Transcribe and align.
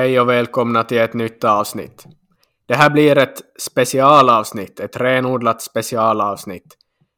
Hej 0.00 0.20
och 0.20 0.28
välkomna 0.28 0.84
till 0.84 0.98
ett 0.98 1.14
nytt 1.14 1.44
avsnitt. 1.44 2.04
Det 2.66 2.74
här 2.74 2.90
blir 2.90 3.18
ett 3.18 3.40
specialavsnitt, 3.58 4.80
ett 4.80 4.96
renodlat 4.96 5.62
specialavsnitt, 5.62 6.76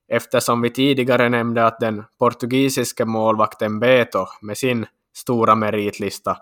eftersom 0.09 0.63
vi 0.63 0.71
tidigare 0.71 1.29
nämnde 1.29 1.67
att 1.67 1.81
den 1.81 2.05
portugisiske 2.19 3.05
målvakten 3.05 3.81
Beto 3.81 4.27
med 4.41 4.59
sin 4.59 4.87
stora 5.17 5.55
meritlista 5.55 6.37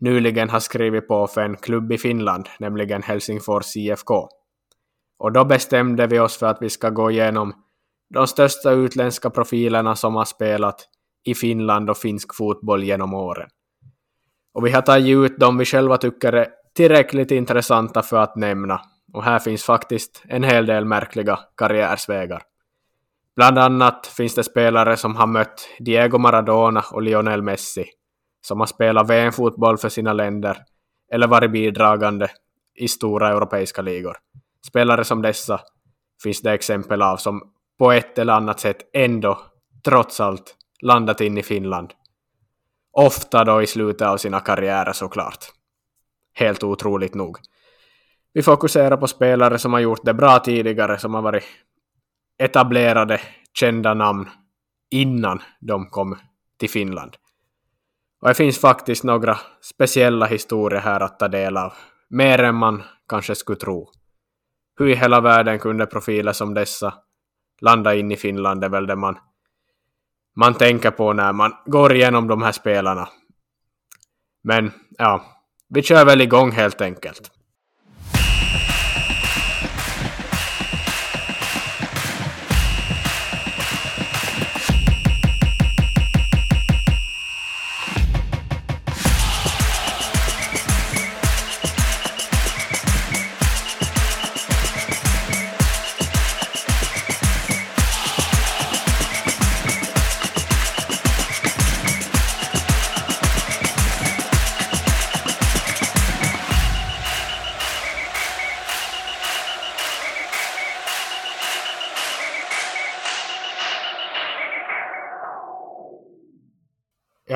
nyligen 0.00 0.50
har 0.50 0.60
skrivit 0.60 1.08
på 1.08 1.26
för 1.26 1.40
en 1.40 1.56
klubb 1.56 1.92
i 1.92 1.98
Finland, 1.98 2.48
nämligen 2.58 3.02
Helsingfors 3.02 3.76
IFK. 3.76 4.28
Och 5.18 5.32
då 5.32 5.44
bestämde 5.44 6.06
vi 6.06 6.18
oss 6.18 6.36
för 6.36 6.46
att 6.46 6.58
vi 6.62 6.70
ska 6.70 6.90
gå 6.90 7.10
igenom 7.10 7.52
de 8.14 8.26
största 8.26 8.70
utländska 8.70 9.30
profilerna 9.30 9.96
som 9.96 10.14
har 10.14 10.24
spelat 10.24 10.88
i 11.24 11.34
Finland 11.34 11.90
och 11.90 11.98
finsk 11.98 12.34
fotboll 12.34 12.84
genom 12.84 13.14
åren. 13.14 13.48
Och 14.58 14.66
vi 14.66 14.70
har 14.70 14.82
tagit 14.82 15.16
ut 15.16 15.38
dem 15.38 15.58
vi 15.58 15.64
själva 15.64 15.96
tycker 15.96 16.32
är 16.32 16.48
tillräckligt 16.74 17.30
intressanta 17.30 18.02
för 18.02 18.16
att 18.16 18.36
nämna. 18.36 18.80
Och 19.12 19.24
här 19.24 19.38
finns 19.38 19.64
faktiskt 19.64 20.22
en 20.28 20.44
hel 20.44 20.66
del 20.66 20.84
märkliga 20.84 21.38
karriärsvägar. 21.56 22.42
Bland 23.36 23.58
annat 23.58 24.06
finns 24.06 24.34
det 24.34 24.44
spelare 24.44 24.96
som 24.96 25.16
har 25.16 25.26
mött 25.26 25.68
Diego 25.78 26.18
Maradona 26.18 26.84
och 26.92 27.02
Lionel 27.02 27.42
Messi, 27.42 27.84
som 28.40 28.60
har 28.60 28.66
spelat 28.66 29.10
VM-fotboll 29.10 29.78
för 29.78 29.88
sina 29.88 30.12
länder 30.12 30.58
eller 31.12 31.26
varit 31.26 31.52
bidragande 31.52 32.28
i 32.74 32.88
stora 32.88 33.28
europeiska 33.28 33.82
ligor. 33.82 34.16
Spelare 34.66 35.04
som 35.04 35.22
dessa 35.22 35.60
finns 36.22 36.42
det 36.42 36.52
exempel 36.52 37.02
av 37.02 37.16
som 37.16 37.42
på 37.78 37.92
ett 37.92 38.18
eller 38.18 38.32
annat 38.32 38.60
sätt 38.60 38.78
ändå, 38.92 39.38
trots 39.84 40.20
allt, 40.20 40.56
landat 40.82 41.20
in 41.20 41.38
i 41.38 41.42
Finland. 41.42 41.92
Ofta 42.92 43.44
då 43.44 43.62
i 43.62 43.66
slutet 43.66 44.08
av 44.08 44.16
sina 44.16 44.40
karriärer 44.40 44.92
såklart. 44.92 45.44
Helt 46.34 46.64
otroligt 46.64 47.14
nog. 47.14 47.38
Vi 48.32 48.42
fokuserar 48.42 48.96
på 48.96 49.06
spelare 49.06 49.58
som 49.58 49.72
har 49.72 49.80
gjort 49.80 50.04
det 50.04 50.14
bra 50.14 50.38
tidigare, 50.38 50.98
som 50.98 51.14
har 51.14 51.22
varit 51.22 51.44
etablerade, 52.38 53.20
kända 53.54 53.94
namn 53.94 54.28
innan 54.90 55.42
de 55.60 55.86
kom 55.86 56.18
till 56.58 56.70
Finland. 56.70 57.16
Och 58.20 58.28
det 58.28 58.34
finns 58.34 58.60
faktiskt 58.60 59.04
några 59.04 59.38
speciella 59.60 60.26
historier 60.26 60.80
här 60.80 61.00
att 61.00 61.18
ta 61.18 61.28
del 61.28 61.56
av, 61.56 61.72
mer 62.08 62.42
än 62.42 62.54
man 62.54 62.82
kanske 63.08 63.34
skulle 63.34 63.58
tro. 63.58 63.90
Hur 64.78 64.88
i 64.88 64.94
hela 64.94 65.20
världen 65.20 65.58
kunde 65.58 65.86
profiler 65.86 66.32
som 66.32 66.54
dessa 66.54 66.94
landa 67.60 67.94
in 67.94 68.12
i 68.12 68.16
Finland 68.16 68.64
är 68.64 68.68
väl 68.68 68.86
det 68.86 68.96
man, 68.96 69.18
man 70.38 70.54
tänker 70.54 70.90
på 70.90 71.12
när 71.12 71.32
man 71.32 71.52
går 71.66 71.94
igenom 71.94 72.28
de 72.28 72.42
här 72.42 72.52
spelarna. 72.52 73.08
Men 74.42 74.72
ja, 74.98 75.24
vi 75.68 75.82
kör 75.82 76.04
väl 76.04 76.20
igång 76.20 76.50
helt 76.50 76.80
enkelt. 76.80 77.30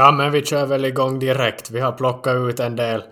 Ja, 0.03 0.13
men 0.13 0.33
vi 0.33 0.43
kör 0.45 0.67
väl 0.67 0.85
igång 0.85 1.19
direkt. 1.19 1.71
Vi 1.71 1.81
har 1.81 1.93
plockat 1.93 2.37
ut 2.37 2.61
en 2.61 2.77
del, 2.77 3.03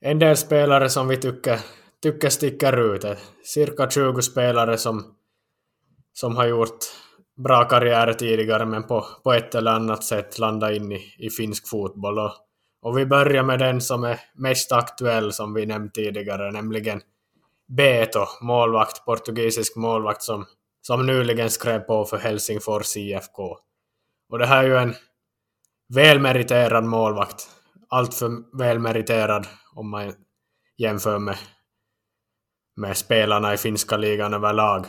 en 0.00 0.18
del 0.18 0.36
spelare 0.36 0.88
som 0.88 1.08
vi 1.08 1.16
tycker, 1.16 1.58
tycker 2.02 2.28
sticker 2.28 2.94
ut. 2.94 3.04
Cirka 3.44 3.90
20 3.90 4.22
spelare 4.22 4.78
som, 4.78 5.14
som 6.12 6.36
har 6.36 6.46
gjort 6.46 6.78
bra 7.44 7.64
karriär 7.64 8.12
tidigare 8.12 8.66
men 8.66 8.82
på, 8.82 9.06
på 9.24 9.32
ett 9.32 9.54
eller 9.54 9.70
annat 9.70 10.04
sätt 10.04 10.38
landat 10.38 10.72
in 10.72 10.92
i, 10.92 11.14
i 11.18 11.30
finsk 11.30 11.68
fotboll. 11.68 12.18
Och, 12.18 12.32
och 12.82 12.98
vi 12.98 13.06
börjar 13.06 13.42
med 13.42 13.58
den 13.58 13.80
som 13.80 14.04
är 14.04 14.20
mest 14.34 14.72
aktuell 14.72 15.32
som 15.32 15.54
vi 15.54 15.66
nämnt 15.66 15.94
tidigare, 15.94 16.50
nämligen 16.50 17.00
Beto, 17.76 18.26
målvakt, 18.40 19.04
portugisisk 19.04 19.76
målvakt 19.76 20.22
som, 20.22 20.46
som 20.82 21.06
nyligen 21.06 21.50
skrev 21.50 21.78
på 21.78 22.04
för 22.04 22.18
Helsingfors 22.18 22.96
IFK. 22.96 23.42
Och 24.30 24.38
det 24.38 24.46
här 24.46 24.64
är 24.64 24.68
ju 24.68 24.76
en 24.76 24.94
välmeriterad 25.94 26.84
målvakt. 26.84 27.48
Allt 27.88 28.14
för 28.14 28.58
välmeriterad 28.58 29.46
om 29.74 29.90
man 29.90 30.12
jämför 30.76 31.18
med, 31.18 31.36
med 32.76 32.96
spelarna 32.96 33.54
i 33.54 33.56
finska 33.56 33.96
ligan 33.96 34.34
överlag. 34.34 34.86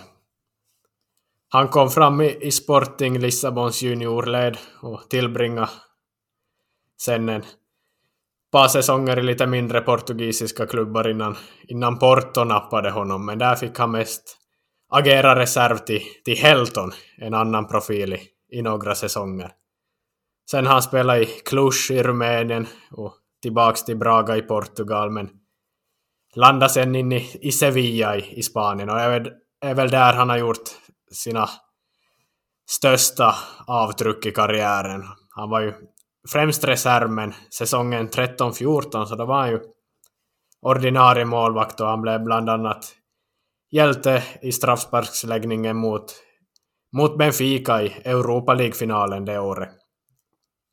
Han 1.49 1.67
kom 1.67 1.89
fram 1.89 2.21
i, 2.21 2.37
i 2.41 2.51
Sporting 2.51 3.19
Lissabons 3.19 3.81
juniorled 3.81 4.57
och 4.81 5.09
tillbringade 5.09 5.69
sen 7.01 7.29
en 7.29 7.43
par 8.51 8.67
säsonger 8.67 9.19
i 9.19 9.23
lite 9.23 9.47
mindre 9.47 9.81
portugisiska 9.81 10.67
klubbar 10.67 11.09
innan, 11.09 11.35
innan 11.67 11.99
Porto 11.99 12.43
nappade 12.43 12.91
honom, 12.91 13.25
men 13.25 13.39
där 13.39 13.55
fick 13.55 13.77
han 13.77 13.91
mest 13.91 14.37
agera 14.89 15.39
reserv 15.39 15.77
till, 15.77 16.01
till 16.25 16.37
Helton, 16.37 16.91
en 17.17 17.33
annan 17.33 17.67
profil 17.67 18.13
i, 18.13 18.19
i 18.57 18.61
några 18.61 18.95
säsonger. 18.95 19.51
Sen 20.51 20.65
har 20.65 20.73
han 20.73 20.81
spelat 20.81 21.17
i 21.17 21.25
Cluj 21.25 21.71
i 21.91 22.03
Rumänien 22.03 22.67
och 22.91 23.13
tillbaks 23.41 23.83
till 23.83 23.97
Braga 23.97 24.37
i 24.37 24.41
Portugal, 24.41 25.11
men 25.11 25.29
landade 26.35 26.69
sen 26.69 26.95
in 26.95 27.11
i, 27.11 27.37
i 27.41 27.51
Sevilla 27.51 28.17
i, 28.17 28.39
i 28.39 28.43
Spanien 28.43 28.89
och 28.89 28.99
är 28.99 29.33
är 29.61 29.73
väl 29.73 29.89
där 29.89 30.13
han 30.13 30.29
har 30.29 30.37
gjort 30.37 30.69
sina 31.11 31.49
största 32.69 33.35
avtryck 33.67 34.25
i 34.25 34.31
karriären. 34.31 35.03
Han 35.29 35.49
var 35.49 35.61
ju 35.61 35.73
främst 36.29 36.63
reserv, 36.63 37.09
men 37.09 37.33
säsongen 37.53 38.09
13-14 38.09 39.05
så 39.05 39.15
då 39.15 39.25
var 39.25 39.39
han 39.39 39.49
ju 39.49 39.59
ordinarie 40.61 41.25
målvakt 41.25 41.79
och 41.79 41.87
han 41.87 42.01
blev 42.01 42.23
bland 42.23 42.49
annat 42.49 42.85
hjälte 43.71 44.23
i 44.41 44.51
straffsparksläggningen 44.51 45.77
mot, 45.77 46.15
mot 46.97 47.17
Benfica 47.17 47.81
i 47.81 47.87
Europa 48.05 48.53
League-finalen 48.53 49.25
det 49.25 49.39
året. 49.39 49.78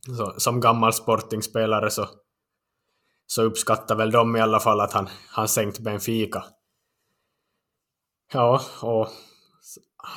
Så, 0.06 0.34
som 0.36 0.60
gammal 0.60 0.92
sportingspelare 0.92 1.90
så, 1.90 2.08
så 3.26 3.42
uppskattar 3.42 3.96
väl 3.96 4.10
de 4.10 4.36
i 4.36 4.40
alla 4.40 4.60
fall 4.60 4.80
att 4.80 4.92
han, 4.92 5.08
han 5.30 5.48
sänkt 5.48 5.78
Benfica. 5.78 6.44
Ja, 8.32 8.60
och 8.82 9.08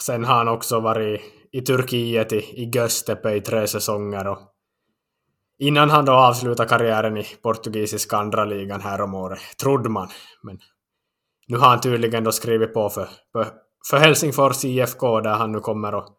sen 0.01 0.25
har 0.25 0.35
han 0.35 0.47
också 0.47 0.79
varit 0.79 1.21
i 1.51 1.61
Turkiet 1.61 2.33
i, 2.33 2.37
i 2.37 2.71
Göztepe 2.73 3.31
i 3.31 3.41
tre 3.41 3.67
säsonger 3.67 4.27
och 4.27 4.39
innan 5.59 5.89
han 5.89 6.05
då 6.05 6.11
avslutade 6.11 6.69
karriären 6.69 7.17
i 7.17 7.23
portugisiska 7.23 8.17
andra 8.17 8.45
ligan 8.45 8.81
här 8.81 9.01
om 9.01 9.13
året, 9.13 9.39
trodde 9.61 9.89
man. 9.89 10.09
Men 10.43 10.59
nu 11.47 11.57
har 11.57 11.67
han 11.67 11.81
tydligen 11.81 12.23
då 12.23 12.31
skrivit 12.31 12.73
på 12.73 12.89
för, 12.89 13.09
för, 13.31 13.47
för 13.89 13.97
Helsingfors 13.97 14.65
IFK 14.65 15.21
där 15.21 15.33
han 15.33 15.51
nu 15.51 15.59
kommer 15.59 15.97
att 15.97 16.18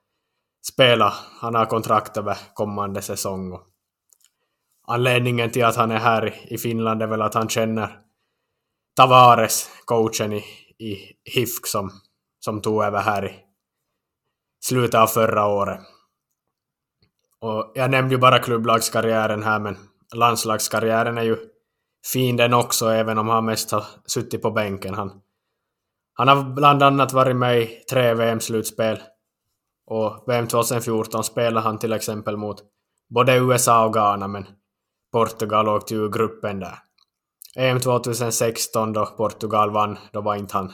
spela. 0.63 1.15
Han 1.41 1.55
har 1.55 1.67
kontrakt 1.67 2.17
över 2.17 2.39
kommande 2.55 3.03
säsong. 3.03 3.53
Och 3.53 3.67
anledningen 4.87 5.51
till 5.51 5.65
att 5.65 5.77
han 5.77 5.91
är 5.91 5.99
här 5.99 6.53
i 6.53 6.59
Finland 6.59 7.03
är 7.03 7.07
väl 7.07 7.23
att 7.23 7.35
han 7.35 7.49
känner 7.49 7.99
Tavares, 8.97 9.71
coachen 9.85 10.33
i, 10.33 10.45
i 10.79 11.13
HIFK 11.25 11.67
som, 11.67 11.91
som 12.41 12.63
tog 12.63 12.85
över 12.85 13.01
här 13.01 13.27
i 13.27 13.35
slutet 14.65 14.95
av 14.95 15.07
förra 15.07 15.47
året. 15.47 15.81
Och 17.41 17.73
jag 17.75 17.91
nämnde 17.91 18.15
ju 18.15 18.21
bara 18.21 18.39
klubblagskarriären 18.39 19.43
här, 19.43 19.59
men 19.59 19.77
landslagskarriären 20.15 21.19
är 21.19 21.23
ju 21.23 21.37
fin 22.13 22.37
den 22.37 22.55
också, 22.55 22.89
även 22.89 23.19
om 23.19 23.29
han 23.29 23.45
mest 23.45 23.71
har 23.71 23.85
suttit 24.07 24.43
på 24.43 24.51
bänken. 24.51 24.95
Han, 24.95 25.21
han 26.15 26.29
har 26.29 26.43
bland 26.43 26.83
annat 26.83 27.13
varit 27.13 27.37
med 27.37 27.63
i 27.63 27.67
tre 27.67 28.15
VM-slutspel 28.15 28.99
och 29.91 30.25
VM 30.27 30.47
2014 30.47 31.25
spelade 31.25 31.67
han 31.67 31.79
till 31.79 31.93
exempel 31.93 32.37
mot 32.37 32.57
både 33.15 33.37
USA 33.37 33.85
och 33.87 33.93
Ghana, 33.93 34.29
men 34.29 34.47
Portugal 35.13 35.69
åkte 35.69 35.95
ur 35.95 36.09
gruppen 36.09 36.61
där. 36.61 36.79
EM 37.57 37.81
2016 37.81 38.93
då 38.93 39.07
Portugal 39.07 39.71
vann, 39.71 39.99
då 40.13 40.21
var 40.21 40.37
inte 40.37 40.57
han, 40.57 40.73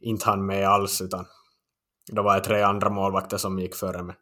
inte 0.00 0.26
han 0.26 0.46
med 0.46 0.68
alls, 0.68 1.00
utan 1.00 1.26
då 2.12 2.22
var 2.22 2.34
det 2.34 2.40
tre 2.40 2.62
andra 2.62 2.90
målvakter 2.90 3.36
som 3.36 3.58
gick 3.58 3.74
före 3.74 4.02
Men 4.02 4.16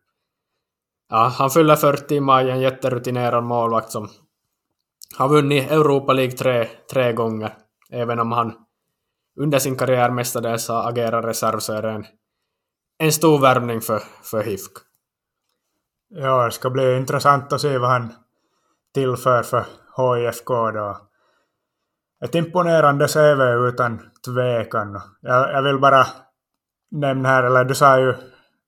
Ja, 1.09 1.33
han 1.39 1.51
fyller 1.51 1.77
40 1.77 2.15
i 2.15 2.21
maj, 2.21 2.51
en 2.51 2.61
jätterutinerad 2.61 3.45
målvakt 3.45 3.91
som, 3.91 4.09
har 5.17 5.29
vunnit 5.29 5.71
Europa 5.71 6.13
League 6.13 6.37
tre, 6.37 6.69
tre 6.93 7.13
gånger. 7.13 7.57
Även 7.91 8.19
om 8.19 8.33
han 8.33 8.55
under 9.41 9.59
sin 9.59 9.77
karriär 9.77 10.11
mestadels 10.11 10.69
har 10.69 10.89
agerat 10.89 11.25
reserv 11.25 11.59
så 11.59 11.73
är 11.73 11.83
det 11.83 11.91
en, 11.91 12.07
en 12.99 13.13
stor 13.13 13.39
värvning 13.39 13.81
för, 13.81 14.03
för 14.23 14.43
HIFK. 14.43 14.73
Ja, 16.09 16.45
det 16.45 16.53
ska 16.53 16.71
bli 16.71 16.97
intressant 16.97 17.53
att 17.53 17.61
se 17.61 17.79
vad 17.79 17.91
han 17.91 18.13
tillför 18.95 19.43
för 19.43 19.65
HIFK 19.97 20.49
då. 20.49 20.99
Ett 22.25 22.35
imponerande 22.35 23.09
CV 23.09 23.69
utan 23.69 24.01
tvekan. 24.25 25.01
Jag, 25.21 25.53
jag 25.53 25.63
vill 25.63 25.79
bara 25.79 26.07
nämna 26.91 27.29
här, 27.29 27.43
eller 27.43 27.65
du 27.65 27.75
sa 27.75 27.99
ju 27.99 28.15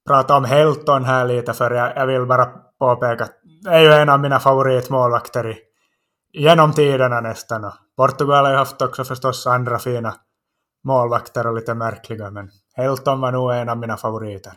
prata 0.09 0.37
om 0.37 0.45
Helton 0.45 1.05
här 1.05 1.27
lite 1.27 1.53
för 1.53 1.71
jag, 1.71 1.97
jag 1.97 2.07
vill 2.07 2.27
bara 2.27 2.47
påpeka 2.79 3.25
att 3.25 3.33
det 3.65 3.71
är 3.71 3.81
ju 3.81 3.93
en 3.93 4.09
av 4.09 4.21
mina 4.21 4.39
favoritmålvakter 4.39 5.51
i, 5.51 5.59
genom 6.33 6.73
tiderna 6.73 7.21
nästan. 7.21 7.65
Och 7.65 7.75
Portugal 7.97 8.45
har 8.45 8.53
ju 8.53 8.59
haft 8.59 8.83
också 8.83 9.05
förstås 9.05 9.47
andra 9.47 9.79
fina 9.79 10.15
målvakter 10.85 11.47
och 11.47 11.55
lite 11.55 11.75
märkliga, 11.75 12.31
men 12.31 12.51
Helton 12.79 13.21
var 13.21 13.33
nog 13.33 13.53
en 13.53 13.69
av 13.69 13.79
mina 13.79 13.97
favoriter. 13.97 14.53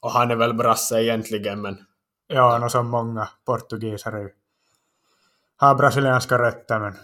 Och 0.00 0.10
han 0.10 0.30
är 0.30 0.36
väl 0.36 0.54
brasse 0.54 1.02
egentligen, 1.02 1.62
men... 1.62 1.78
Ja, 2.26 2.64
och 2.64 2.70
som 2.70 2.90
många 2.90 3.28
portugiser 3.46 4.30
har 5.56 5.74
brasilianska 5.74 6.38
rötter, 6.38 6.80
men 6.80 6.94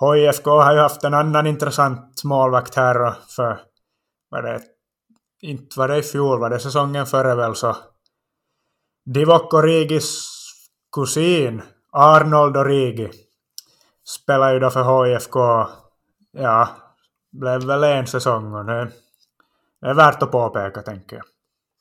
HIFK 0.00 0.46
har 0.46 0.72
ju 0.72 0.78
haft 0.78 1.04
en 1.04 1.14
annan 1.14 1.46
intressant 1.46 2.24
målvakt 2.24 2.74
här 2.74 3.14
för, 3.28 3.60
vad 4.28 4.44
det, 4.44 4.62
inte 5.40 5.78
var 5.78 5.88
det 5.88 5.96
i 5.96 6.02
fjol, 6.02 6.40
var 6.40 6.50
det 6.50 6.60
säsongen 6.60 7.06
före 7.06 7.34
väl 7.34 7.54
så 7.54 7.76
Divock 9.04 9.54
Origis 9.54 10.28
kusin 10.92 11.62
Arnold 11.92 12.56
Origi 12.56 13.10
spelar 14.04 14.52
ju 14.52 14.58
då 14.58 14.70
för 14.70 15.04
HIFK, 15.04 15.36
ja, 16.32 16.68
blev 17.32 17.62
väl 17.62 17.84
en 17.84 18.06
säsong 18.06 18.54
och 18.54 18.64
det, 18.64 18.92
det 19.80 19.86
är 19.86 19.94
värt 19.94 20.22
att 20.22 20.30
påpeka 20.30 20.82
tänker 20.82 21.16
jag. 21.16 21.24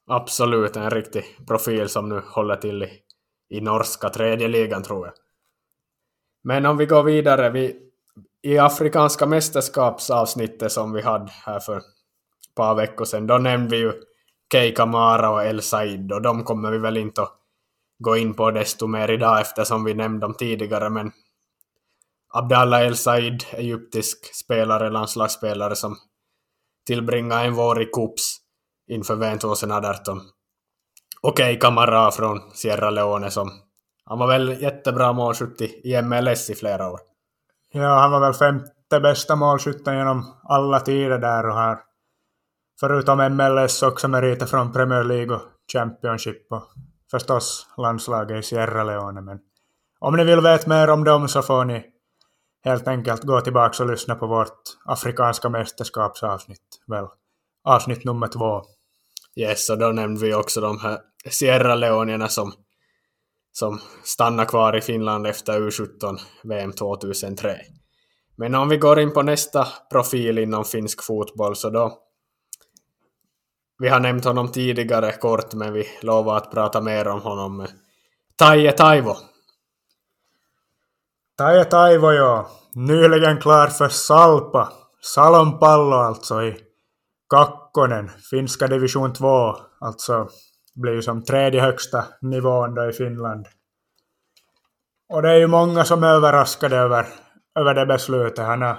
Absolut, 0.10 0.76
en 0.76 0.90
riktig 0.90 1.26
profil 1.48 1.90
som 1.90 2.10
nu 2.10 2.22
håller 2.26 2.56
till 2.56 2.84
i, 2.84 2.90
i 3.50 3.62
norska 3.62 4.10
tredje 4.10 4.48
ligan 4.48 4.84
tror 4.84 5.06
jag. 5.06 5.14
Men 6.44 6.66
om 6.66 6.78
vi 6.78 6.86
går 6.86 7.04
vidare, 7.04 7.50
vi, 7.50 7.76
i 8.42 8.58
afrikanska 8.58 9.26
mästerskapsavsnittet 9.26 10.72
som 10.72 10.94
vi 10.94 11.02
hade 11.02 11.32
här 11.32 11.60
för 11.60 11.78
ett 11.78 11.84
par 12.56 12.76
veckor 12.76 13.06
sedan, 13.06 13.28
då 13.28 13.38
nämnde 13.38 13.70
vi 13.70 13.78
ju 13.78 13.94
Kei 14.52 14.72
Kamara 14.76 15.30
och 15.30 15.44
El 15.44 15.62
Said 15.62 16.12
och 16.12 16.22
de 16.22 16.44
kommer 16.44 16.72
vi 16.72 16.78
väl 16.78 16.98
inte 16.98 17.22
att 17.22 17.34
gå 18.00 18.18
in 18.18 18.34
på 18.34 18.52
desto 18.52 18.88
mer 18.88 19.12
idag 19.12 19.42
eftersom 19.42 19.84
vi 19.84 19.94
nämnde 19.94 20.26
dem 20.26 20.34
tidigare, 20.34 20.90
men 20.90 21.12
Abdallah 22.34 22.82
El 22.82 22.96
Said, 22.96 23.44
egyptisk 23.52 24.36
spelare, 24.36 24.90
landslagsspelare 24.90 25.76
som 25.76 25.98
tillbringa 26.88 27.44
en 27.44 27.54
vår 27.54 27.82
i 27.82 27.86
Kups 27.86 28.38
inför 28.88 29.16
VM 29.16 29.38
2018. 29.38 30.22
Okej, 31.22 31.44
okay, 31.44 31.60
Kamara 31.60 32.12
från 32.12 32.42
Sierra 32.54 32.90
Leone 32.90 33.32
som 33.32 33.52
han 34.06 34.20
var 34.20 34.28
väl 34.28 34.62
jättebra 34.62 35.14
målskytt 35.14 35.62
i 35.62 36.02
MLS 36.02 36.50
i 36.50 36.56
flera 36.56 36.92
år. 36.92 37.00
Ja, 37.74 38.00
han 38.00 38.12
var 38.12 38.20
väl 38.20 38.34
femte 38.34 39.00
bästa 39.02 39.36
målskytten 39.36 39.98
genom 39.98 40.26
alla 40.44 40.80
tider 40.80 41.18
där 41.18 41.48
och 41.50 41.56
har 41.56 41.80
förutom 42.80 43.36
MLS 43.36 43.84
också 43.84 44.08
meriter 44.08 44.46
från 44.46 44.72
Premier 44.72 45.04
League 45.04 45.36
och 45.36 45.42
Championship 45.74 46.52
och 46.52 46.64
förstås 47.12 47.68
landslaget 47.78 48.40
i 48.40 48.44
Sierra 48.44 48.84
Leone. 48.84 49.22
Men 49.22 49.40
om 50.00 50.16
ni 50.16 50.24
vill 50.24 50.42
veta 50.42 50.70
mer 50.70 50.90
om 50.90 51.04
dem 51.04 51.28
så 51.28 51.42
får 51.42 51.66
ni 51.66 51.86
helt 52.68 52.88
enkelt 52.88 53.24
gå 53.24 53.42
tillbaka 53.42 53.84
och 53.84 53.90
lyssna 53.90 54.16
på 54.16 54.28
vårt 54.28 54.62
afrikanska 54.86 55.50
mästerskapsavsnitt. 55.50 56.82
Väl, 56.88 57.06
avsnitt 57.64 58.06
nummer 58.06 58.28
två. 58.28 58.62
Yes, 59.36 59.70
och 59.70 59.78
då 59.78 59.88
nämnde 59.88 60.26
vi 60.26 60.34
också 60.34 60.62
de 60.62 60.80
här 60.80 61.00
Sierra 61.30 61.76
Leonierna 61.76 62.28
som, 62.28 62.54
som 63.52 63.80
stannar 64.04 64.46
kvar 64.46 64.78
i 64.78 64.82
Finland 64.82 65.28
efter 65.28 65.60
U17 65.60 66.18
VM 66.44 66.74
2003. 66.74 67.58
Men 68.38 68.56
om 68.56 68.70
vi 68.70 68.78
går 68.78 69.00
in 69.00 69.14
på 69.14 69.22
nästa 69.22 69.68
profil 69.92 70.38
inom 70.38 70.66
finsk 70.66 71.04
fotboll 71.04 71.56
så 71.56 71.70
då 71.70 71.98
vi 73.80 73.90
har 73.90 74.00
nämnt 74.00 74.26
honom 74.26 74.52
tidigare 74.52 75.12
kort, 75.12 75.54
men 75.54 75.74
vi 75.74 75.88
lovar 76.02 76.38
att 76.38 76.52
prata 76.52 76.82
mer 76.82 77.08
om 77.08 77.22
honom. 77.22 77.68
Taije 78.36 78.72
Taivo. 78.72 79.16
Taija 81.38 81.66
Taivo, 81.66 82.12
ja. 82.12 82.50
Nyligen 82.76 83.38
klar 83.42 83.68
för 83.68 83.90
Salpa. 83.90 84.72
Salonpallo 85.02 85.96
alltså 85.96 86.44
i 86.44 86.58
Kakkonen, 87.30 88.10
finska 88.30 88.68
division 88.68 89.14
2. 89.14 89.56
Alltså 89.80 90.30
blir 90.76 91.02
som 91.02 91.24
tredje 91.24 91.62
högsta 91.62 92.06
nivån 92.22 92.76
då 92.76 92.90
i 92.90 92.94
Finland. 92.94 93.48
Och 95.10 95.22
det 95.22 95.30
är 95.30 95.36
ju 95.36 95.48
många 95.48 95.86
som 95.86 96.04
är 96.04 96.08
överraskade 96.08 96.78
över, 96.78 97.08
över 97.60 97.74
det 97.74 97.86
beslutet. 97.86 98.46
Han 98.46 98.62
har 98.62 98.78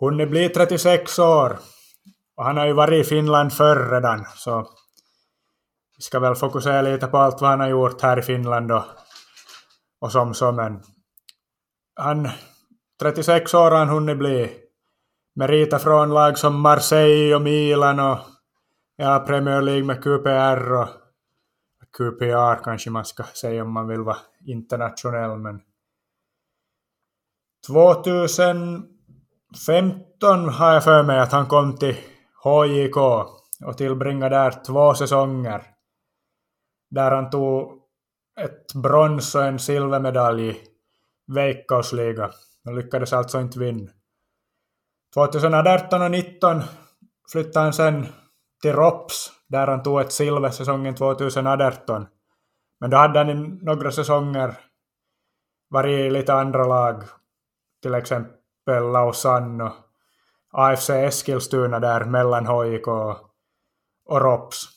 hunnit 0.00 0.30
bli 0.30 0.48
36 0.48 1.18
år 1.18 1.58
och 2.36 2.44
han 2.44 2.56
har 2.56 2.66
ju 2.66 2.72
varit 2.72 3.06
i 3.06 3.08
Finland 3.08 3.52
förr 3.52 3.90
redan, 3.90 4.24
så 4.36 4.66
vi 5.96 6.02
ska 6.02 6.18
väl 6.18 6.34
fokusera 6.34 6.82
lite 6.82 7.06
på 7.06 7.18
allt 7.18 7.40
vad 7.40 7.50
han 7.50 7.60
har 7.60 7.68
gjort 7.68 8.02
här 8.02 8.18
i 8.18 8.22
Finland 8.22 8.72
och, 8.72 8.84
och 10.00 10.12
som 10.12 10.34
så, 10.34 10.52
men 10.52 10.82
han, 12.00 12.28
36 13.00 13.54
år 13.54 13.70
har 13.70 13.78
han 13.78 13.88
hunnit 13.88 14.18
bli. 14.18 14.50
Meriter 15.34 15.78
från 15.78 16.14
lag 16.14 16.38
som 16.38 16.60
Marseille 16.60 17.34
och 17.34 17.42
Milan 17.42 18.00
och 18.00 18.18
ja, 18.96 19.24
Premier 19.26 19.62
League 19.62 19.84
med 19.84 20.02
QPR 20.02 20.72
och 20.72 20.88
QPR 21.96 22.64
kanske 22.64 22.90
man 22.90 23.04
ska 23.04 23.22
säga 23.22 23.62
om 23.62 23.72
man 23.72 23.88
vill 23.88 24.00
vara 24.00 24.16
internationell, 24.46 25.38
men 25.38 25.60
2015 27.66 30.48
har 30.48 30.72
jag 30.72 30.84
för 30.84 31.02
mig 31.02 31.20
att 31.20 31.32
han 31.32 31.46
kom 31.46 31.76
till 31.76 31.96
HJK 32.44 32.96
och 33.64 33.76
tillbringade 33.76 34.36
där 34.36 34.64
två 34.66 34.94
säsonger. 34.94 35.62
Där 36.90 37.10
han 37.10 37.30
tog 37.30 37.72
ett 38.40 38.74
brons 38.74 39.34
och 39.34 39.44
en 39.44 39.58
silvermedalj 39.58 40.69
Veikkausliga 41.34 42.30
och 42.64 42.74
lyckades 42.74 43.12
alltså 43.12 43.40
inte 43.40 43.58
vinna. 43.58 43.90
2018 45.14 46.02
och 46.02 46.08
2019 46.08 46.62
flyttade 47.32 47.64
han 47.64 47.72
sen 47.72 48.06
till 48.62 48.72
ROPS. 48.72 49.32
Där 49.48 49.66
han 49.66 49.82
tog 49.82 50.00
ett 50.00 50.12
silver 50.12 50.50
säsongen 50.50 50.94
2018. 50.94 52.06
Men 52.80 52.90
då 52.90 52.96
hade 52.96 53.18
han 53.18 53.58
några 53.62 53.92
säsonger 53.92 54.54
varit 55.68 56.00
i 56.00 56.10
lite 56.10 56.34
andra 56.34 56.64
lag, 56.64 57.02
till 57.82 57.94
exempel 57.94 58.92
Lausanne 58.92 59.64
och 59.64 59.72
AFC 60.52 60.90
Eskilstuna 60.90 61.80
där 61.80 62.04
mellan 62.04 62.46
HIK 62.46 62.86
och 62.86 64.22
ROPS. 64.22 64.68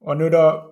Och 0.00 0.16
nu 0.16 0.30
då 0.30 0.69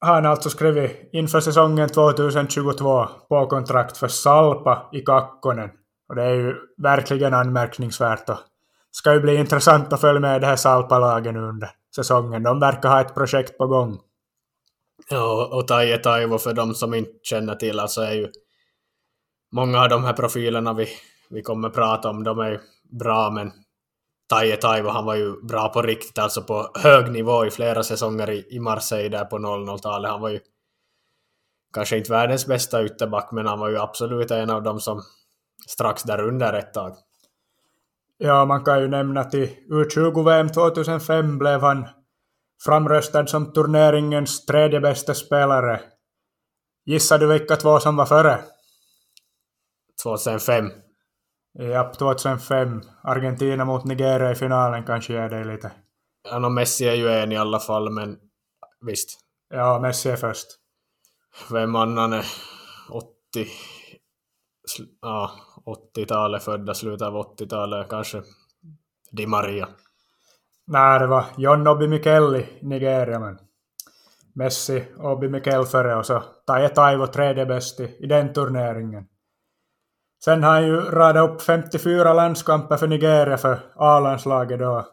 har 0.00 0.14
han 0.14 0.26
alltså 0.26 0.50
skrivit 0.50 1.10
inför 1.12 1.40
säsongen 1.40 1.88
2022 1.88 3.06
på 3.28 3.46
kontrakt 3.46 3.96
för 3.96 4.08
Salpa 4.08 4.88
i 4.92 5.00
Kakkonen. 5.00 5.70
Och 6.08 6.14
det 6.14 6.22
är 6.22 6.34
ju 6.34 6.54
verkligen 6.82 7.34
anmärkningsvärt 7.34 8.28
och 8.28 8.38
ska 8.90 9.14
ju 9.14 9.20
bli 9.20 9.36
intressant 9.36 9.92
att 9.92 10.00
följa 10.00 10.20
med 10.20 10.40
det 10.40 10.46
här 10.46 10.56
Salpa-lagen 10.56 11.36
under 11.36 11.70
säsongen. 11.96 12.42
De 12.42 12.60
verkar 12.60 12.88
ha 12.88 13.00
ett 13.00 13.14
projekt 13.14 13.58
på 13.58 13.66
gång. 13.66 14.00
Ja, 15.10 15.48
och 15.52 15.68
Taje 15.68 15.98
Taivo 15.98 16.38
för 16.38 16.52
de 16.52 16.74
som 16.74 16.94
inte 16.94 17.12
känner 17.22 17.54
till 17.54 17.80
alltså 17.80 18.00
är 18.00 18.12
ju 18.12 18.28
många 19.52 19.80
av 19.80 19.88
de 19.88 20.04
här 20.04 20.12
profilerna 20.12 20.72
vi, 20.72 20.88
vi 21.30 21.42
kommer 21.42 21.70
prata 21.70 22.10
om, 22.10 22.24
de 22.24 22.38
är 22.38 22.50
ju 22.50 22.58
bra, 22.98 23.30
men 23.30 23.52
Taje 24.30 24.56
Taivo, 24.56 24.88
han 24.88 25.04
var 25.04 25.14
ju 25.14 25.42
bra 25.42 25.68
på 25.68 25.82
riktigt, 25.82 26.18
alltså 26.18 26.42
på 26.42 26.70
hög 26.74 27.10
nivå 27.10 27.46
i 27.46 27.50
flera 27.50 27.82
säsonger 27.82 28.30
i, 28.30 28.46
i 28.50 28.60
Marseille 28.60 29.08
där 29.18 29.24
på 29.24 29.38
00-talet. 29.38 30.10
Han 30.10 30.20
var 30.20 30.28
ju 30.28 30.40
kanske 31.74 31.98
inte 31.98 32.12
världens 32.12 32.46
bästa 32.46 32.84
ytterback, 32.84 33.32
men 33.32 33.46
han 33.46 33.58
var 33.58 33.68
ju 33.68 33.78
absolut 33.78 34.30
en 34.30 34.50
av 34.50 34.62
dem 34.62 34.80
som 34.80 35.02
strax 35.68 36.02
där 36.02 36.20
under 36.20 36.52
ett 36.52 36.74
tag. 36.74 36.96
Ja, 38.18 38.44
man 38.44 38.64
kan 38.64 38.80
ju 38.80 38.88
nämna 38.88 39.24
till 39.24 39.48
U20-VM 39.70 40.48
2005 40.48 41.38
blev 41.38 41.60
han 41.60 41.88
framröstad 42.64 43.26
som 43.26 43.52
turneringens 43.52 44.46
tredje 44.46 44.80
bästa 44.80 45.14
spelare. 45.14 45.80
Gissar 46.84 47.18
du 47.18 47.26
vilka 47.26 47.56
två 47.56 47.80
som 47.80 47.96
var 47.96 48.06
före? 48.06 48.38
2005. 50.02 50.70
Ja, 51.52 51.92
2005. 51.98 52.80
Argentina 53.02 53.64
mot 53.64 53.84
Nigeria 53.84 54.30
i 54.30 54.34
finalen 54.34 54.84
kanske 54.84 55.12
ger 55.12 55.28
dig 55.28 55.44
lite. 55.44 55.72
Ja, 56.30 56.38
no, 56.38 56.48
Messi 56.48 56.84
är 56.84 56.94
ju 56.94 57.08
en 57.08 57.32
i 57.32 57.36
alla 57.36 57.60
fall, 57.60 57.90
men 57.90 58.18
visst. 58.86 59.20
Ja, 59.50 59.78
Messi 59.78 60.10
är 60.10 60.16
först. 60.16 60.46
Vem 61.50 61.76
annan 61.76 62.12
är 62.12 62.26
80? 62.90 63.46
ja, 65.02 65.30
80-talet, 65.96 66.42
födda 66.42 66.74
slutet 66.74 67.06
av 67.06 67.14
80-talet, 67.14 67.88
kanske 67.88 68.22
Di 69.10 69.26
Maria. 69.26 69.68
Nej, 70.66 70.98
det 70.98 71.06
var 71.06 71.24
John 71.36 71.68
Obi 71.68 71.88
Mikel 71.88 72.36
i 72.36 72.46
Nigeria, 72.62 73.18
men 73.18 73.38
Messi, 74.34 74.84
Obi 74.98 75.28
Mikel 75.28 75.64
före 75.64 75.96
och 75.96 76.06
så 76.06 76.22
Taje 76.46 76.68
Taivo 76.68 77.06
tredje 77.06 77.46
bäst 77.46 77.80
i, 77.80 77.96
i 78.00 78.06
den 78.06 78.32
turneringen. 78.32 79.06
Sen 80.24 80.42
har 80.42 80.50
han 80.50 80.66
ju 80.66 80.80
radat 80.80 81.30
upp 81.30 81.42
54 81.42 82.12
landskamper 82.12 82.76
för 82.76 82.86
Nigeria 82.86 83.36
för 83.36 83.58
A-landslaget 83.76 84.60
och 84.60 84.84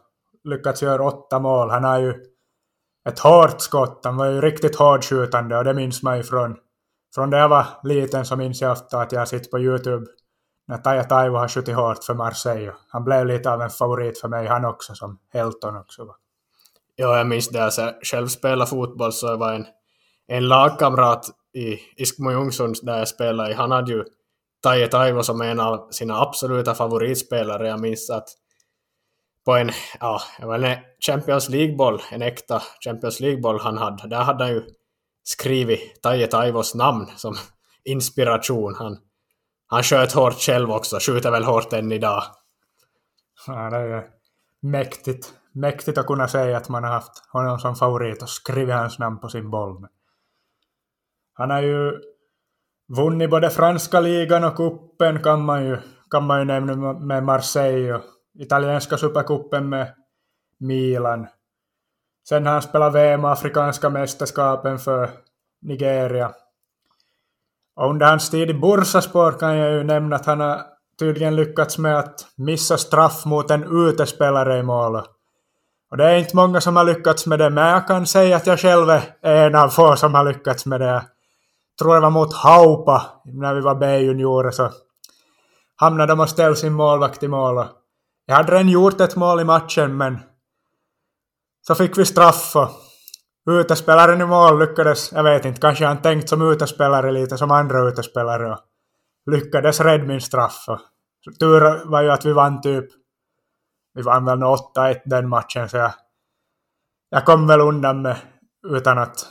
lyckats 0.44 0.82
göra 0.82 1.04
åtta 1.04 1.38
mål. 1.38 1.70
Han 1.70 1.84
har 1.84 1.98
ju 1.98 2.14
ett 3.08 3.18
hårt 3.18 3.60
skott, 3.60 4.00
han 4.04 4.16
var 4.16 4.26
ju 4.26 4.40
riktigt 4.40 4.76
hårdskjutande 4.76 5.58
och 5.58 5.64
det 5.64 5.74
minns 5.74 6.02
man 6.02 6.16
ju 6.16 6.22
från, 6.22 6.56
från 7.14 7.30
det 7.30 7.38
jag 7.38 7.48
var 7.48 7.66
liten 7.82 8.24
så 8.24 8.36
minns 8.36 8.60
jag 8.60 8.72
ofta 8.72 9.00
att 9.00 9.12
jag 9.12 9.20
har 9.20 9.26
sett 9.26 9.50
på 9.50 9.58
Youtube 9.58 10.06
när 10.68 10.78
Taja 10.78 11.04
Taivo 11.04 11.36
har 11.36 11.48
skjutit 11.48 11.76
hårt 11.76 12.04
för 12.04 12.14
Marseille. 12.14 12.72
Han 12.88 13.04
blev 13.04 13.26
lite 13.26 13.50
av 13.50 13.62
en 13.62 13.70
favorit 13.70 14.20
för 14.20 14.28
mig 14.28 14.46
han 14.46 14.64
också 14.64 14.94
som 14.94 15.18
Helton 15.32 15.76
också 15.76 16.04
var. 16.04 16.16
Ja, 16.96 17.16
jag 17.16 17.26
minns 17.26 17.48
det. 17.48 17.64
Alltså, 17.64 17.92
själv 18.02 18.26
spelade 18.26 18.70
fotboll 18.70 19.12
så 19.12 19.36
var 19.36 19.52
en, 19.52 19.66
en 20.26 20.48
lagkamrat 20.48 21.26
i 21.54 21.78
Iskmo 21.96 22.30
Ljungsund 22.30 22.76
där 22.82 22.98
jag 22.98 23.08
spelade 23.08 23.50
i, 23.50 23.54
han 23.54 23.70
hade 23.70 23.92
ju 23.92 24.04
Taje 24.68 24.88
Taivo 24.88 25.22
som 25.22 25.40
en 25.40 25.60
av 25.60 25.90
sina 25.90 26.20
absoluta 26.20 26.74
favoritspelare. 26.74 27.68
Jag 27.68 27.80
minns 27.80 28.10
att 28.10 28.28
på 29.44 29.56
en, 29.56 29.70
ja, 30.00 30.20
en 30.38 30.76
Champions 31.06 31.48
League-boll, 31.48 32.00
en 32.10 32.22
äkta 32.22 32.62
Champions 32.84 33.20
League-boll 33.20 33.60
han 33.60 33.78
hade, 33.78 34.08
där 34.08 34.22
hade 34.22 34.44
han 34.44 34.52
ju 34.52 34.62
skrivit 35.22 36.02
Taje 36.02 36.26
Taivos 36.26 36.74
namn 36.74 37.06
som 37.16 37.34
inspiration. 37.84 38.74
Han, 38.74 38.98
han 39.66 39.82
sköt 39.82 40.12
hårt 40.12 40.40
själv 40.40 40.70
också, 40.70 40.98
skjuter 41.00 41.30
väl 41.30 41.44
hårt 41.44 41.72
än 41.72 41.92
idag. 41.92 42.22
Ja, 43.46 43.70
det 43.70 43.76
är 43.76 44.06
mäktigt. 44.60 45.32
Mäktigt 45.52 45.98
att 45.98 46.06
kunna 46.06 46.28
säga 46.28 46.56
att 46.56 46.68
man 46.68 46.84
har 46.84 46.90
haft 46.90 47.22
honom 47.32 47.58
som 47.58 47.76
favorit 47.76 48.22
och 48.22 48.28
skrivit 48.28 48.74
hans 48.74 48.98
namn 48.98 49.20
på 49.20 49.28
sin 49.28 49.50
boll. 49.50 49.86
Han 51.32 51.50
är 51.50 51.62
ju 51.62 51.92
vunnit 52.88 53.30
både 53.30 53.50
franska 53.50 54.00
ligan 54.00 54.44
och 54.44 54.56
kuppen 54.56 55.22
kan 55.22 55.44
man 55.44 55.64
ju, 55.64 55.78
kan 56.10 56.24
man 56.24 56.38
ju 56.38 56.44
nämna 56.44 56.92
med 56.92 57.24
Marseille 57.24 57.94
och 57.94 58.02
italienska 58.38 58.96
supercupen 58.96 59.68
med 59.68 59.94
Milan. 60.60 61.26
Sen 62.28 62.46
har 62.46 62.52
han 62.52 62.62
spelat 62.62 62.94
VM 62.94 63.24
och 63.24 63.32
afrikanska 63.32 63.90
mästerskapen 63.90 64.78
för 64.78 65.10
Nigeria. 65.62 66.32
Och 67.76 67.90
under 67.90 68.06
hans 68.06 68.30
tid 68.30 68.50
i 68.50 68.54
Bursaspor 68.54 69.32
kan 69.32 69.56
jag 69.56 69.72
ju 69.72 69.84
nämna 69.84 70.16
att 70.16 70.26
han 70.26 70.40
har 70.40 70.60
tydligen 70.98 71.36
lyckats 71.36 71.78
med 71.78 71.98
att 71.98 72.26
missa 72.36 72.76
straff 72.76 73.24
mot 73.24 73.50
en 73.50 73.88
utespelare 73.88 74.58
i 74.58 74.62
målet. 74.62 75.04
Och 75.90 75.96
det 75.96 76.04
är 76.04 76.16
inte 76.16 76.36
många 76.36 76.60
som 76.60 76.76
har 76.76 76.84
lyckats 76.84 77.26
med 77.26 77.38
det, 77.38 77.50
men 77.50 77.66
jag 77.66 77.86
kan 77.86 78.06
säga 78.06 78.36
att 78.36 78.46
jag 78.46 78.60
själv 78.60 78.88
är 79.22 79.46
en 79.46 79.54
av 79.54 79.68
få 79.68 79.96
som 79.96 80.14
har 80.14 80.24
lyckats 80.24 80.66
med 80.66 80.80
det. 80.80 81.02
Jag 81.78 81.84
tror 81.84 81.94
det 81.94 82.00
var 82.00 82.10
mot 82.10 82.34
Haupa, 82.34 83.02
när 83.24 83.54
vi 83.54 83.60
var 83.60 83.74
B-juniorer, 83.74 84.50
så 84.50 84.70
hamnade 85.76 86.12
de 86.12 86.20
och 86.20 86.28
ställde 86.28 86.56
sin 86.56 86.72
målvakt 86.72 87.22
i 87.22 87.28
mål. 87.28 87.66
Jag 88.26 88.34
hade 88.34 88.52
redan 88.52 88.68
gjort 88.68 89.00
ett 89.00 89.16
mål 89.16 89.40
i 89.40 89.44
matchen, 89.44 89.96
men 89.96 90.18
så 91.66 91.74
fick 91.74 91.98
vi 91.98 92.04
straff 92.04 92.56
och 92.56 92.70
utespelaren 93.50 94.20
i 94.20 94.26
mål 94.26 94.58
lyckades, 94.58 95.12
jag 95.12 95.24
vet 95.24 95.44
inte, 95.44 95.60
kanske 95.60 95.86
han 95.86 96.02
tänkt 96.02 96.28
som 96.28 96.52
utespelare 96.52 97.12
lite 97.12 97.38
som 97.38 97.50
andra 97.50 97.88
utespelare 97.88 98.52
och 98.52 98.58
lyckades 99.30 99.80
rädda 99.80 100.04
min 100.04 100.20
straff. 100.20 100.64
Och 100.68 100.80
tur 101.38 101.90
var 101.90 102.02
ju 102.02 102.10
att 102.10 102.26
vi 102.26 102.32
vann 102.32 102.60
typ, 102.60 102.84
vi 103.94 104.02
vann 104.02 104.24
väl 104.24 104.38
8-1 104.38 105.00
den 105.04 105.28
matchen 105.28 105.68
så 105.68 105.76
jag, 105.76 105.92
jag 107.10 107.24
kom 107.24 107.46
väl 107.46 107.60
undan 107.60 108.02
med 108.02 108.16
utan 108.68 108.98
att, 108.98 109.26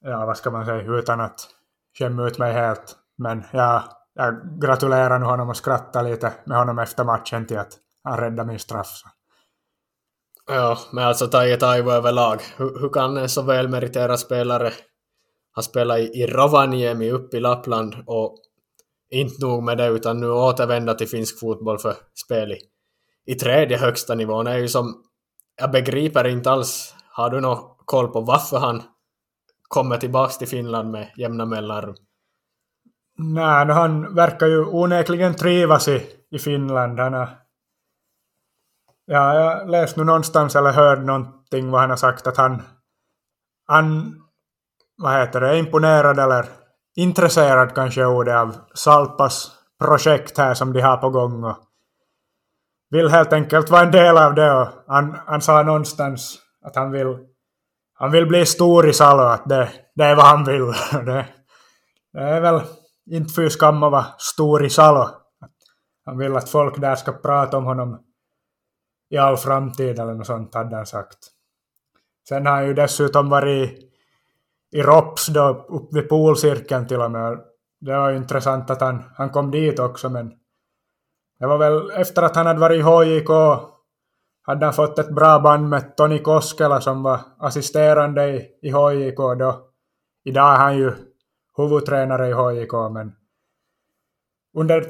ja 0.00 0.26
vad 0.26 0.36
ska 0.36 0.50
man 0.50 0.66
säga, 0.66 0.82
utan 0.82 1.20
att 1.20 1.53
skämma 1.98 2.26
ut 2.26 2.38
mig 2.38 2.52
helt. 2.52 2.96
Men 3.18 3.44
jag, 3.52 3.82
jag 4.14 4.60
gratulerar 4.60 5.18
nu 5.18 5.24
honom 5.24 5.48
och 5.48 5.56
skrattar 5.56 6.02
lite 6.02 6.32
med 6.46 6.58
honom 6.58 6.78
efter 6.78 7.04
matchen 7.04 7.46
till 7.46 7.58
att 7.58 7.72
han 8.04 8.18
räddade 8.18 8.48
min 8.48 8.58
straff. 8.58 9.02
Ja, 10.46 10.78
men 10.92 11.04
alltså 11.04 11.26
Taje 11.26 11.56
Taivo 11.56 11.90
överlag. 11.90 12.40
Hur, 12.56 12.80
hur 12.80 12.88
kan 12.88 13.16
en 13.16 13.28
så 13.28 13.42
välmeriterad 13.42 14.20
spelare 14.20 14.72
ha 15.54 15.62
spelat 15.62 15.98
i, 15.98 16.02
i 16.02 16.26
Rovaniemi 16.26 17.10
uppe 17.10 17.36
i 17.36 17.40
Lappland 17.40 17.96
och 18.06 18.36
inte 19.10 19.46
nog 19.46 19.62
med 19.62 19.78
det 19.78 19.86
utan 19.86 20.20
nu 20.20 20.30
återvända 20.30 20.94
till 20.94 21.08
finsk 21.08 21.40
fotboll 21.40 21.78
för 21.78 21.94
spel 22.24 22.52
i, 22.52 22.58
i 23.26 23.34
tredje 23.34 23.76
högsta 23.76 24.14
nivån 24.14 24.46
är 24.46 24.58
ju 24.58 24.68
som 24.68 25.02
jag 25.60 25.70
begriper 25.70 26.26
inte 26.26 26.50
alls. 26.50 26.94
Har 27.08 27.30
du 27.30 27.40
någon 27.40 27.58
koll 27.84 28.08
på 28.08 28.20
varför 28.20 28.58
han 28.58 28.82
kommer 29.74 29.96
tillbaks 29.96 30.38
till 30.38 30.48
Finland 30.48 30.90
med 30.90 31.10
jämna 31.16 31.44
mellanrum? 31.44 31.94
Nej, 33.18 33.66
han 33.66 34.14
verkar 34.14 34.46
ju 34.46 34.64
onekligen 34.64 35.34
trivas 35.34 35.88
i, 35.88 36.02
i 36.30 36.38
Finland. 36.38 37.00
Han 37.00 37.12
har 37.12 37.28
Ja, 39.06 39.34
jag 39.34 39.70
läste 39.70 40.00
nu 40.00 40.06
någonstans 40.06 40.56
eller 40.56 40.72
hörde 40.72 41.02
någonting 41.02 41.70
vad 41.70 41.80
han 41.80 41.90
har 41.90 41.96
sagt 41.96 42.26
att 42.26 42.36
han, 42.36 42.62
han 43.66 44.14
vad 44.96 45.12
heter 45.12 45.40
det, 45.40 45.58
imponerad 45.58 46.18
eller 46.18 46.46
intresserad 46.96 47.74
kanske 47.74 48.02
är 48.02 48.06
ordet 48.06 48.34
av 48.34 48.56
Salpas 48.74 49.52
projekt 49.84 50.38
här 50.38 50.54
som 50.54 50.72
de 50.72 50.80
har 50.80 50.96
på 50.96 51.10
gång 51.10 51.44
och 51.44 51.56
vill 52.90 53.08
helt 53.08 53.32
enkelt 53.32 53.70
vara 53.70 53.82
en 53.82 53.90
del 53.90 54.18
av 54.18 54.34
det 54.34 54.52
och 54.52 54.68
han, 54.86 55.16
han 55.26 55.40
sa 55.40 55.62
någonstans 55.62 56.38
att 56.62 56.76
han 56.76 56.92
vill 56.92 57.18
han 57.94 58.10
vill 58.10 58.26
bli 58.26 58.46
stor 58.46 58.88
i 58.88 58.92
Salo, 58.92 59.22
att 59.22 59.48
det, 59.48 59.70
det 59.94 60.04
är 60.04 60.16
vad 60.16 60.24
han 60.24 60.44
vill. 60.44 60.72
Det, 61.06 61.26
det 62.12 62.20
är 62.20 62.40
väl 62.40 62.60
inte 63.10 63.34
för 63.34 63.48
skam 63.48 63.82
att 63.82 63.92
vara 63.92 64.06
stor 64.18 64.64
i 64.64 64.70
Salo. 64.70 65.08
Han 66.04 66.18
vill 66.18 66.36
att 66.36 66.48
folk 66.48 66.80
där 66.80 66.96
ska 66.96 67.12
prata 67.12 67.56
om 67.56 67.64
honom 67.64 67.98
i 69.10 69.16
all 69.16 69.36
framtid 69.36 69.98
eller 69.98 70.14
något 70.14 70.26
sånt 70.26 70.54
hade 70.54 70.76
han 70.76 70.86
sagt. 70.86 71.18
Sen 72.28 72.46
har 72.46 72.54
han 72.54 72.66
ju 72.66 72.74
dessutom 72.74 73.28
varit 73.28 73.78
i 74.72 74.82
Rops 74.82 75.26
då, 75.26 75.66
uppe 75.68 76.00
vid 76.00 76.08
polcirkeln 76.08 76.86
till 76.86 77.00
och 77.00 77.10
med. 77.10 77.40
Det 77.80 77.96
var 77.96 78.10
ju 78.10 78.16
intressant 78.16 78.70
att 78.70 78.80
han, 78.80 79.02
han 79.16 79.30
kom 79.30 79.50
dit 79.50 79.78
också 79.78 80.10
men 80.10 80.32
det 81.38 81.46
var 81.46 81.58
väl 81.58 81.90
efter 81.90 82.22
att 82.22 82.36
han 82.36 82.46
hade 82.46 82.60
varit 82.60 82.78
i 82.78 82.82
HJK 82.82 83.30
hade 84.46 84.66
han 84.66 84.72
fått 84.72 84.98
ett 84.98 85.14
bra 85.14 85.38
band 85.40 85.68
med 85.68 85.96
Toni 85.96 86.18
Koskela 86.18 86.80
som 86.80 87.02
var 87.02 87.20
assisterande 87.38 88.28
i, 88.28 88.48
i 88.62 88.70
HJK 88.70 89.16
då. 89.16 89.60
Idag 90.24 90.52
är 90.54 90.56
han 90.56 90.76
ju 90.76 90.92
huvudtränare 91.56 92.28
i 92.28 92.32
HJK 92.32 92.72
men 92.92 93.12
under 94.56 94.86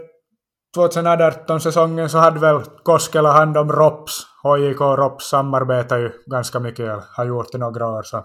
2018-säsongen 0.77 2.09
så 2.11 2.19
hade 2.19 2.41
väl 2.41 2.63
Koskela 2.83 3.33
hand 3.33 3.57
om 3.57 3.73
Rops. 3.73 4.27
HJK 4.43 4.81
och 4.81 4.99
Rops 4.99 5.29
samarbetar 5.29 5.99
ju 5.99 6.13
ganska 6.27 6.61
mycket, 6.61 7.05
har 7.17 7.25
gjort 7.25 7.55
i 7.55 7.59
några 7.59 7.87
år. 7.87 8.03
Så 8.03 8.25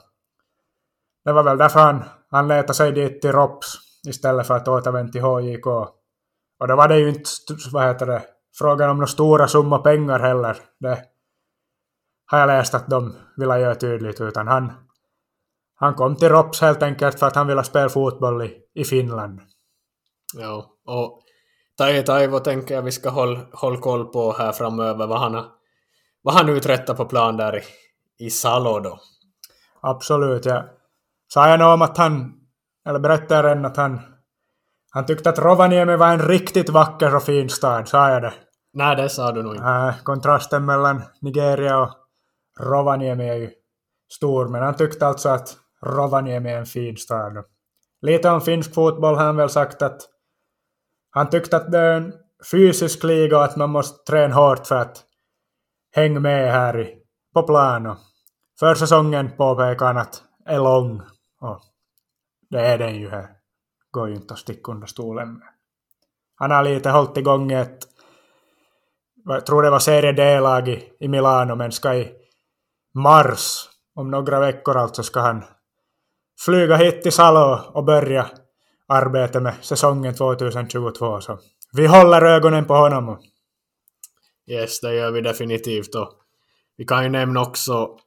det 1.26 1.32
var 1.32 1.44
väl 1.44 1.58
därför 1.58 1.80
han, 1.80 2.04
han 2.32 2.48
letade 2.48 2.74
sig 2.74 2.92
dit 2.92 3.22
till 3.22 3.32
Rops 3.32 3.78
istället 4.08 4.48
för 4.48 4.56
att 4.56 4.68
återvända 4.68 5.12
till 5.12 5.22
HJK. 5.22 5.68
Och 6.60 6.68
då 6.68 6.76
var 6.76 6.88
det 6.88 7.00
ju 7.00 7.10
inte, 7.10 7.30
vad 7.72 7.88
heter 7.88 8.06
det, 8.06 8.22
frågan 8.58 8.90
om 8.90 8.98
några 8.98 9.08
stora 9.08 9.48
summor 9.48 9.78
pengar 9.78 10.20
heller. 10.20 10.58
Det 10.80 10.98
har 12.32 12.40
jag 12.40 12.48
läst 12.48 12.74
att 12.74 12.90
de 12.90 13.16
ville 13.38 13.60
göra 13.60 13.76
tydligt, 13.76 14.22
utan 14.22 14.48
han, 14.48 14.72
han 15.76 15.94
kom 15.94 16.16
till 16.16 16.30
Rops 16.30 16.62
helt 16.62 16.84
enkelt 16.84 17.20
för 17.20 17.28
att 17.28 17.36
han 17.36 17.48
ville 17.48 17.64
spela 17.64 17.90
fotboll 17.90 18.42
i, 18.42 18.58
i 18.74 18.84
Finland. 18.84 19.42
Ja, 20.38 20.66
och 20.86 21.22
Taje 21.78 22.04
Taivo 22.04 22.40
tänker 22.40 22.76
jag 22.76 22.82
vi 22.82 22.92
ska 22.92 23.10
hålla 23.10 23.40
håll 23.54 23.78
koll 23.78 24.06
på 24.06 24.34
här 24.38 24.52
framöver 24.52 25.08
vad 25.08 25.20
han, 25.20 25.46
vad 26.22 26.36
han 26.36 26.50
uträttar 26.50 26.94
på 26.94 27.06
plan 27.06 27.38
där 27.38 27.58
i, 27.58 27.62
i 28.26 28.30
Salo 28.30 28.80
då. 28.80 29.00
Absolut, 29.82 30.46
ja. 30.46 30.66
Sa 31.34 31.50
jag 31.50 31.60
nog 31.60 31.74
om 31.74 31.82
att 31.82 31.98
han, 31.98 32.34
eller 32.88 33.00
berättade 33.00 33.36
jag 33.36 33.46
redan 33.46 33.66
att 33.66 33.78
han, 33.78 34.02
han 34.92 35.06
tyckte 35.06 35.30
att 35.30 35.40
Rovaniemi 35.40 35.96
var 35.96 36.08
en 36.08 36.28
riktigt 36.28 36.70
vacker 36.70 37.16
och 37.16 37.24
fin 37.24 37.50
stad, 37.50 37.88
sa 37.88 38.10
jag 38.10 38.22
det? 38.22 38.34
Nej, 38.74 38.96
det 38.96 39.10
sa 39.10 39.32
du 39.32 39.44
nog 39.44 39.56
inte. 39.56 39.68
Äh, 39.68 39.94
kontrasten 40.04 40.66
mellan 40.66 41.02
Nigeria 41.22 41.78
och 41.78 41.90
Rovaniemi 42.60 43.30
är 43.30 43.36
ju 43.36 43.52
stor, 44.14 44.48
men 44.48 44.64
han 44.64 44.76
tyckte 44.76 45.08
alltså 45.08 45.30
att 45.30 45.58
Rovaniemi 45.82 46.50
är 46.50 46.58
en 46.58 46.66
fin 46.66 46.98
stad. 46.98 47.46
Lite 48.02 48.30
om 48.30 48.42
finsk 48.42 48.74
fotboll 48.74 49.16
har 49.16 49.26
han 49.26 49.36
väl 49.36 49.50
sagt 49.50 49.82
att 49.82 50.02
han 51.12 51.30
tyckte 51.30 51.58
att 51.58 51.72
det 51.72 51.78
är 51.78 51.94
en 51.94 52.14
fysisk 52.52 53.04
liga 53.04 53.38
och 53.38 53.44
att 53.44 53.56
man 53.56 53.70
måste 53.70 54.12
träna 54.12 54.36
hårt 54.36 54.68
för 54.68 54.76
att 54.76 55.04
hänga 55.92 56.20
med 56.20 56.52
här 56.52 56.80
i, 56.80 56.98
på 57.34 57.44
plan. 57.44 57.98
Försäsongen 58.60 59.32
påpekade 59.38 59.86
han 59.86 59.98
att 59.98 60.24
är 60.46 60.60
lång. 60.60 61.02
Och 61.42 61.62
det 62.50 62.62
är 62.62 62.78
den 62.78 62.96
ju 62.96 63.10
här. 63.10 63.30
Går 63.92 64.10
ju 64.10 64.16
inte 64.16 64.34
att 64.34 64.40
sticka 64.40 64.72
under 64.72 64.88
stolen 64.88 65.34
med. 65.34 65.48
Han 66.36 66.52
har 66.52 66.64
lite 66.64 66.90
hållit 66.90 67.18
igång 67.18 67.52
ett, 67.52 67.78
jag 69.26 69.46
tror 69.46 69.64
det 69.64 69.70
var 69.70 69.80
serie 69.80 70.12
D-lag 70.12 70.68
i, 70.68 70.94
i 71.00 71.08
Milano, 71.08 71.56
men 71.56 71.72
ska 71.72 71.96
i 71.96 72.19
mars, 72.94 73.70
om 73.96 74.12
några 74.12 74.40
veckor 74.40 74.78
alltså, 74.78 75.04
ska 75.04 75.20
han 75.20 75.44
flyga 76.40 76.76
hit 76.76 77.02
till 77.02 77.12
Salo 77.12 77.60
och 77.74 77.84
börja 77.84 78.30
arbetet 78.88 79.42
med 79.42 79.56
säsongen 79.62 80.16
2022. 80.16 81.22
Så 81.22 81.40
vi 81.74 81.88
håller 81.88 82.22
ögonen 82.22 82.66
på 82.66 82.74
honom. 82.74 83.20
Yes, 84.48 84.80
det 84.80 84.94
gör 84.94 85.12
vi 85.12 85.22
definitivt. 85.22 85.96
Och 85.96 86.10
vi 86.78 86.86
kan 86.86 87.04
ju 87.04 87.10
nämna 87.10 87.42
också 87.42 87.98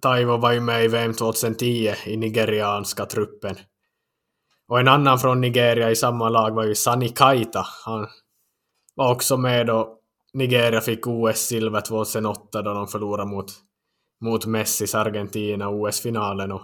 Taivo 0.00 0.36
var 0.36 0.52
ju 0.52 0.60
med 0.60 0.84
i 0.84 0.88
VM 0.88 1.14
2010 1.14 1.94
i 2.06 2.16
nigerianska 2.16 3.06
truppen. 3.06 3.56
Och 4.68 4.80
en 4.80 4.88
annan 4.88 5.18
från 5.18 5.40
Nigeria 5.40 5.90
i 5.90 5.96
samma 5.96 6.28
lag 6.28 6.54
var 6.54 6.64
ju 6.64 6.74
Sani 6.74 7.08
Kaita. 7.08 7.66
Han 7.84 8.06
var 8.94 9.12
också 9.12 9.36
med 9.36 9.66
då 9.66 9.98
Nigeria 10.32 10.80
fick 10.80 11.06
OS-silver 11.06 11.80
2008 11.80 12.62
då 12.62 12.74
de 12.74 12.88
förlorade 12.88 13.30
mot, 13.30 13.46
mot 14.20 14.46
Messis 14.46 14.94
Argentina 14.94 15.68
OS-finalen. 15.68 16.52
Och 16.52 16.62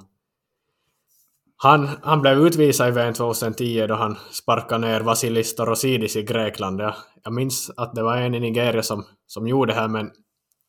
han, 1.56 1.88
han 2.02 2.20
blev 2.20 2.38
utvisad 2.38 2.88
i 2.88 2.90
VM 2.90 3.14
2010 3.14 3.86
då 3.86 3.94
han 3.94 4.16
sparkade 4.32 4.86
ner 4.86 5.00
Vasilis 5.00 5.54
Torosidis 5.54 6.16
i 6.16 6.22
Grekland. 6.22 6.80
Jag, 6.80 6.94
jag 7.24 7.32
minns 7.32 7.70
att 7.76 7.94
det 7.94 8.02
var 8.02 8.16
en 8.16 8.34
i 8.34 8.40
Nigeria 8.40 8.82
som, 8.82 9.04
som 9.26 9.46
gjorde 9.46 9.72
det 9.72 9.80
här 9.80 9.88
men 9.88 10.10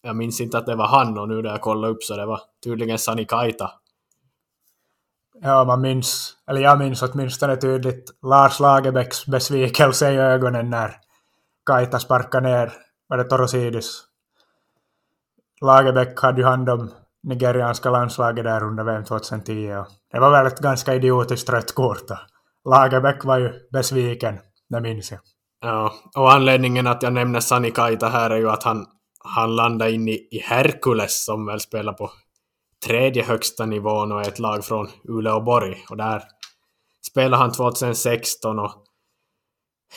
jag 0.01 0.15
minns 0.15 0.42
inte 0.42 0.58
att 0.58 0.65
det 0.65 0.75
var 0.75 0.88
han 0.88 1.18
och 1.18 1.27
nu 1.27 1.42
när 1.42 1.50
jag 1.50 1.62
kollade 1.62 1.94
upp 1.94 2.04
så 2.04 2.15
det 2.15 2.25
var 2.25 2.42
tydligen 2.63 3.00
Sani 3.00 3.25
Kaita. 3.25 3.72
Ja, 5.42 5.63
man 5.63 5.82
minns, 5.82 6.34
eller 6.48 6.62
jag 6.62 6.80
minns 6.80 7.01
åtminstone 7.01 7.56
tydligt 7.56 8.12
Lars 8.22 8.60
Lagerbäcks 8.60 9.25
besvikelse 9.25 10.12
i 10.12 10.18
ögonen 10.18 10.70
när 10.70 10.96
Kaita 11.65 12.00
sparkade 12.00 12.50
ner, 12.50 12.74
var 13.08 13.18
det 13.18 13.24
Torosidis? 13.24 14.04
Lagerbäck 15.65 16.22
hade 16.22 16.41
ju 16.41 16.48
hand 16.48 16.69
om 16.69 16.91
nigerianska 17.24 17.89
landslaget 17.91 18.43
där 18.43 18.63
under 18.63 18.84
VM 18.84 19.03
2010 19.03 19.75
och 19.75 19.88
det 20.12 20.19
var 20.19 20.31
väl 20.31 20.48
ett 20.48 20.60
ganska 20.60 20.95
idiotiskt 20.95 21.50
rött 21.50 21.75
kort. 21.75 22.12
Lagerbäck 22.69 23.24
var 23.25 23.38
ju 23.38 23.53
besviken, 23.72 24.39
det 24.69 24.81
minns 24.81 25.12
jag. 25.12 25.19
Ja, 25.62 25.93
och 26.15 26.34
anledningen 26.34 26.88
att 26.88 27.03
jag 27.03 27.13
nämner 27.13 27.39
Sani 27.39 27.72
Kaita 27.72 28.10
här 28.10 28.29
är 28.29 28.38
ju 28.38 28.50
att 28.50 28.63
han, 28.63 28.86
han 29.24 29.55
landade 29.55 29.91
in 29.91 30.07
i, 30.07 30.27
i 30.31 30.39
Herkules 30.39 31.25
som 31.25 31.45
väl 31.45 31.60
spelar 31.60 31.93
på 31.93 32.12
tredje 32.86 33.24
högsta 33.24 33.65
nivån 33.65 34.12
och 34.12 34.22
är 34.22 34.27
ett 34.27 34.39
lag 34.39 34.65
från 34.65 34.88
Uleåborg. 35.03 35.86
Och 35.89 35.98
där 35.98 36.24
spelade 37.12 37.43
han 37.43 37.51
2016 37.51 38.60
och 38.60 38.72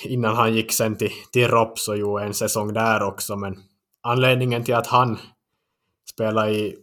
innan 0.04 0.36
han 0.36 0.54
gick 0.54 0.72
sen 0.72 0.96
till, 0.96 1.12
till 1.32 1.48
Rops 1.48 1.88
och 1.88 1.96
gjorde 1.96 2.24
en 2.24 2.34
säsong 2.34 2.72
där 2.72 3.02
också. 3.02 3.36
Men 3.36 3.56
anledningen 4.02 4.64
till 4.64 4.74
att 4.74 4.86
han 4.86 5.18
spelade 6.10 6.50
i, 6.50 6.76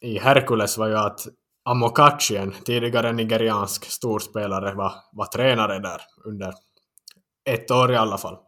i 0.00 0.18
Herkules 0.18 0.78
var 0.78 0.88
ju 0.88 0.96
att 0.96 1.20
Amokachi, 1.64 2.36
en 2.36 2.52
tidigare 2.64 3.12
nigeriansk 3.12 3.84
storspelare, 3.84 4.74
var, 4.74 4.92
var 5.12 5.26
tränare 5.26 5.78
där 5.78 6.00
under 6.24 6.54
ett 7.44 7.70
år 7.70 7.92
i 7.92 7.96
alla 7.96 8.18
fall. 8.18 8.38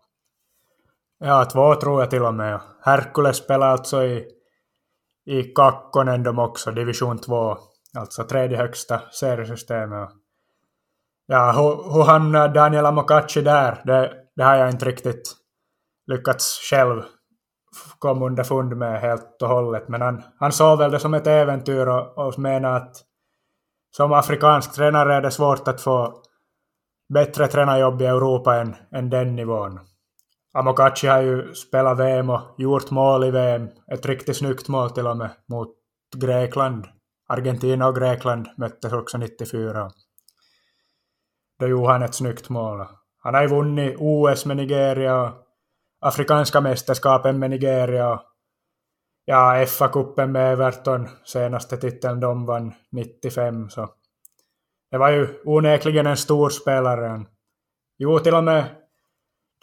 Ja, 1.19 1.45
två 1.45 1.75
tror 1.75 2.01
jag 2.01 2.11
till 2.11 2.23
och 2.23 2.35
med. 2.35 2.61
Herkules 2.81 3.37
spelar 3.37 3.67
alltså 3.67 4.05
i, 4.05 4.27
i 5.27 5.43
Kakkonen 5.43 6.23
de 6.23 6.39
också, 6.39 6.71
division 6.71 7.19
2, 7.19 7.59
alltså 7.99 8.25
tredje 8.25 8.57
högsta 8.57 9.01
seriesystemet. 9.11 10.11
Ja, 11.27 11.53
hur, 11.53 11.93
hur 11.93 12.03
hamnade 12.05 12.55
Daniel 12.55 12.87
Amokachi 12.87 13.41
där? 13.41 13.83
Det, 13.85 14.15
det 14.37 14.43
har 14.43 14.55
jag 14.55 14.71
inte 14.71 14.85
riktigt 14.85 15.37
lyckats 16.07 16.61
själv 16.71 17.03
kom 17.99 18.23
underfund 18.23 18.77
med 18.77 19.01
helt 19.01 19.43
och 19.43 19.49
hållet, 19.49 19.89
men 19.89 20.01
han, 20.01 20.23
han 20.39 20.53
såg 20.53 20.79
väl 20.79 20.91
det 20.91 21.01
som 21.01 21.15
ett 21.15 21.27
äventyr 21.27 21.87
och, 21.87 22.19
och 22.19 22.39
menade 22.39 22.77
att 22.77 22.97
som 23.97 24.13
afrikansk 24.13 24.73
tränare 24.73 25.15
är 25.15 25.23
det 25.23 25.31
svårt 25.31 25.69
att 25.69 25.81
få 25.81 26.23
bättre 27.15 27.49
tränarjobb 27.49 28.03
i 28.03 28.07
Europa 28.07 28.61
än, 28.61 28.77
än 28.93 29.11
den 29.11 29.37
nivån. 29.37 29.81
Amokachi 30.55 31.07
har 31.07 31.21
ju 31.21 31.55
spelat 31.55 31.99
VM 31.99 32.31
och 32.31 32.41
gjort 32.59 32.91
mål 32.91 33.25
i 33.25 33.31
VM. 33.31 33.69
Ett 33.93 34.07
riktigt 34.07 34.37
snyggt 34.37 34.69
mål 34.69 34.91
till 34.91 35.07
och 35.07 35.17
med 35.17 35.31
mot 35.49 35.69
Grekland. 36.17 36.87
Argentina 37.29 37.89
och 37.89 37.97
Grekland 37.97 38.49
möttes 38.57 38.93
också 38.93 39.19
94. 39.19 39.91
Då 41.61 41.69
gjorde 41.69 41.93
han 41.93 42.03
ett 42.03 42.15
snyggt 42.15 42.49
mål. 42.49 42.87
Han 43.19 43.35
har 43.35 43.43
ju 43.43 43.49
vunnit 43.49 43.97
OS 43.99 44.47
med 44.47 44.57
Nigeria 44.57 45.23
och 45.23 45.42
Afrikanska 46.05 46.61
mästerskapen 46.61 47.39
med 47.39 47.51
Nigeria 47.51 48.13
och 48.13 48.21
ja, 49.25 49.65
FA-cupen 49.67 50.27
med 50.27 50.53
Everton, 50.53 51.09
senaste 51.25 51.77
titeln 51.77 52.21
de 52.21 52.47
vann 52.47 52.73
95. 52.91 53.71
Så 53.71 53.89
det 54.91 54.99
var 54.99 55.11
ju 55.11 55.41
onekligen 55.45 56.07
en 56.07 56.17
stor 56.17 56.51
spelare. 56.51 57.25
Jo, 57.99 58.19
till 58.19 58.35
och 58.35 58.45
med 58.45 58.65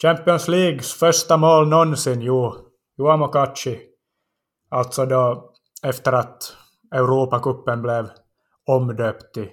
Champions 0.02 0.48
Leagues 0.48 0.94
första 0.94 1.36
mål 1.36 1.68
någonsin, 1.68 2.20
jo, 2.20 2.54
Juamo 2.98 3.26
Mokachi. 3.26 3.80
Alltså 4.70 5.06
då 5.06 5.52
efter 5.82 6.12
att 6.12 6.56
Europacupen 6.94 7.82
blev 7.82 8.10
omdöpt 8.66 9.34
till 9.34 9.50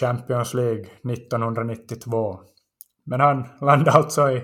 Champions 0.00 0.54
League 0.54 0.86
1992. 1.12 2.40
Men 3.04 3.20
han 3.20 3.48
landade 3.60 3.90
alltså 3.90 4.30
i 4.30 4.42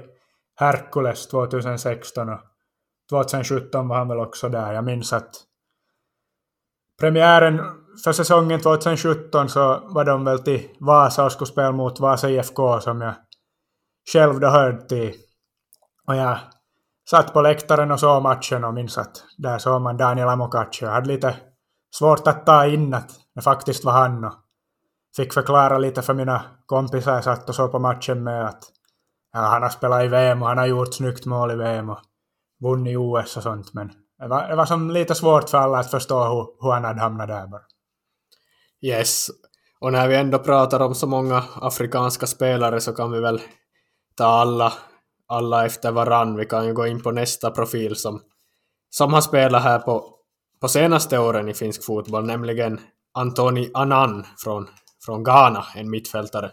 Hercules 0.60 1.26
2016 1.26 2.28
och 2.28 2.40
2017 3.10 3.88
var 3.88 3.96
han 3.96 4.08
väl 4.08 4.18
också 4.18 4.48
där. 4.48 4.72
Jag 4.72 4.84
minns 4.84 5.12
att 5.12 5.30
premiären 7.00 7.60
för 8.04 8.12
säsongen 8.12 8.60
2017 8.60 9.48
så 9.48 9.80
var 9.84 10.04
de 10.04 10.24
väl 10.24 10.38
till 10.38 10.68
Vasa 10.80 11.24
och 11.24 11.32
skulle 11.32 11.50
spela 11.50 11.72
mot 11.72 12.00
Vasa 12.00 12.30
IFK 12.30 12.80
som 12.80 13.00
jag 13.00 13.14
själv 14.12 14.40
då 14.40 14.48
hörde 14.48 14.88
till. 14.88 15.14
Och 16.06 16.16
jag 16.16 16.38
satt 17.10 17.32
på 17.32 17.42
läktaren 17.42 17.90
och 17.90 18.00
såg 18.00 18.22
matchen 18.22 18.64
och 18.64 18.74
minns 18.74 18.98
att 18.98 19.24
där 19.38 19.58
såg 19.58 19.82
man 19.82 19.96
Daniel 19.96 20.28
Amokachi. 20.28 20.84
Jag 20.84 20.92
hade 20.92 21.08
lite 21.08 21.36
svårt 21.94 22.26
att 22.26 22.46
ta 22.46 22.66
in 22.66 22.94
att 22.94 23.10
det 23.34 23.42
faktiskt 23.42 23.84
var 23.84 23.92
han 23.92 24.24
och 24.24 24.34
fick 25.16 25.32
förklara 25.32 25.78
lite 25.78 26.02
för 26.02 26.14
mina 26.14 26.42
kompisar 26.66 27.14
jag 27.14 27.24
satt 27.24 27.48
och 27.48 27.54
såg 27.54 27.72
på 27.72 27.78
matchen 27.78 28.24
med 28.24 28.46
att 28.46 28.79
ja, 29.32 29.40
han 29.40 29.62
har 29.62 29.68
spelat 29.68 30.04
i 30.04 30.08
VM 30.08 30.42
och 30.42 30.48
han 30.48 30.58
har 30.58 30.66
gjort 30.66 30.94
snyggt 30.94 31.26
mål 31.26 31.50
i 31.50 31.54
VM 31.54 31.90
och 31.90 31.98
vunnit 32.62 32.98
OS 32.98 33.36
och 33.36 33.42
sånt 33.42 33.74
men 33.74 33.92
det 34.18 34.28
var, 34.28 34.48
det 34.48 34.56
var 34.56 34.66
som 34.66 34.90
lite 34.90 35.14
svårt 35.14 35.50
för 35.50 35.58
alla 35.58 35.78
att 35.78 35.90
förstå 35.90 36.24
hur, 36.24 36.64
hur 36.64 36.72
han 36.72 36.84
hade 36.84 37.00
hamnat 37.00 37.28
där 37.28 37.46
bara. 37.46 37.62
Yes, 38.82 39.28
och 39.80 39.92
när 39.92 40.08
vi 40.08 40.16
ändå 40.16 40.38
pratar 40.38 40.80
om 40.80 40.94
så 40.94 41.06
många 41.06 41.44
afrikanska 41.54 42.26
spelare 42.26 42.80
så 42.80 42.92
kan 42.92 43.12
vi 43.12 43.20
väl 43.20 43.40
ta 44.14 44.24
alla, 44.24 44.72
alla 45.26 45.66
efter 45.66 45.92
varann. 45.92 46.36
Vi 46.36 46.46
kan 46.46 46.66
ju 46.66 46.74
gå 46.74 46.86
in 46.86 47.02
på 47.02 47.10
nästa 47.10 47.50
profil 47.50 47.96
som, 47.96 48.20
som 48.90 49.12
har 49.12 49.20
spelat 49.20 49.62
här 49.62 49.78
på, 49.78 50.14
på 50.60 50.68
senaste 50.68 51.18
åren 51.18 51.48
i 51.48 51.54
finsk 51.54 51.84
fotboll, 51.84 52.26
nämligen 52.26 52.80
Antoni 53.14 53.70
Anan 53.74 54.26
från, 54.38 54.68
från 55.04 55.24
Ghana, 55.24 55.64
en 55.76 55.90
mittfältare. 55.90 56.50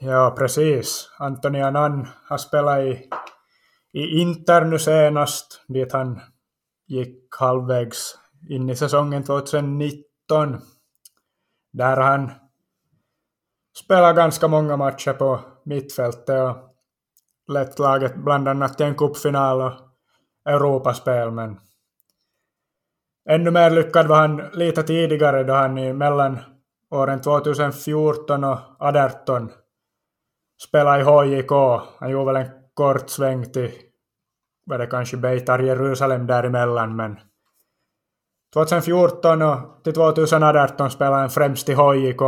Ja, 0.00 0.34
precis. 0.38 1.10
Antoni 1.18 1.62
Anan 1.62 2.08
har 2.28 2.38
spelat 2.38 2.78
i, 2.78 3.08
i 3.92 4.20
Inter 4.20 4.64
nu 4.64 4.78
senast, 4.78 5.64
dit 5.68 5.92
han 5.92 6.20
gick 6.86 7.34
halvvägs 7.38 8.18
in 8.48 8.70
i 8.70 8.76
säsongen 8.76 9.24
2019. 9.24 10.60
Där 11.72 11.96
han 11.96 12.30
spelade 13.84 14.14
ganska 14.14 14.48
många 14.48 14.76
matcher 14.76 15.12
på 15.12 15.40
mittfältet 15.64 16.28
och 16.28 16.56
lett 17.52 17.78
laget 17.78 18.16
bland 18.16 18.48
annat 18.48 18.76
till 18.76 18.86
en 18.86 18.94
cupfinal 18.94 19.60
och 19.60 19.72
Europaspel, 20.44 21.30
men 21.30 21.60
ännu 23.28 23.50
mer 23.50 23.70
lyckad 23.70 24.06
var 24.06 24.16
han 24.16 24.36
lite 24.52 24.82
tidigare 24.82 25.44
då 25.44 25.52
han 25.52 25.78
i 25.78 25.92
mellan 25.92 26.38
åren 26.90 27.20
2014 27.20 28.44
och 28.44 28.58
2018 28.78 29.50
spelade 30.62 31.00
i 31.00 31.04
HJK. 31.04 31.52
Han 31.98 32.10
gjorde 32.10 32.32
väl 32.32 32.44
en 32.46 32.50
kort 32.74 33.10
sväng 33.10 33.52
till, 33.52 33.70
var 34.66 34.78
det 34.78 34.86
kanske 34.86 35.16
Beitar 35.16 35.58
Jerusalem 35.58 36.26
däremellan, 36.26 36.96
men 36.96 37.20
2014 38.54 39.42
och 39.42 39.84
till 39.84 39.94
2018 39.94 40.90
spelade 40.90 41.16
han 41.16 41.30
främst 41.30 41.68
i 41.68 41.74
HJK. 41.74 42.20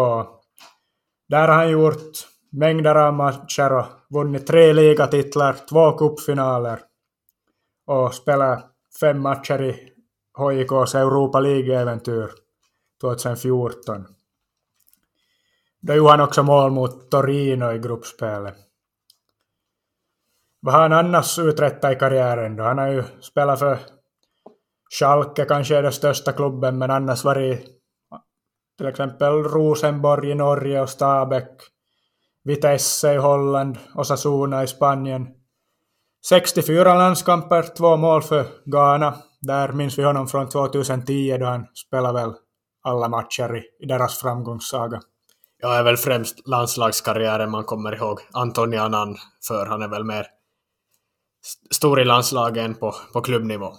Där 1.29 1.49
har 1.49 1.55
han 1.55 1.71
gjort 1.71 2.13
mängder 2.53 2.95
av 2.95 3.15
matcher 3.15 3.73
och 3.73 3.87
vunnit 4.11 4.47
tre 4.47 4.73
ligatitlar, 4.73 5.57
två 5.69 5.93
cupfinaler 5.93 6.81
och 7.87 8.15
spelat 8.15 8.67
fem 9.01 9.23
matcher 9.23 9.63
i 9.63 9.93
HJKs 10.39 10.95
Europa 10.95 11.41
League-äventyr 11.41 12.31
2014. 13.01 14.07
Då 15.81 15.95
gjorde 15.95 16.11
han 16.11 16.21
också 16.21 16.43
mål 16.43 16.71
mot 16.71 17.11
Torino 17.11 17.73
i 17.73 17.79
gruppspelet. 17.79 18.55
vad 20.61 20.75
har 20.75 20.81
han 20.81 20.93
annars 20.93 21.39
uträttat 21.39 21.93
i 21.93 21.99
karriären 21.99 22.57
då? 22.57 22.65
Han 22.65 22.79
har 22.79 22.89
ju 22.89 23.03
spelat 23.21 23.59
för 23.59 23.79
Schalke, 24.91 25.45
kanske 25.45 25.77
är 25.77 25.83
den 25.83 25.93
största 25.93 26.33
klubben, 26.33 26.79
men 26.79 26.91
annars 26.91 27.25
varit 27.25 27.67
till 28.79 28.87
exempel 28.87 29.33
Rosenborg 29.33 30.31
i 30.31 30.35
Norge 30.35 30.81
och 30.81 30.89
Stabäck, 30.89 31.61
Vitesse 32.45 33.15
i 33.15 33.17
Holland, 33.17 33.79
Osasuna 33.95 34.63
i 34.63 34.67
Spanien. 34.67 35.29
64 36.29 36.95
landskamper, 36.95 37.63
två 37.63 37.97
mål 37.97 38.23
för 38.23 38.47
Ghana. 38.65 39.15
Där 39.41 39.73
minns 39.73 39.99
vi 39.99 40.03
honom 40.03 40.27
från 40.27 40.49
2010 40.49 41.37
då 41.41 41.47
han 41.47 41.67
spelade 41.75 42.21
väl 42.21 42.35
alla 42.83 43.09
matcher 43.09 43.57
i, 43.57 43.85
i 43.85 43.87
deras 43.87 44.19
framgångssaga. 44.19 45.01
Ja, 45.63 45.75
är 45.75 45.83
väl 45.83 45.97
främst 45.97 46.49
landslagskarriären 46.49 47.51
man 47.51 47.65
kommer 47.65 47.95
ihåg 47.95 48.21
Antoni 48.33 48.77
Annan 48.77 49.17
för. 49.49 49.67
Han 49.67 49.83
är 49.83 49.89
väl 49.89 50.05
mer 50.05 50.27
stor 51.71 52.01
i 52.01 52.05
landslagen 52.05 52.75
på, 52.75 52.95
på 53.13 53.21
klubbnivå. 53.21 53.73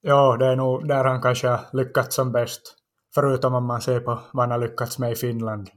Ja, 0.00 0.36
det 0.36 0.46
är 0.46 0.56
nog 0.56 0.88
där 0.88 1.04
han 1.04 1.22
kanske 1.22 1.48
har 1.48 1.60
lyckats 1.72 2.16
som 2.16 2.32
bäst. 2.32 2.76
Förutom 3.14 3.54
om 3.54 3.66
man 3.66 3.80
ser 3.80 4.00
på 4.00 4.18
vad 4.32 4.42
han 4.42 4.50
har 4.50 4.68
lyckats 4.68 4.98
med 4.98 5.12
i 5.12 5.16
Finland. 5.16 5.70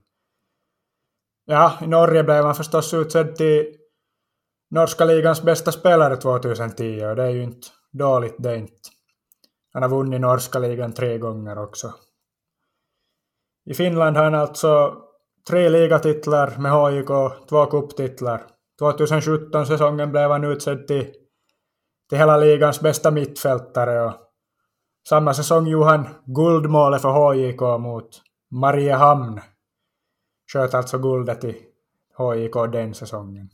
Ja, 1.45 1.73
i 1.81 1.87
Norge 1.87 2.23
blev 2.23 2.45
han 2.45 2.55
förstås 2.55 2.93
utsedd 2.93 3.35
till 3.35 3.65
norska 4.69 5.05
ligans 5.05 5.41
bästa 5.41 5.71
spelare 5.71 6.17
2010 6.17 7.05
och 7.05 7.15
det 7.15 7.23
är 7.23 7.29
ju 7.29 7.43
inte 7.43 7.67
dåligt 7.91 8.35
det 8.39 8.55
inte. 8.57 8.89
Han 9.73 9.83
har 9.83 9.89
vunnit 9.89 10.21
norska 10.21 10.59
ligan 10.59 10.93
tre 10.93 11.17
gånger 11.17 11.57
också. 11.57 11.93
I 13.65 13.73
Finland 13.73 14.17
har 14.17 14.23
han 14.23 14.35
alltså 14.35 14.97
tre 15.49 15.69
ligatitlar 15.69 16.57
med 16.57 16.71
HJK, 16.71 17.09
två 17.49 17.65
kupptitlar. 17.65 18.43
2017-säsongen 18.81 20.11
blev 20.11 20.31
han 20.31 20.43
utsedd 20.43 20.87
till, 20.87 21.13
till 22.09 22.17
hela 22.17 22.37
ligans 22.37 22.81
bästa 22.81 23.11
mittfältare 23.11 24.05
och 24.05 24.13
samma 25.09 25.33
säsong 25.33 25.67
gjorde 25.67 25.85
han 25.85 26.09
guldmålet 26.25 27.01
för 27.01 27.09
HJK 27.09 27.61
mot 27.81 28.21
Mariehamn. 28.51 29.41
Sköt 30.53 30.73
alltså 30.73 30.97
guldet 30.97 31.43
i 31.43 31.57
HJK 32.17 32.71
den 32.71 32.93
säsongen. 32.93 33.49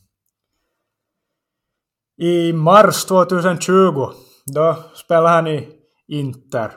I 2.18 2.54
mars 2.54 3.06
2020, 3.06 4.10
då 4.46 4.76
spelade 4.94 5.30
han 5.30 5.48
i 5.48 5.70
Inter. 6.08 6.72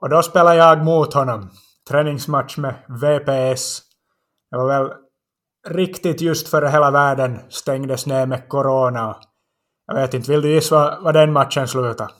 Och 0.00 0.08
då 0.08 0.22
spelade 0.22 0.56
jag 0.56 0.84
mot 0.84 1.14
honom. 1.14 1.50
Träningsmatch 1.88 2.56
med 2.56 2.74
VPS. 2.88 3.91
Det 4.52 4.58
var 4.58 4.66
väl 4.66 4.92
riktigt 5.68 6.20
just 6.20 6.48
före 6.48 6.68
hela 6.68 6.90
världen 6.90 7.40
stängdes 7.48 8.06
ner 8.06 8.26
med 8.26 8.48
corona. 8.48 9.16
Jag 9.86 9.94
vet 9.94 10.14
inte, 10.14 10.30
vill 10.30 10.42
du 10.42 10.48
gissa 10.54 10.74
vad, 10.74 11.02
vad 11.02 11.14
den 11.14 11.32
matchen 11.32 11.68
slutade? 11.68 12.10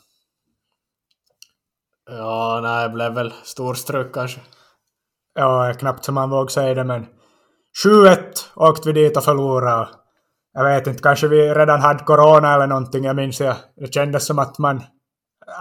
Ja, 2.11 2.61
nej, 2.63 2.89
det 2.89 2.95
blev 2.95 3.15
väl 3.15 3.33
stor 3.43 3.75
struck 3.75 4.15
kanske. 4.15 4.41
Ja, 5.35 5.75
knappt 5.79 6.05
som 6.05 6.15
man 6.15 6.31
vågar 6.31 6.49
säga 6.49 6.75
det, 6.75 6.85
men 6.85 7.07
7-1 7.87 8.19
åkte 8.55 8.89
vi 8.89 8.93
dit 8.93 9.17
och 9.17 9.25
förlorade. 9.25 9.89
Jag 10.53 10.65
vet 10.65 10.87
inte, 10.87 11.03
kanske 11.03 11.29
vi 11.29 11.55
redan 11.55 11.81
hade 11.81 12.05
corona 12.05 12.55
eller 12.55 12.67
någonting, 12.67 13.05
jag 13.05 13.17
minns 13.17 13.41
jag. 13.41 13.57
Det 13.77 13.95
kändes 13.95 14.27
som 14.27 14.39
att 14.39 14.59
man, 14.59 14.83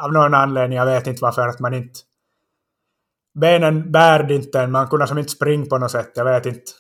av 0.04 0.14
någon 0.14 0.34
anledning, 0.34 0.78
jag 0.78 0.86
vet 0.86 1.08
inte 1.08 1.22
varför, 1.22 1.48
att 1.48 1.60
man 1.60 1.74
inte... 1.74 2.00
Benen 3.34 3.92
bärde 3.92 4.36
inte 4.36 4.68
man 4.68 4.88
kunde 4.88 5.08
som 5.08 5.18
inte 5.18 5.32
springa 5.32 5.66
på 5.66 5.78
något 5.78 5.92
sätt, 5.92 6.12
jag 6.16 6.26
vet 6.26 6.46
inte. 6.46 6.72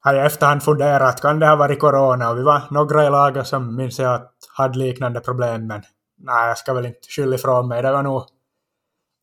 Har 0.00 0.14
jag 0.14 0.26
efterhand 0.26 0.62
funderat, 0.62 1.20
kan 1.20 1.38
det 1.38 1.46
ha 1.46 1.56
varit 1.56 1.80
corona? 1.80 2.30
Och 2.30 2.38
vi 2.38 2.42
var 2.42 2.62
några 2.70 3.06
i 3.06 3.10
laget 3.10 3.46
som 3.46 3.76
minns 3.76 3.98
jag 3.98 4.14
att 4.14 4.32
hade 4.56 4.78
liknande 4.78 5.20
problem, 5.20 5.66
men 5.66 5.82
nej, 6.18 6.48
jag 6.48 6.58
ska 6.58 6.74
väl 6.74 6.86
inte 6.86 7.08
skylla 7.08 7.34
ifrån 7.34 7.68
mig. 7.68 7.82
Det 7.82 7.92
var 7.92 8.02
nog 8.02 8.22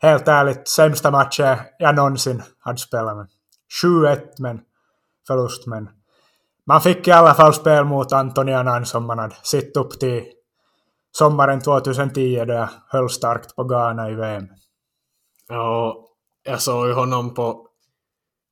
helt 0.02 0.28
ärligt 0.28 0.68
sämsta 0.68 1.12
matchen 1.12 1.58
jag 1.80 1.96
någonsin 1.96 2.44
hade 2.60 2.78
spelat 2.78 3.30
7-1 3.84 4.20
men 4.40 4.62
förlust 5.28 5.68
men 5.68 5.90
man 6.68 6.82
fick 6.82 7.08
i 7.08 7.12
alla 7.12 7.34
fall 7.34 7.54
spel 7.54 7.86
mot 7.86 8.14
Antoni 8.14 8.54
Annan 8.54 8.86
som 8.86 9.06
man 9.06 9.20
hade 9.20 9.36
sett 9.36 9.78
upp 9.78 10.00
till 10.00 10.24
sommaren 11.12 11.62
2010 11.62 12.46
då 12.46 12.54
jag 12.54 12.70
höll 12.88 13.10
starkt 13.10 13.56
på 13.56 13.64
Ghana 13.64 14.10
i 14.10 14.16
VM. 14.16 14.48
Ja, 15.48 15.96
jag 16.46 16.62
såg 16.62 16.88
ju 16.88 16.94
honom 16.94 17.34
på 17.34 17.68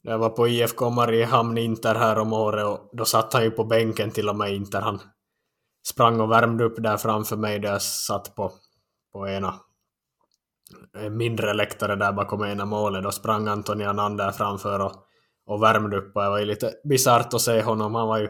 jag 0.05 0.17
var 0.17 0.29
på 0.29 0.47
IFK 0.47 0.89
Mariehamn 0.89 1.57
Inter 1.57 1.95
här 1.95 2.19
om 2.19 2.33
året 2.33 2.65
och 2.65 2.89
då 2.93 3.05
satt 3.05 3.33
han 3.33 3.43
ju 3.43 3.51
på 3.51 3.63
bänken 3.63 4.11
till 4.11 4.29
och 4.29 4.35
med 4.35 4.53
Inter. 4.53 4.81
Han 4.81 4.99
sprang 5.87 6.19
och 6.19 6.31
värmde 6.31 6.63
upp 6.63 6.83
där 6.83 6.97
framför 6.97 7.35
mig 7.35 7.59
där 7.59 7.71
jag 7.71 7.81
satt 7.81 8.35
på, 8.35 8.51
på 9.13 9.27
ena 9.27 9.55
eh, 10.97 11.09
mindre 11.09 11.53
läktare 11.53 11.95
där 11.95 12.11
bakom 12.11 12.43
ena 12.43 12.65
målet. 12.65 13.03
Då 13.03 13.11
sprang 13.11 13.47
Antoni 13.47 13.85
Annan 13.85 14.17
där 14.17 14.31
framför 14.31 14.79
och, 14.79 14.91
och 15.45 15.63
värmde 15.63 15.97
upp 15.97 16.15
och 16.15 16.23
det 16.23 16.29
var 16.29 16.39
ju 16.39 16.45
lite 16.45 16.73
bisarrt 16.83 17.33
att 17.33 17.41
se 17.41 17.61
honom. 17.61 17.95
Han 17.95 18.07
var 18.07 18.17
ju 18.17 18.29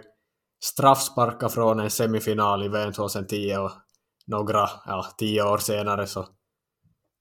straffsparkad 0.64 1.52
från 1.52 1.80
en 1.80 1.90
semifinal 1.90 2.64
i 2.64 2.68
VM 2.68 2.94
2010 2.94 3.56
och 3.58 3.72
några, 4.28 4.70
ja, 4.86 5.06
tio 5.18 5.44
år 5.44 5.58
senare 5.58 6.08
så 6.08 6.26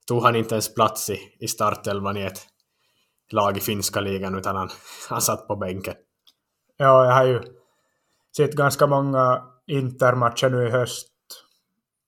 tog 0.07 0.23
han 0.23 0.35
inte 0.35 0.55
ens 0.55 0.73
plats 0.73 1.09
i, 1.09 1.17
i 1.39 1.47
startelvan 1.47 2.17
i 2.17 2.21
ett 2.21 2.39
lag 3.31 3.57
i 3.57 3.59
finska 3.59 4.01
ligan 4.01 4.35
utan 4.35 4.55
han, 4.55 4.69
han 5.09 5.21
satt 5.21 5.47
på 5.47 5.55
bänken. 5.55 5.95
Ja, 6.77 7.05
jag 7.05 7.13
har 7.13 7.25
ju 7.25 7.41
sett 8.37 8.53
ganska 8.53 8.87
många 8.87 9.43
intermatcher 9.67 10.49
nu 10.49 10.67
i 10.67 10.69
höst, 10.69 11.09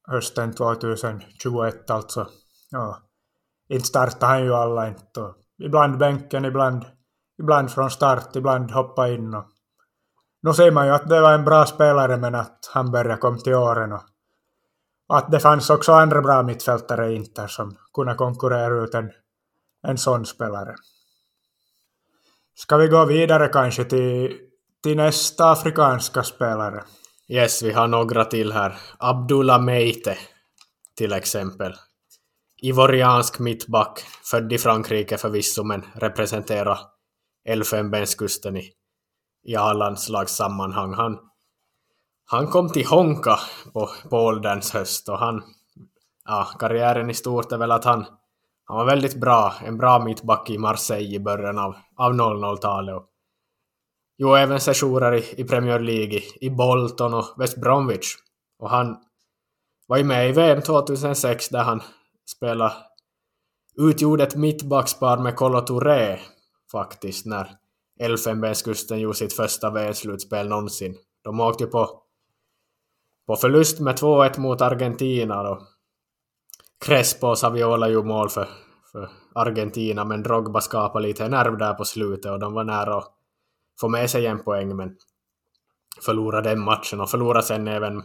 hösten 0.08 0.54
2021 0.54 1.90
alltså. 1.90 2.28
Ja, 2.72 2.98
inte 3.70 3.86
startade 3.86 4.26
han 4.26 4.44
ju 4.44 4.54
alla 4.54 4.88
inte. 4.88 5.22
Och 5.22 5.36
ibland 5.64 5.98
bänken, 5.98 6.46
ibland, 6.46 6.86
ibland 7.40 7.72
från 7.72 7.92
start, 7.92 8.36
ibland 8.36 8.72
hoppa 8.72 9.10
in. 9.10 9.34
Och 9.34 9.46
nu 10.42 10.54
ser 10.54 10.72
man 10.72 10.86
ju 10.86 10.94
att 10.94 11.10
det 11.10 11.22
var 11.22 11.34
en 11.34 11.46
bra 11.46 11.66
spelare 11.66 12.18
men 12.18 12.36
att 12.36 12.72
han 12.74 12.92
började 12.92 13.22
komma 13.22 13.38
till 13.38 13.54
åren. 13.54 13.94
Och 13.94 14.04
att 15.08 15.32
det 15.32 15.40
fanns 15.40 15.70
också 15.70 15.94
andra 15.94 16.22
bra 16.22 16.44
mittfältare 16.44 17.12
i 17.12 17.16
Inter 17.16 17.48
som 17.48 17.78
kunde 17.94 18.14
konkurrera 18.14 18.84
ut 18.84 18.94
en, 18.94 19.12
en 19.88 19.98
sån 19.98 20.26
spelare. 20.26 20.76
Ska 22.56 22.78
vi 22.78 22.88
gå 22.88 23.06
vidare 23.06 23.48
kanske 23.48 23.84
till, 23.84 24.38
till 24.84 24.98
nästa 24.98 25.52
afrikanska 25.52 26.24
spelare? 26.24 26.84
Yes, 27.28 27.64
vi 27.64 27.72
har 27.72 27.88
några 27.88 28.26
till 28.26 28.52
här. 28.52 28.78
Abdullah 28.98 29.62
Meite 29.62 30.18
till 30.98 31.14
exempel. 31.14 31.74
Ivoriansk 32.62 33.40
mittback, 33.40 34.00
född 34.24 34.54
i 34.54 34.58
Frankrike 34.58 35.18
förvisso 35.18 35.64
men 35.64 35.86
representerar 35.94 36.80
Elfenbenskusten 37.46 38.58
i, 38.58 38.72
i 39.44 39.56
A-landslagssammanhang. 39.56 40.94
Han, 40.94 41.20
han 42.26 42.48
kom 42.48 42.70
till 42.70 42.86
Honka 42.86 43.40
på, 43.74 43.90
på 44.10 44.18
ålderns 44.18 44.72
höst 44.72 45.10
och 45.10 45.18
han, 45.18 45.44
ja, 46.26 46.48
karriären 46.60 47.10
i 47.10 47.14
stort 47.14 47.52
är 47.52 47.58
väl 47.58 47.72
att 47.72 47.86
han, 47.86 48.06
han 48.66 48.78
var 48.78 48.86
väldigt 48.86 49.16
bra, 49.16 49.54
en 49.66 49.78
bra 49.78 50.04
mittback 50.04 50.50
i 50.50 50.58
Marseille 50.58 51.16
i 51.16 51.20
början 51.20 51.60
av, 51.60 51.76
av 51.98 52.14
00-talet. 52.14 53.04
Jo, 54.18 54.36
även 54.36 54.60
sessioner 54.60 55.14
i, 55.14 55.42
i 55.42 55.44
Premier 55.44 55.80
League, 55.80 56.14
i, 56.14 56.24
i 56.42 56.50
Bolton 56.50 57.14
och 57.14 57.26
West 57.38 57.58
Bromwich. 57.58 58.16
Och 58.60 58.70
han 58.70 58.98
var 59.88 59.98
ju 59.98 60.04
med 60.04 60.30
i 60.30 60.32
VM 60.32 60.62
2006 60.62 61.50
där 61.50 61.64
han 61.64 61.82
spelade 62.26 62.74
utgjorde 63.78 64.24
ett 64.24 64.36
mittbackspar 64.36 65.18
med 65.18 65.36
Kolo 65.36 65.62
Touré 65.62 66.20
faktiskt 66.72 67.26
när 67.26 67.52
Elfenbenskusten 68.00 69.00
gjorde 69.00 69.18
sitt 69.18 69.34
första 69.34 69.70
VM-slutspel 69.70 70.48
någonsin. 70.48 70.98
De 71.24 71.40
åkte 71.40 71.64
ju 71.64 71.70
på, 71.70 72.02
på 73.28 73.36
förlust 73.36 73.80
med 73.80 73.96
2-1 73.96 74.40
mot 74.40 74.62
Argentina 74.62 75.44
då. 75.44 75.62
Crespo 76.86 77.28
och 77.28 77.38
Saviola 77.38 77.90
gjorde 77.90 78.08
mål 78.08 78.30
för, 78.30 78.48
för 78.92 79.10
Argentina 79.36 80.06
men 80.06 80.24
Drogba 80.24 80.62
skapade 80.62 81.08
lite 81.08 81.30
nerv 81.30 81.58
där 81.58 81.74
på 81.74 81.86
slutet 81.86 82.32
och 82.32 82.40
de 82.40 82.54
var 82.54 82.64
nära 82.64 82.98
att 82.98 83.12
få 83.80 83.90
med 83.90 84.10
sig 84.10 84.26
en 84.26 84.44
poäng 84.44 84.76
men 84.76 84.96
förlorade 86.02 86.50
den 86.50 86.60
matchen 86.60 87.02
och 87.02 87.10
förlorade 87.10 87.44
sen 87.46 87.68
även 87.68 88.04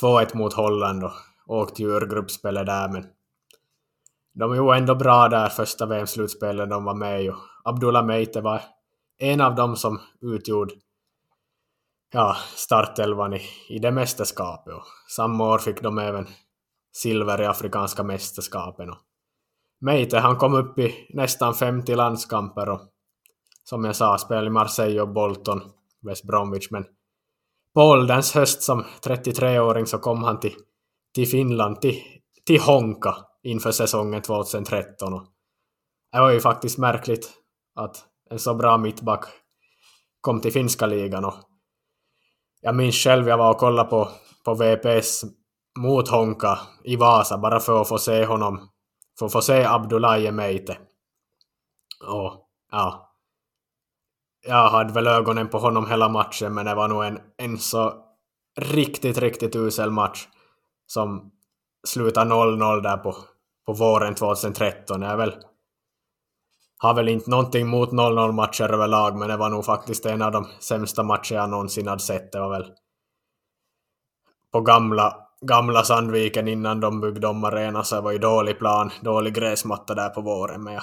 2-1 0.00 0.36
mot 0.36 0.54
Holland 0.54 1.04
och 1.04 1.12
åkte 1.46 1.82
ju 1.82 1.88
ur 1.88 2.06
gruppspelet 2.06 2.66
där 2.66 2.88
men 2.88 3.06
de 4.34 4.56
gjorde 4.56 4.76
ändå 4.76 4.94
bra 4.94 5.28
där 5.28 5.48
första 5.48 5.86
VM-slutspelet 5.86 6.70
de 6.70 6.84
var 6.84 6.94
med 6.94 7.24
i 7.24 7.30
och 7.30 7.36
Abdullah 7.64 8.06
Meite 8.06 8.40
var 8.40 8.62
en 9.18 9.40
av 9.40 9.54
dem 9.54 9.76
som 9.76 10.00
utgjorde 10.20 10.74
ja, 12.14 12.36
startelvan 12.54 13.34
i, 13.34 13.40
i 13.68 13.78
det 13.78 13.90
mästerskapet. 13.90 14.74
Och 14.74 14.84
samma 15.08 15.48
år 15.54 15.58
fick 15.58 15.82
de 15.82 15.98
även 15.98 16.26
silver 16.92 17.42
i 17.42 17.46
afrikanska 17.46 18.02
mästerskapen. 18.02 18.90
Och 18.90 18.98
Meite 19.80 20.18
han 20.18 20.36
kom 20.36 20.54
upp 20.54 20.78
i 20.78 21.06
nästan 21.08 21.54
50 21.54 21.94
landskamper 21.94 22.68
och 22.68 22.80
som 23.64 23.84
jag 23.84 23.96
sa 23.96 24.18
spelade 24.18 24.46
i 24.46 24.50
Marseille 24.50 25.00
och 25.00 25.08
Bolton, 25.08 25.62
West 26.02 26.24
Bromwich, 26.24 26.70
men 26.70 26.84
på 27.74 27.80
ålderns 27.80 28.34
höst 28.34 28.62
som 28.62 28.84
33-åring 29.02 29.86
så 29.86 29.98
kom 29.98 30.22
han 30.22 30.40
till, 30.40 30.54
till 31.14 31.28
Finland, 31.28 31.80
till, 31.80 32.02
till 32.46 32.60
Honka 32.60 33.16
inför 33.42 33.72
säsongen 33.72 34.22
2013. 34.22 35.14
Och 35.14 35.22
det 36.12 36.20
var 36.20 36.30
ju 36.30 36.40
faktiskt 36.40 36.78
märkligt 36.78 37.32
att 37.74 38.04
en 38.30 38.38
så 38.38 38.54
bra 38.54 38.78
mittback 38.78 39.24
kom 40.20 40.40
till 40.40 40.52
finska 40.52 40.86
ligan. 40.86 41.24
Och 41.24 41.34
jag 42.64 42.74
minns 42.74 42.96
själv, 42.96 43.28
jag 43.28 43.38
var 43.38 43.50
och 43.50 43.58
kollade 43.58 43.88
på, 43.88 44.08
på 44.44 44.54
VPS 44.54 45.24
mot 45.78 46.08
Honka 46.08 46.58
i 46.84 46.96
Vasa 46.96 47.38
bara 47.38 47.60
för 47.60 47.80
att 47.80 47.88
få 47.88 47.98
se 47.98 48.24
honom, 48.24 48.68
för 49.18 49.26
att 49.26 49.32
få 49.32 49.40
se 49.40 49.64
Abdullahi 49.64 50.32
Meite. 50.32 50.78
Och 52.06 52.48
ja, 52.72 53.14
jag 54.46 54.68
hade 54.68 54.92
väl 54.92 55.06
ögonen 55.06 55.48
på 55.48 55.58
honom 55.58 55.86
hela 55.86 56.08
matchen, 56.08 56.54
men 56.54 56.66
det 56.66 56.74
var 56.74 56.88
nog 56.88 57.04
en, 57.04 57.18
en 57.36 57.58
så 57.58 57.92
riktigt, 58.60 59.18
riktigt 59.18 59.56
usel 59.56 59.90
match 59.90 60.28
som 60.86 61.30
slutade 61.86 62.30
0-0 62.30 62.80
där 62.80 62.96
på, 62.96 63.16
på 63.66 63.72
våren 63.72 64.14
2013. 64.14 65.02
Jag 65.02 65.16
väl, 65.16 65.34
har 66.84 66.94
väl 66.94 67.08
inte 67.08 67.30
någonting 67.30 67.66
mot 67.66 67.90
0-0 67.90 68.32
matcher 68.32 68.72
överlag, 68.72 69.16
men 69.16 69.28
det 69.28 69.36
var 69.36 69.50
nog 69.50 69.64
faktiskt 69.64 70.06
en 70.06 70.22
av 70.22 70.32
de 70.32 70.46
sämsta 70.60 71.02
matcher 71.02 71.34
jag 71.34 71.50
någonsin 71.50 71.88
hade 71.88 72.02
sett. 72.02 72.32
Det 72.32 72.40
var 72.40 72.50
väl 72.50 72.72
på 74.52 74.60
gamla, 74.60 75.16
gamla 75.40 75.82
Sandviken 75.82 76.48
innan 76.48 76.80
de 76.80 77.00
byggde 77.00 77.26
om 77.26 77.44
arena, 77.44 77.84
så 77.84 77.94
det 77.94 78.00
var 78.00 78.12
ju 78.12 78.18
dålig 78.18 78.58
plan, 78.58 78.90
dålig 79.02 79.34
gräsmatta 79.34 79.94
där 79.94 80.08
på 80.08 80.20
våren, 80.20 80.62
men 80.62 80.74
jag, 80.74 80.82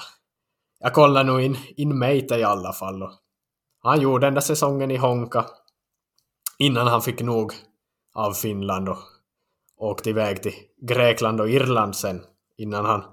jag 0.80 0.92
kollade 0.92 1.26
nog 1.26 1.40
in, 1.40 1.56
in 1.76 1.98
Meite 1.98 2.34
i 2.34 2.44
alla 2.44 2.72
fall. 2.72 3.02
Och 3.02 3.10
han 3.82 4.00
gjorde 4.00 4.26
den 4.26 4.34
där 4.34 4.40
säsongen 4.40 4.90
i 4.90 4.96
Honka 4.96 5.44
innan 6.58 6.86
han 6.86 7.02
fick 7.02 7.20
nog 7.20 7.52
av 8.14 8.32
Finland 8.32 8.88
och 8.88 8.98
åkte 9.76 10.10
iväg 10.10 10.42
till 10.42 10.54
Grekland 10.88 11.40
och 11.40 11.50
Irland 11.50 11.96
sen 11.96 12.22
innan 12.56 12.84
han 12.84 13.04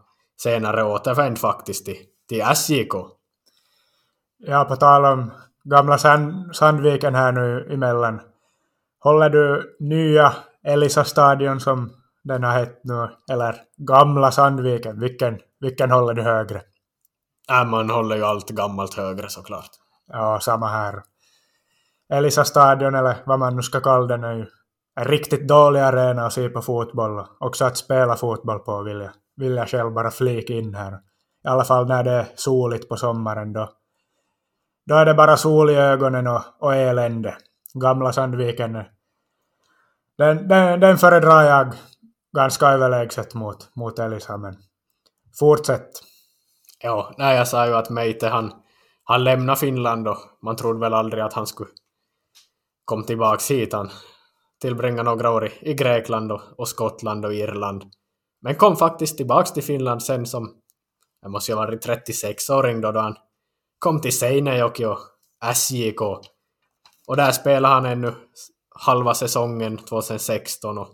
senare 0.41 0.83
återvände 0.83 1.39
faktiskt 1.39 1.85
till, 1.85 1.97
till 2.29 2.41
SJK. 2.55 2.93
Ja, 4.37 4.65
på 4.65 4.75
tal 4.75 5.05
om 5.05 5.31
gamla 5.63 5.97
Sand 5.97 6.55
Sandviken 6.55 7.15
här 7.15 7.31
nu 7.31 7.67
emellan. 7.73 8.21
Håller 8.99 9.29
du 9.29 9.77
nya 9.79 10.33
Elisa 10.63 11.03
stadion 11.03 11.59
som 11.59 11.91
den 12.23 12.43
har 12.43 12.51
hett 12.51 12.79
nu, 12.83 13.09
eller 13.31 13.55
gamla 13.77 14.31
Sandviken? 14.31 14.99
Vilken, 14.99 15.39
vilken 15.59 15.91
håller 15.91 16.13
du 16.13 16.21
högre? 16.21 16.61
Äh, 17.49 17.65
man 17.65 17.89
håller 17.89 18.15
ju 18.15 18.23
allt 18.23 18.49
gammalt 18.49 18.93
högre 18.93 19.29
såklart. 19.29 19.71
Ja, 20.07 20.39
samma 20.39 20.67
här. 20.67 21.03
Elisa 22.13 22.43
stadion, 22.43 22.95
eller 22.95 23.15
vad 23.25 23.39
man 23.39 23.55
nu 23.55 23.61
ska 23.61 23.79
kalla 23.79 24.05
den, 24.05 24.23
är 24.23 24.33
ju 24.33 24.45
en 24.95 25.05
riktigt 25.05 25.47
dålig 25.47 25.79
arena 25.79 26.25
att 26.25 26.33
se 26.33 26.49
på 26.49 26.61
fotboll. 26.61 27.25
Också 27.39 27.65
att 27.65 27.77
spela 27.77 28.15
fotboll 28.15 28.59
på 28.59 28.83
vill 28.83 28.99
jag, 28.99 29.11
vill 29.35 29.55
jag 29.55 29.69
själv 29.69 29.93
bara 29.93 30.11
flika 30.11 30.53
in 30.53 30.75
här. 30.75 30.99
I 31.49 31.51
alla 31.51 31.63
fall 31.63 31.87
när 31.87 32.03
det 32.03 32.11
är 32.11 32.25
soligt 32.35 32.89
på 32.89 32.97
sommaren 32.97 33.53
då. 33.53 33.69
Då 34.85 34.95
är 34.95 35.05
det 35.05 35.13
bara 35.13 35.37
sol 35.37 35.69
i 35.69 35.75
ögonen 35.75 36.27
och, 36.27 36.41
och 36.59 36.75
elände. 36.75 37.37
Gamla 37.73 38.13
Sandviken, 38.13 38.83
den, 40.17 40.47
den, 40.47 40.79
den 40.79 40.97
föredrar 40.97 41.43
jag 41.43 41.73
ganska 42.35 42.67
överlägset 42.67 43.33
mot, 43.33 43.75
mot 43.75 43.99
Elisa, 43.99 44.37
men 44.37 44.57
fortsätt. 45.39 45.89
Ja, 46.83 47.13
nej, 47.17 47.37
jag 47.37 47.47
sa 47.47 47.67
ju 47.67 47.73
att 47.73 47.89
Meite 47.89 48.27
han, 48.27 48.53
han 49.03 49.23
lämnade 49.23 49.59
Finland 49.59 50.07
och 50.07 50.17
man 50.41 50.55
trodde 50.55 50.79
väl 50.79 50.93
aldrig 50.93 51.23
att 51.23 51.33
han 51.33 51.47
skulle 51.47 51.69
komma 52.85 53.03
tillbaka 53.03 53.53
hit. 53.53 53.73
Han 53.73 53.89
tillbringade 54.61 55.09
några 55.09 55.31
år 55.31 55.45
i, 55.45 55.51
i 55.61 55.73
Grekland 55.73 56.31
och, 56.31 56.41
och, 56.57 56.67
Skottland 56.67 57.25
och 57.25 57.33
Irland. 57.33 57.83
Men 58.41 58.55
kom 58.55 58.75
faktiskt 58.75 59.17
tillbaka 59.17 59.49
till 59.49 59.63
Finland 59.63 60.03
sen 60.03 60.25
som, 60.25 60.55
jag 61.21 61.31
måste 61.31 61.51
ju 61.51 61.55
ha 61.55 61.65
varit 61.65 61.85
36-åring 61.85 62.81
då, 62.81 62.91
då 62.91 62.99
han 62.99 63.15
kom 63.79 64.01
till 64.01 64.17
Seinejoki 64.17 64.85
och 64.85 64.99
SJK. 65.55 66.01
Och 67.07 67.17
där 67.17 67.31
spelade 67.31 67.73
han 67.73 67.85
ännu 67.85 68.13
halva 68.75 69.13
säsongen 69.13 69.77
2016 69.77 70.77
och 70.77 70.89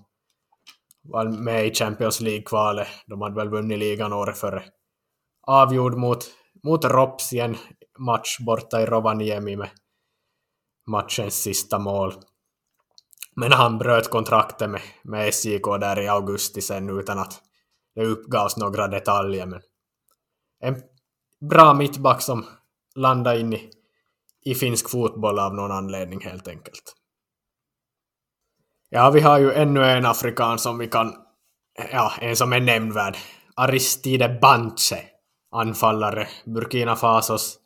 var 1.03 1.25
med 1.25 1.67
i 1.67 1.73
Champions 1.73 2.21
League-kvalet. 2.21 2.87
De 3.07 3.21
hade 3.21 3.35
väl 3.35 3.49
vunnit 3.49 3.79
ligan 3.79 4.13
året 4.13 4.37
före. 4.37 4.63
Avgjord 5.47 5.97
mot, 5.97 6.25
mot 6.63 6.85
Rops 6.85 7.33
i 7.33 7.39
en 7.39 7.57
match 7.99 8.39
borta 8.39 8.81
i 8.81 8.85
Rovaniemi 8.85 9.55
med 9.55 9.69
matchens 10.87 11.41
sista 11.41 11.79
mål. 11.79 12.13
Men 13.35 13.51
han 13.51 13.77
bröt 13.77 14.09
kontraktet 14.09 14.69
med, 14.69 14.81
med 15.03 15.33
SJK 15.33 15.65
där 15.79 15.99
i 15.99 16.07
augusti 16.07 16.61
sen 16.61 16.99
utan 16.99 17.19
att 17.19 17.41
det 17.95 18.05
uppgavs 18.05 18.57
några 18.57 18.87
detaljer. 18.87 19.45
Men 19.45 19.61
en 20.59 20.81
bra 21.49 21.73
mittback 21.73 22.21
som 22.21 22.45
landade 22.95 23.39
in 23.39 23.53
i, 23.53 23.69
i 24.45 24.55
finsk 24.55 24.89
fotboll 24.89 25.39
av 25.39 25.55
någon 25.55 25.71
anledning 25.71 26.21
helt 26.21 26.47
enkelt. 26.47 26.95
Ja, 28.89 29.09
vi 29.09 29.21
har 29.21 29.39
ju 29.39 29.53
ännu 29.53 29.83
en 29.83 30.05
afrikan 30.05 30.59
som 30.59 30.77
vi 30.77 30.87
kan, 30.87 31.13
ja, 31.91 32.11
en 32.21 32.35
som 32.35 32.53
är 32.53 32.59
nämnvärd. 32.59 33.17
Aristide 33.55 34.39
Bantse, 34.41 34.99
anfallare, 35.51 36.27
Burkina 36.45 36.95
Fasos 36.95 37.59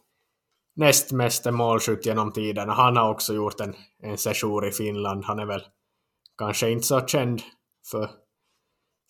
näst 0.80 1.12
meste 1.12 1.52
målskytt 1.52 2.06
genom 2.06 2.32
tiderna. 2.32 2.74
Han 2.74 2.98
har 2.98 3.10
också 3.10 3.34
gjort 3.34 3.60
en, 3.60 3.76
en 4.04 4.18
session 4.18 4.68
i 4.68 4.72
Finland. 4.72 5.26
Han 5.26 5.40
är 5.40 5.46
väl 5.46 5.64
kanske 6.38 6.70
inte 6.70 6.86
så 6.86 7.08
känd 7.08 7.42
för, 7.92 8.10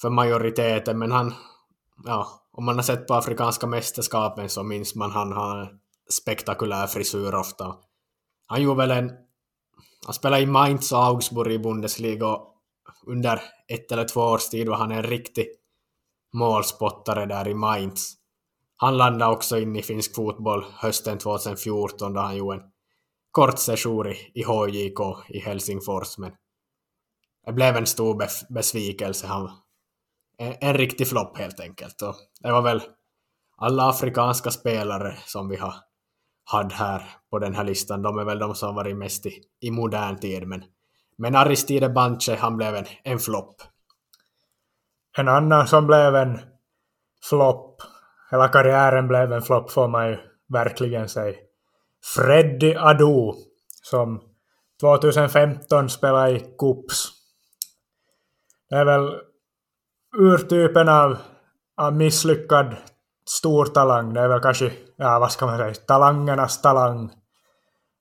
för 0.02 0.10
majoriteten, 0.10 1.00
men 1.00 1.12
han, 1.12 1.34
ja, 2.06 2.39
om 2.60 2.66
man 2.66 2.76
har 2.76 2.84
sett 2.84 3.08
på 3.08 3.14
afrikanska 3.14 3.68
mästerskapen 3.68 4.50
så 4.50 4.64
minns 4.64 4.96
man 4.96 5.12
han 5.12 5.32
har 5.32 5.74
spektakulär 6.12 6.88
frisyr 6.88 7.36
ofta. 7.36 7.76
Han 8.48 8.62
gjorde 8.62 8.78
väl 8.78 8.92
en, 8.92 9.12
han 10.06 10.14
spelade 10.14 10.42
i 10.42 10.46
Mainz 10.46 10.92
och 10.92 11.04
Augsburg 11.04 11.52
i 11.52 11.60
Bundesliga 11.60 12.28
och 12.28 12.56
under 13.08 13.42
ett 13.68 13.92
eller 13.92 14.08
två 14.08 14.22
års 14.22 14.50
tid 14.50 14.70
var 14.70 14.78
han 14.78 14.92
en 14.92 15.04
riktig 15.04 15.48
målspottare 16.34 17.26
där 17.26 17.48
i 17.48 17.54
Mainz. 17.54 18.14
Han 18.78 18.98
landade 18.98 19.32
också 19.32 19.60
in 19.60 19.76
i 19.76 19.82
finsk 19.82 20.16
fotboll 20.16 20.66
hösten 20.76 21.18
2014 21.18 22.14
då 22.14 22.20
han 22.20 22.38
gjorde 22.38 22.58
en 22.58 22.64
kort 23.32 23.60
session 23.60 24.08
i 24.34 24.44
HJK 24.44 25.30
i 25.30 25.40
Helsingfors, 25.40 26.18
men 26.18 26.32
det 27.46 27.54
blev 27.54 27.76
en 27.76 27.86
stor 27.86 28.24
besvikelse. 28.54 29.28
Han, 29.28 29.52
en, 30.40 30.56
en 30.60 30.74
riktig 30.74 31.08
flopp 31.08 31.38
helt 31.38 31.60
enkelt. 31.60 32.02
Och 32.02 32.16
det 32.40 32.52
var 32.52 32.62
väl 32.62 32.82
alla 33.58 33.90
afrikanska 33.90 34.52
spelare 34.52 35.18
som 35.26 35.50
vi 35.50 35.56
har 35.56 35.74
hade 36.44 36.76
här 36.76 37.04
på 37.30 37.40
den 37.40 37.56
här 37.56 37.64
listan, 37.64 38.02
de 38.02 38.20
är 38.20 38.24
väl 38.24 38.40
de 38.40 38.56
som 38.56 38.76
varit 38.76 38.98
mest 38.98 39.26
i, 39.26 39.44
i 39.60 39.72
modern 39.72 40.20
tid. 40.20 40.48
Men, 40.48 40.64
men 41.18 41.36
Aristide 41.36 41.90
Banche, 41.90 42.36
han 42.36 42.58
blev 42.58 42.76
en, 42.76 42.86
en 43.04 43.20
flopp. 43.20 43.56
En 45.18 45.28
annan 45.28 45.68
som 45.68 45.88
blev 45.88 46.16
en 46.16 46.40
flopp 47.30 47.82
hela 48.32 48.48
karriären 48.48 49.08
blev 49.08 49.34
en 49.34 49.42
flopp 49.42 49.72
får 49.72 49.88
man 49.88 50.10
ju 50.10 50.18
verkligen 50.48 51.10
säga. 51.10 51.36
Freddy 52.16 52.76
Adu, 52.76 53.34
som 53.84 54.22
2015 54.82 55.90
spelade 55.90 56.32
i 56.32 56.40
Kups. 56.40 57.12
Det 58.70 58.76
är 58.76 58.86
väl 58.86 59.29
urtypen 60.18 60.90
av, 60.90 61.18
av 61.78 61.96
misslyckad 61.96 62.76
stor 63.30 63.66
talang. 63.66 64.14
Det 64.14 64.22
är 64.22 64.28
väl 64.28 64.42
kanske, 64.42 64.72
ja 64.96 65.20
vad 65.20 65.32
ska 65.32 65.46
man 65.46 65.58
säga, 65.58 65.74
talangernas 65.74 66.62
talang. 66.62 67.12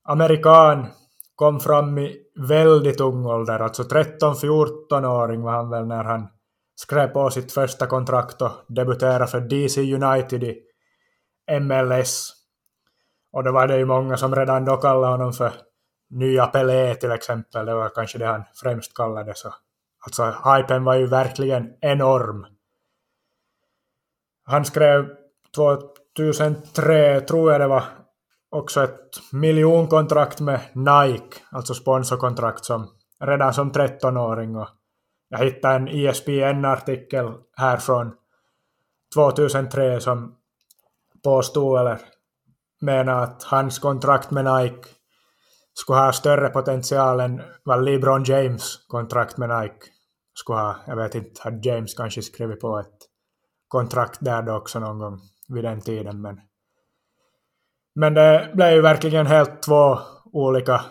Amerikan 0.03 0.87
kom 1.35 1.59
fram 1.59 1.97
i 1.97 2.17
väldigt 2.47 3.01
ung 3.01 3.25
ålder, 3.25 3.59
alltså 3.59 3.83
13-14-åring 3.83 5.41
var 5.41 5.51
han 5.51 5.69
väl 5.69 5.87
när 5.87 6.03
han 6.03 6.27
skrev 6.75 7.07
på 7.07 7.29
sitt 7.29 7.51
första 7.51 7.87
kontrakt 7.87 8.41
och 8.41 8.51
debuterade 8.67 9.27
för 9.27 9.41
DC 9.41 9.93
United 9.93 10.43
i 10.43 10.61
MLS. 11.59 12.33
Och 13.33 13.43
då 13.43 13.51
var 13.51 13.67
det 13.67 13.77
ju 13.77 13.85
många 13.85 14.17
som 14.17 14.35
redan 14.35 14.65
då 14.65 14.77
kallade 14.77 15.07
honom 15.07 15.33
för 15.33 15.51
nya 16.09 16.47
Pelé 16.47 16.95
till 16.95 17.11
exempel. 17.11 17.65
Det 17.65 17.73
var 17.73 17.89
kanske 17.89 18.17
det 18.17 18.25
han 18.25 18.43
främst 18.61 18.93
kallade 18.93 19.31
Och 19.31 19.53
Alltså 20.09 20.49
hypen 20.49 20.83
var 20.83 20.95
ju 20.95 21.07
verkligen 21.07 21.73
enorm. 21.81 22.45
Han 24.45 24.65
skrev 24.65 25.09
2003, 25.55 27.21
tror 27.21 27.51
jag 27.51 27.61
det 27.61 27.67
var, 27.67 27.83
också 28.49 28.83
ett 28.83 29.09
miljonkontrakt 29.31 30.39
med 30.39 30.59
Nike, 30.73 31.37
alltså 31.51 31.73
sponsorkontrakt 31.73 32.65
som 32.65 32.87
redan 33.19 33.53
som 33.53 33.71
13-åring. 33.71 34.55
Och 34.55 34.67
jag 35.29 35.39
hittade 35.39 35.75
en 35.75 35.87
ISBN-artikel 35.87 37.33
här 37.57 37.77
från 37.77 38.11
2003 39.13 39.99
som 39.99 40.35
påstod 41.23 41.79
eller 41.79 41.99
menade 42.81 43.21
att 43.21 43.43
hans 43.43 43.79
kontrakt 43.79 44.31
med 44.31 44.45
Nike 44.45 44.89
skulle 45.73 45.99
ha 45.99 46.11
större 46.11 46.49
potential 46.49 47.19
än 47.19 47.41
vad 47.63 47.83
LeBron 47.83 48.23
James 48.23 48.77
kontrakt 48.87 49.37
med 49.37 49.49
Nike 49.61 49.98
skulle 50.39 50.59
ha. 50.59 50.75
Jag 50.87 50.95
vet 50.95 51.15
inte, 51.15 51.41
hade 51.43 51.69
James 51.69 51.93
kanske 51.93 52.21
skrivit 52.21 52.59
på 52.59 52.79
ett 52.79 52.97
kontrakt 53.67 54.17
där 54.21 54.41
då 54.41 54.55
också 54.55 54.79
någon 54.79 54.99
gång 54.99 55.19
vid 55.47 55.63
den 55.63 55.81
tiden. 55.81 56.21
Men, 56.21 56.41
men 57.95 58.13
det 58.13 58.51
blev 58.53 58.73
ju 58.73 58.81
verkligen 58.81 59.27
helt 59.27 59.61
två 59.61 59.97
olika 60.33 60.81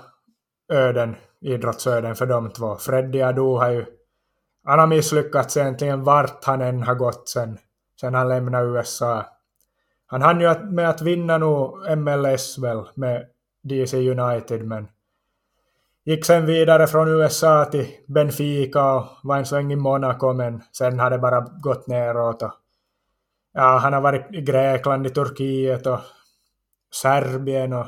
öden, 0.72 1.16
idrottsöden 1.40 2.14
för 2.14 2.26
de 2.26 2.50
två. 2.50 2.76
Freddy 2.76 3.20
Adu 3.20 3.42
har 3.42 3.70
ju 3.70 3.86
han 4.64 4.78
har 4.78 4.86
misslyckats 4.86 5.56
egentligen 5.56 6.04
vart 6.04 6.44
han 6.44 6.60
än 6.60 6.82
har 6.82 6.94
gått 6.94 7.28
sen, 7.28 7.58
sen 8.00 8.14
han 8.14 8.28
lämnade 8.28 8.66
USA. 8.66 9.26
Han 10.06 10.22
hann 10.22 10.40
ju 10.40 10.54
med 10.54 10.88
att 10.88 11.02
vinna 11.02 11.38
nu 11.38 11.96
MLS 11.96 12.58
väl 12.58 12.88
med 12.94 13.26
DC 13.62 14.10
United 14.10 14.64
men 14.66 14.88
gick 16.04 16.24
sen 16.24 16.46
vidare 16.46 16.86
från 16.86 17.08
USA 17.08 17.64
till 17.64 17.86
Benfica 18.06 18.94
och 18.94 19.04
var 19.22 19.36
en 19.36 19.46
sväng 19.46 19.72
i 19.72 19.76
Monaco 19.76 20.32
men 20.32 20.62
sen 20.72 21.00
har 21.00 21.10
det 21.10 21.18
bara 21.18 21.40
gått 21.40 21.86
neråt. 21.86 22.42
Och, 22.42 22.52
ja, 23.52 23.78
han 23.82 23.92
har 23.92 24.00
varit 24.00 24.34
i 24.34 24.40
Grekland, 24.40 25.06
i 25.06 25.10
Turkiet 25.10 25.86
och 25.86 26.00
Serbien 26.94 27.72
och 27.72 27.86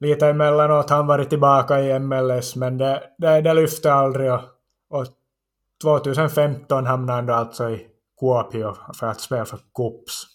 lite 0.00 0.26
emellanåt 0.26 0.90
har 0.90 0.96
han 0.96 1.06
varit 1.06 1.30
tillbaka 1.30 1.80
i 1.80 1.98
MLS 1.98 2.56
men 2.56 2.78
det, 2.78 3.02
det, 3.18 3.40
det 3.40 3.54
lyfte 3.54 3.92
aldrig 3.92 4.32
och, 4.32 4.40
och 4.88 5.06
2015 5.82 6.86
hamnade 6.86 7.12
han 7.12 7.26
då 7.26 7.32
alltså 7.34 7.70
i 7.70 7.86
Kuopio 8.20 8.74
för 8.98 9.06
att 9.06 9.20
spela 9.20 9.44
för 9.44 9.56
Kups. 9.56 10.26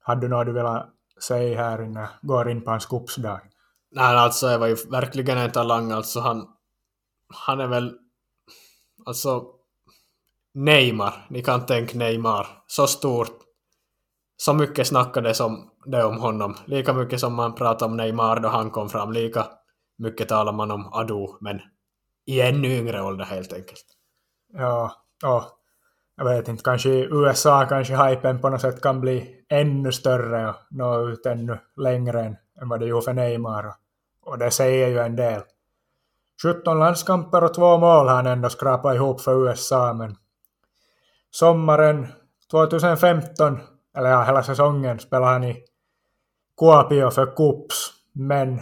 Hade 0.00 0.20
du 0.20 0.28
något 0.28 0.46
du 0.46 0.52
ville 0.52 0.86
säga 1.22 1.62
här 1.62 1.82
innan 1.82 2.02
jag 2.02 2.10
går 2.22 2.50
in 2.50 2.62
på 2.62 2.70
hans 2.70 2.86
Kupsdag? 2.86 3.40
Nej, 3.90 4.16
alltså 4.16 4.46
det 4.46 4.58
var 4.58 4.66
ju 4.66 4.76
verkligen 4.90 5.38
en 5.38 5.52
talang. 5.52 5.92
Alltså 5.92 6.20
han, 6.20 6.48
han 7.28 7.60
är 7.60 7.66
väl... 7.66 7.94
Alltså... 9.06 9.44
Neymar. 10.54 11.26
Ni 11.30 11.42
kan 11.42 11.66
tänka 11.66 11.98
Neymar. 11.98 12.46
Så 12.66 12.86
stort. 12.86 13.38
Så 14.36 14.54
mycket 14.54 14.86
snackades 14.86 15.40
om 15.40 15.70
det 15.86 16.04
om 16.04 16.18
honom. 16.18 16.54
Lika 16.66 16.92
mycket 16.92 17.20
som 17.20 17.34
man 17.34 17.54
pratade 17.54 17.90
om 17.90 17.96
Neymar 17.96 18.40
då 18.40 18.48
han 18.48 18.70
kom 18.70 18.88
fram. 18.88 19.12
Lika 19.12 19.46
mycket 19.98 20.28
talar 20.28 20.52
man 20.52 20.70
om 20.70 20.92
Adu, 20.92 21.26
men 21.40 21.60
i 22.26 22.40
ännu 22.40 22.68
yngre 22.68 23.02
ålder 23.02 23.24
helt 23.24 23.52
enkelt. 23.52 23.84
Ja, 24.52 24.92
och 25.24 25.42
jag 26.16 26.24
vet 26.24 26.48
inte, 26.48 26.62
kanske 26.62 26.90
i 26.90 27.08
USA 27.10 27.66
kanske 27.68 27.96
hypen 27.96 28.40
på 28.40 28.48
något 28.48 28.60
sätt 28.60 28.82
kan 28.82 29.00
bli 29.00 29.44
ännu 29.48 29.92
större 29.92 30.48
och 30.48 30.56
nå 30.70 31.08
ut 31.08 31.26
ännu 31.26 31.58
längre 31.76 32.20
än, 32.24 32.36
än 32.62 32.68
vad 32.68 32.80
det 32.80 32.86
gjorde 32.86 33.04
för 33.04 33.12
Neymar. 33.12 33.74
Och 34.30 34.38
det 34.38 34.50
säger 34.50 34.88
ju 34.88 34.98
en 34.98 35.16
del. 35.16 35.42
17 36.42 36.78
landskamper 36.78 37.44
och 37.44 37.54
två 37.54 37.78
mål 37.78 38.08
har 38.08 38.14
han 38.14 38.26
ändå 38.26 38.48
skrapat 38.48 38.94
ihop 38.94 39.20
för 39.20 39.48
USA, 39.48 39.92
men 39.92 40.16
sommaren 41.30 42.06
2015, 42.50 43.58
eller 43.96 44.10
ja, 44.10 44.22
hela 44.22 44.42
säsongen 44.42 44.98
spelade 44.98 45.32
han 45.32 45.44
i 45.44 45.64
Kuopio 46.58 47.10
för 47.10 47.26
Kups, 47.26 47.90
men 48.12 48.60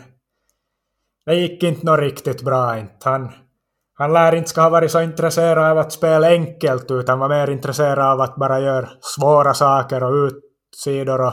det 1.27 1.35
gick 1.35 1.63
inte 1.63 1.87
något 1.87 2.01
riktigt 2.01 2.43
bra 2.43 2.79
inte. 2.79 3.09
Han 3.09 3.33
han 3.95 4.13
lär 4.13 4.35
inte 4.35 4.51
ska 4.51 4.61
ha 4.61 4.71
varit 4.71 4.91
så 4.91 5.01
intresserad 5.01 5.71
av 5.71 5.79
att 5.79 5.93
spela 5.93 6.29
enkelt 6.29 6.91
utan 6.91 7.19
var 7.19 7.29
mer 7.29 7.51
intresserad 7.51 7.99
av 7.99 8.21
att 8.21 8.37
bara 8.37 8.61
göra 8.61 8.89
svåra 9.01 9.55
saker 9.55 10.03
och 10.03 10.13
utsidor 10.13 11.21
och 11.21 11.33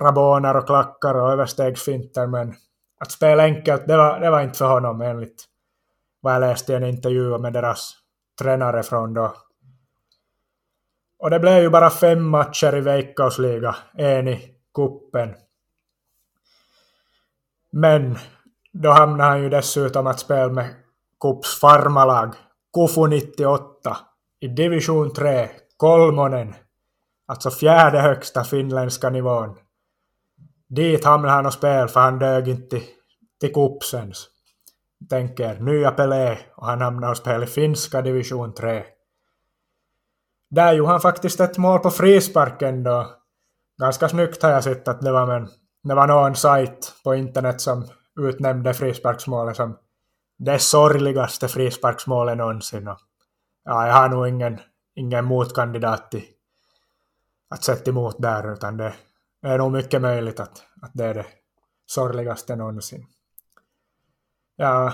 raboner 0.00 0.56
och 0.56 0.66
klackar 0.66 1.14
och 1.14 1.32
överstegsfinter 1.32 2.26
men 2.26 2.54
att 3.00 3.12
spela 3.12 3.42
enkelt 3.42 3.86
det 3.86 3.96
var, 3.96 4.20
det 4.20 4.30
var 4.30 4.40
inte 4.40 4.58
för 4.58 4.68
honom 4.68 5.00
enligt 5.00 5.44
vad 6.20 6.34
jag 6.34 6.40
läste 6.40 6.72
i 6.72 6.76
en 6.76 6.84
intervju 6.84 7.38
med 7.38 7.52
deras 7.52 7.92
tränare 8.38 8.82
från 8.82 9.14
då. 9.14 9.34
Och 11.18 11.30
det 11.30 11.40
blev 11.40 11.62
ju 11.62 11.70
bara 11.70 11.90
fem 11.90 12.28
matcher 12.28 12.76
i 12.76 12.80
Veikkausliga, 12.80 13.76
en 13.94 14.28
i 14.28 14.54
kuppen. 14.74 15.34
Men 17.72 18.18
då 18.72 18.90
hamnade 18.90 19.30
han 19.30 19.42
ju 19.42 19.48
dessutom 19.48 20.06
att 20.06 20.20
spela 20.20 20.52
med 20.52 20.74
Kups 21.20 21.60
farmalag 21.60 22.34
Kufu 22.74 23.06
98 23.06 23.96
i 24.40 24.48
division 24.48 25.12
3, 25.12 25.48
Kolmonen, 25.76 26.54
alltså 27.26 27.50
fjärde 27.50 28.00
högsta 28.00 28.44
finländska 28.44 29.10
nivån. 29.10 29.56
Dit 30.70 31.04
hamnade 31.04 31.34
han 31.34 31.46
och 31.46 31.52
spelade 31.52 31.88
för 31.88 32.00
han 32.00 32.18
dög 32.18 32.48
inte 32.48 32.82
till 33.40 33.52
Kupsens. 33.52 34.28
Tänker 35.08 35.60
nya 35.60 35.90
Pelé 35.90 36.38
och 36.56 36.66
han 36.66 36.80
hamnade 36.80 37.10
och 37.10 37.16
spelade 37.16 37.44
i 37.44 37.48
finska 37.48 38.02
division 38.02 38.54
3. 38.54 38.84
Där 40.50 40.72
gjorde 40.72 40.90
han 40.90 41.00
faktiskt 41.00 41.40
ett 41.40 41.58
mål 41.58 41.78
på 41.78 41.90
frisparken 41.90 42.82
då. 42.82 43.10
Ganska 43.80 44.08
snyggt 44.08 44.42
har 44.42 44.50
jag 44.50 44.64
sett 44.64 44.88
att 44.88 45.00
det 45.00 45.12
var, 45.12 45.26
men 45.26 45.48
det 45.82 45.94
var 45.94 46.06
någon 46.06 46.36
sajt 46.36 46.94
på 47.04 47.14
internet 47.14 47.60
som 47.60 47.86
utnämnde 48.20 48.74
frisparksmålet 48.74 49.56
som 49.56 49.78
det 50.38 50.58
sorgligaste 50.58 51.48
frisparksmålet 51.48 52.36
någonsin. 52.36 52.88
Och, 52.88 52.98
ja, 53.64 53.86
jag 53.86 53.94
har 53.94 54.08
nog 54.08 54.28
ingen, 54.28 54.60
ingen 54.94 55.24
motkandidat 55.24 56.10
till 56.10 56.24
att 57.50 57.64
sätta 57.64 57.90
emot 57.90 58.16
där, 58.18 58.52
utan 58.52 58.76
det 58.76 58.94
det 59.42 59.48
är 59.48 59.58
nog 59.58 59.72
mycket 59.72 60.02
möjligt 60.02 60.40
att, 60.40 60.62
att 60.82 60.90
det 60.94 61.04
är 61.04 61.14
det 61.14 61.26
sorgligaste 61.86 62.56
någonsin. 62.56 63.06
Ja, 64.56 64.92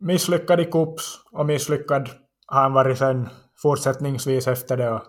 misslyckad 0.00 0.60
i 0.60 0.64
kups 0.64 1.20
och 1.32 1.46
misslyckad 1.46 2.10
har 2.46 2.62
han 2.62 2.72
varit 2.72 2.98
sen 2.98 3.28
fortsättningsvis 3.62 4.48
efter 4.48 4.76
det. 4.76 4.90
Och 4.90 5.02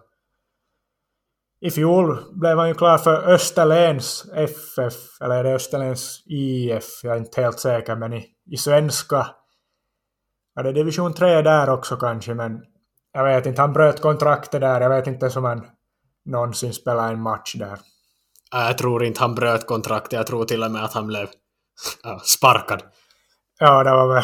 I 1.59 1.71
fjol 1.71 2.17
blev 2.31 2.57
han 2.57 2.67
ju 2.67 2.73
klar 2.73 2.97
för 2.97 3.29
Österlens 3.29 4.25
FF, 4.35 5.21
eller 5.21 5.35
är 5.35 5.43
det 5.43 5.53
Österlens 5.55 6.23
IF, 6.25 7.03
jag 7.03 7.15
är 7.15 7.19
inte 7.19 7.41
helt 7.41 7.59
säker, 7.59 7.95
men 7.95 8.13
i, 8.13 8.25
i 8.45 8.57
svenska 8.57 9.27
är 10.55 10.63
det 10.63 10.69
är 10.69 10.73
division 10.73 11.13
3 11.13 11.41
där 11.41 11.69
också 11.69 11.97
kanske, 11.97 12.33
men 12.33 12.63
jag 13.13 13.23
vet 13.23 13.45
inte, 13.45 13.61
han 13.61 13.73
bröt 13.73 14.01
kontraktet 14.01 14.61
där, 14.61 14.81
jag 14.81 14.89
vet 14.89 15.07
inte 15.07 15.39
om 15.39 15.43
han 15.43 15.67
någonsin 16.25 16.73
spelade 16.73 17.13
en 17.13 17.21
match 17.21 17.55
där. 17.55 17.79
Jag 18.51 18.77
tror 18.77 19.03
inte 19.03 19.21
han 19.21 19.35
bröt 19.35 19.67
kontraktet, 19.67 20.13
jag 20.13 20.27
tror 20.27 20.45
till 20.45 20.63
och 20.63 20.71
med 20.71 20.83
att 20.83 20.93
han 20.93 21.07
blev 21.07 21.29
ja, 22.03 22.19
sparkad. 22.23 22.83
Ja, 23.59 23.83
det 23.83 23.91
var 23.91 24.13
väl 24.13 24.23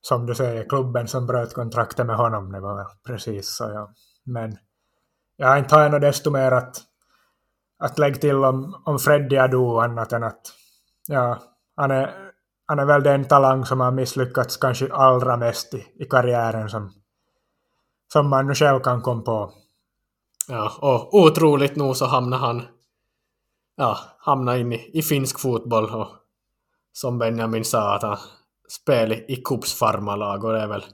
som 0.00 0.26
du 0.26 0.34
säger, 0.34 0.68
klubben 0.68 1.08
som 1.08 1.26
bröt 1.26 1.54
kontraktet 1.54 2.06
med 2.06 2.16
honom, 2.16 2.52
det 2.52 2.60
var 2.60 2.76
väl 2.76 2.86
precis 3.06 3.56
så, 3.56 3.64
ja. 3.64 3.90
Men 4.24 4.56
jag 5.36 5.58
inte 5.58 5.74
har 5.74 5.88
nog 5.88 6.00
desto 6.00 6.30
mer 6.30 6.52
att, 6.52 6.76
att 7.78 7.98
lägga 7.98 8.16
till 8.16 8.44
om, 8.44 8.82
om 8.84 8.98
Freddy 8.98 9.36
Adu 9.36 9.80
annat 9.80 10.12
än 10.12 10.24
att 10.24 10.40
ja, 11.08 11.38
han 11.76 11.90
är 11.90 12.30
han 12.70 12.78
är 12.78 12.84
väl 12.84 13.02
den 13.02 13.24
talang 13.24 13.66
som 13.66 13.80
har 13.80 13.90
misslyckats 13.90 14.56
kanske 14.56 14.92
allra 14.92 15.36
mest 15.36 15.74
i, 15.74 15.86
i 15.98 16.04
karriären 16.04 16.68
som, 16.68 16.90
som 18.12 18.28
man 18.28 18.46
nu 18.46 18.54
själv 18.54 18.80
kan 18.80 19.02
komma 19.02 19.22
på. 19.22 19.52
Ja, 20.48 20.72
och 20.80 21.14
otroligt 21.14 21.76
nog 21.76 21.96
så 21.96 22.06
hamnar 22.06 22.38
han 22.38 22.62
ja, 23.80 23.98
hamna 24.18 24.56
in 24.56 24.72
i, 24.72 24.90
i 24.98 25.02
finsk 25.02 25.40
fotboll 25.40 25.90
och 25.94 26.08
som 26.92 27.18
Benjamin 27.18 27.64
sa 27.64 27.94
att 27.94 28.02
han 28.02 28.18
spelade 28.68 29.32
i 29.32 29.36
Kups 29.36 29.78
farmalag 29.78 30.44
och 30.44 30.52
det 30.52 30.60
är 30.60 30.66
väl 30.66 30.84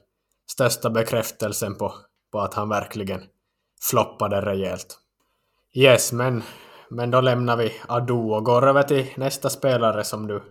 största 0.51 0.89
bekräftelsen 0.89 1.75
på, 1.75 1.93
på 2.31 2.39
att 2.39 2.53
han 2.53 2.69
verkligen 2.69 3.21
floppade 3.81 4.41
rejält. 4.41 4.99
Yes, 5.75 6.11
men, 6.11 6.43
men 6.89 7.11
då 7.11 7.21
lämnar 7.21 7.57
vi 7.57 7.73
Adu 7.87 8.13
och 8.13 8.45
går 8.45 8.67
över 8.67 8.83
till 8.83 9.07
nästa 9.15 9.49
spelare 9.49 10.03
som 10.03 10.27
du 10.27 10.43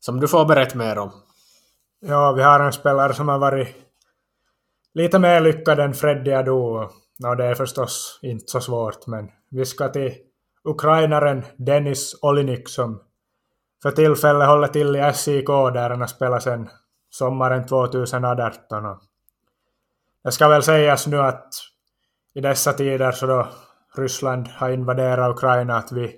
som 0.00 0.20
du 0.20 0.28
får 0.28 0.44
berätta 0.44 0.78
mer 0.78 0.98
om. 0.98 1.10
Ja, 2.00 2.32
vi 2.32 2.42
har 2.42 2.60
en 2.60 2.72
spelare 2.72 3.14
som 3.14 3.28
har 3.28 3.38
varit 3.38 3.68
lite 4.94 5.18
mer 5.18 5.40
lyckad 5.40 5.80
än 5.80 5.94
Freddy 5.94 6.32
Adu. 6.32 6.52
Och 6.52 7.36
det 7.36 7.44
är 7.44 7.54
förstås 7.54 8.18
inte 8.22 8.44
så 8.46 8.60
svårt, 8.60 9.06
men 9.06 9.30
vi 9.50 9.64
ska 9.64 9.88
till 9.88 10.29
ukrainaren 10.64 11.44
Dennis 11.56 12.18
Olinik 12.22 12.68
som 12.68 13.02
för 13.82 13.90
tillfället 13.90 14.48
håller 14.48 14.68
till 14.68 14.96
i 14.96 15.12
SIK 15.14 15.46
där 15.46 15.90
han 15.90 16.00
har 16.00 16.06
spelat 16.06 16.42
sedan 16.42 16.68
sommaren 17.10 17.66
2018. 17.66 18.86
Och 18.86 18.98
det 20.24 20.32
ska 20.32 20.48
väl 20.48 20.62
sägas 20.62 21.06
nu 21.06 21.18
att 21.18 21.48
i 22.34 22.40
dessa 22.40 22.72
tider 22.72 23.12
så 23.12 23.26
då 23.26 23.48
Ryssland 23.96 24.48
har 24.48 24.70
invaderat 24.70 25.30
Ukraina 25.30 25.76
att 25.76 25.92
vi, 25.92 26.16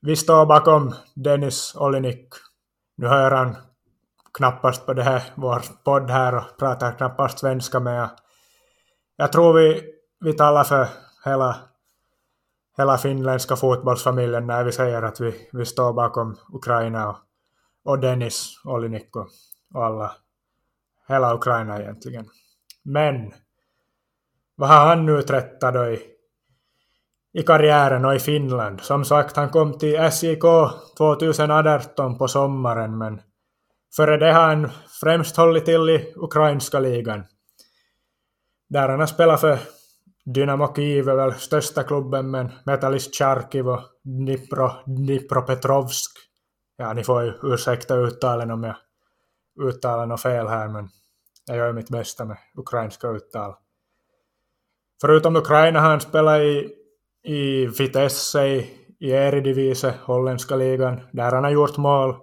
vi 0.00 0.16
står 0.16 0.46
bakom 0.46 0.94
Dennis 1.14 1.74
Olinik 1.76 2.28
nu 3.00 3.06
hör 3.06 3.30
han 3.30 3.56
knappast 4.34 4.86
på 4.86 4.92
det 4.92 5.02
här, 5.02 5.22
vår 5.34 5.62
podd 5.84 6.10
här 6.10 6.36
och 6.36 6.58
pratar 6.58 6.92
knappast 6.92 7.38
svenska 7.38 7.80
men 7.80 7.94
jag, 7.94 8.10
jag 9.16 9.32
tror 9.32 9.52
vi, 9.52 9.82
vi 10.20 10.32
talar 10.32 10.64
för 10.64 10.88
hela, 11.24 11.56
hela 12.78 12.98
finländska 12.98 13.56
fotbollsfamiljen 13.56 14.46
när 14.46 14.64
vi 14.64 14.72
säger 14.72 15.02
att 15.02 15.20
vi, 15.20 15.48
vi 15.52 15.66
står 15.66 15.92
bakom 15.92 16.36
Ukraina 16.52 17.08
och 17.08 17.16
och 17.84 17.98
Dennis 17.98 18.60
Olinikko 18.64 19.26
och 19.74 19.84
alla, 19.84 20.12
hela 21.08 21.34
Ukraina 21.34 21.80
egentligen. 21.80 22.28
Men 22.82 23.32
vad 24.54 24.68
har 24.68 24.86
han 24.86 25.08
uträttat 25.08 25.74
då 25.74 25.86
i, 25.86 26.00
i 27.32 27.42
karriären 27.42 28.04
och 28.04 28.14
i 28.14 28.18
Finland? 28.18 28.80
Som 28.80 29.04
sagt, 29.04 29.36
han 29.36 29.48
kom 29.48 29.78
till 29.78 30.10
SJK 30.10 30.42
2018 30.98 32.18
på 32.18 32.28
sommaren, 32.28 32.98
men 32.98 33.20
före 33.96 34.16
det 34.16 34.32
har 34.32 34.42
han 34.42 34.70
främst 35.00 35.36
hållit 35.36 35.64
till 35.64 35.90
i 35.90 36.12
ukrainska 36.16 36.80
ligan. 36.80 37.24
Där 38.68 38.88
han 38.88 39.00
har 39.00 39.06
spelat 39.06 39.40
för 39.40 39.58
Dynamo 40.34 40.74
Kiev 40.74 41.08
är 41.08 41.16
väl 41.16 41.34
största 41.34 41.82
klubben, 41.82 42.30
men 42.30 42.52
Metallist 42.64 43.14
Charkiv 43.14 43.68
och 43.68 43.80
Dnipro, 44.02 44.70
Dnipropetrovsk. 44.86 46.10
Ja, 46.76 46.92
ni 46.92 47.04
får 47.04 47.22
ju 47.22 47.32
ursäkta 47.42 47.96
uttalen 47.96 48.50
om 48.50 48.64
jag 48.64 48.76
uttalar 49.68 50.06
något 50.06 50.20
fel 50.20 50.48
här, 50.48 50.68
men 50.68 50.88
jag 51.46 51.56
gör 51.56 51.72
mitt 51.72 51.88
bästa 51.88 52.24
med 52.24 52.36
ukrainska 52.58 53.08
uttal. 53.08 53.54
Förutom 55.00 55.36
Ukraina 55.36 55.80
har 55.80 55.90
han 55.90 56.00
spelat 56.00 56.40
i, 56.40 56.68
i 57.24 57.66
Vitesse 57.66 58.46
i 59.00 59.10
Eredivisie, 59.10 59.94
holländska 60.04 60.56
ligan, 60.56 61.00
där 61.12 61.32
han 61.32 61.44
har 61.44 61.50
gjort 61.50 61.76
mål. 61.76 62.16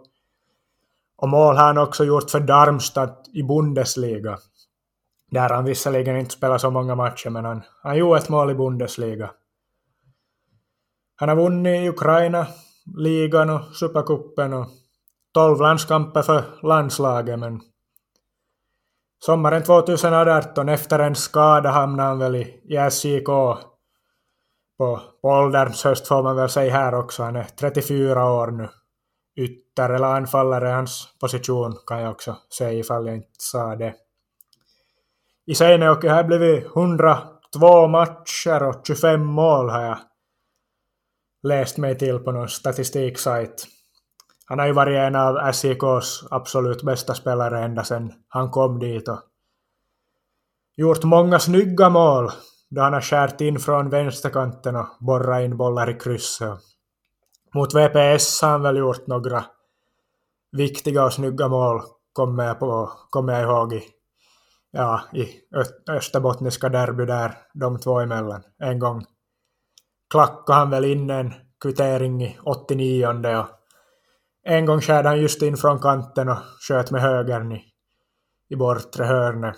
Och 1.17 1.29
mål 1.29 1.55
har 1.55 1.63
han 1.65 1.77
också 1.77 2.05
gjort 2.05 2.29
för 2.29 2.39
Darmstadt 2.39 3.27
i 3.33 3.43
Bundesliga. 3.43 4.37
Där 5.31 5.49
han 5.49 5.65
visserligen 5.65 6.17
inte 6.17 6.33
spelat 6.33 6.61
så 6.61 6.71
många 6.71 6.95
matcher, 6.95 7.29
men 7.29 7.45
han, 7.45 7.63
han 7.83 7.97
gjorde 7.97 8.17
ett 8.17 8.29
mål 8.29 8.51
i 8.51 8.55
Bundesliga. 8.55 9.31
Han 11.15 11.29
har 11.29 11.35
vunnit 11.35 11.83
i 11.83 11.89
Ukraina, 11.89 12.47
ligan 12.97 13.49
och 13.49 13.75
supercupen 13.75 14.53
och 14.53 14.67
12 15.33 15.61
landskamper 15.61 16.21
för 16.21 16.43
landslaget, 16.63 17.39
men 17.39 17.61
sommaren 19.25 19.63
2018 19.63 20.69
efter 20.69 20.99
en 20.99 21.15
skada 21.15 21.69
hamnade 21.69 22.09
han 22.09 22.19
väl 22.19 22.35
i, 22.35 22.89
SJK 22.89 23.25
på, 24.77 25.01
på 25.21 25.27
ålderns 25.29 25.83
höst 25.83 26.07
får 26.07 26.23
man 26.23 26.35
väl 26.35 26.49
säga 26.49 26.73
här 26.73 26.95
också. 26.95 27.23
Han 27.23 27.35
är 27.35 27.43
34 27.43 28.31
år 28.31 28.51
nu. 28.51 28.69
Ytter 29.35 29.89
eller 29.89 30.07
anfallare 30.07 30.67
hans 30.67 31.07
position 31.19 31.77
kan 31.87 32.01
jag 32.01 32.11
också 32.11 32.37
säga 32.57 32.79
ifall 32.79 33.07
jag 33.07 33.15
inte 33.15 33.29
sa 33.37 33.75
det. 33.75 33.95
I 35.47 35.55
Seinejoki 35.55 36.07
har 36.07 36.23
det 36.23 36.27
blivit 36.27 36.65
102 36.65 37.87
matcher 37.87 38.63
och 38.63 38.81
25 38.87 39.25
mål 39.25 39.69
har 39.69 39.81
jag 39.81 39.97
läst 41.43 41.77
mig 41.77 41.97
till 41.97 42.19
på 42.19 42.31
någon 42.31 42.49
statistiksajt. 42.49 43.67
Han 44.45 44.59
har 44.59 44.65
ju 44.65 44.73
varit 44.73 44.97
en 44.97 45.15
av 45.15 45.37
SJKs 45.37 46.23
absolut 46.31 46.83
bästa 46.83 47.13
spelare 47.13 47.63
ända 47.63 47.83
sedan 47.83 48.13
han 48.27 48.51
kom 48.51 48.79
dit 48.79 49.07
och 49.07 49.19
gjort 50.75 51.03
många 51.03 51.39
snygga 51.39 51.89
mål 51.89 52.31
då 52.69 52.81
han 52.81 52.93
har 52.93 53.01
skärt 53.01 53.41
in 53.41 53.59
från 53.59 53.89
vänsterkanten 53.89 54.75
och 54.75 54.87
borrat 54.99 55.41
in 55.41 55.57
bollar 55.57 55.89
i 55.89 55.93
krysset. 55.93 56.59
Mot 57.53 57.73
VPS 57.75 58.41
har 58.41 58.49
han 58.49 58.61
väl 58.61 58.77
gjort 58.77 59.07
några 59.07 59.45
viktiga 60.51 61.05
och 61.05 61.13
snygga 61.13 61.47
mål, 61.47 61.81
kommer 62.13 62.43
jag, 62.43 62.59
på, 62.59 62.91
kommer 63.09 63.33
jag 63.33 63.43
ihåg, 63.43 63.73
i, 63.73 63.83
ja, 64.77 65.01
i 65.13 65.27
österbottniska 65.89 66.69
derby 66.69 67.05
där, 67.05 67.37
de 67.53 67.79
två 67.79 67.99
emellan. 67.99 68.43
En 68.59 68.79
gång 68.79 69.05
klackade 70.09 70.59
han 70.59 70.69
väl 70.69 70.85
in 70.85 71.09
en 71.09 71.33
kvittering 71.61 72.23
i 72.23 72.37
89 72.43 73.07
och 73.07 73.47
en 74.43 74.65
gång 74.65 74.81
skärde 74.81 75.09
han 75.09 75.21
just 75.21 75.41
in 75.41 75.57
från 75.57 75.79
kanten 75.79 76.29
och 76.29 76.37
sköt 76.67 76.91
med 76.91 77.01
högern 77.01 77.51
i, 77.51 77.63
i 78.49 78.55
bortre 78.55 79.03
hörnet. 79.03 79.55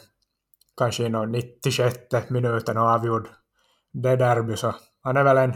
Kanske 0.77 1.03
i 1.03 1.09
96 1.09 2.29
minuten 2.29 2.77
och 2.77 2.83
avgjorde 2.83 3.29
det 3.93 4.15
derby, 4.15 4.55
så 4.55 4.75
han 5.01 5.17
är 5.17 5.23
väl 5.23 5.37
en, 5.37 5.53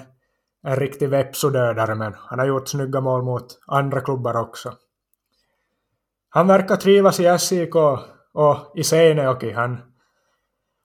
en 0.64 0.76
riktig 0.76 1.10
vepsodödare, 1.10 1.96
men 1.96 2.14
han 2.18 2.40
har 2.40 2.46
gjort 2.46 2.68
snygga 2.68 3.02
mål 3.02 3.24
mot 3.24 3.60
andra 3.68 4.02
klubbar 4.02 4.36
också. 4.36 4.74
Han 6.30 6.48
verkar 6.48 6.76
trivas 6.76 7.20
i 7.20 7.38
SIK 7.40 7.76
och 8.34 8.58
i 8.76 8.84
Seinejoki. 8.84 9.52
Han, 9.52 9.82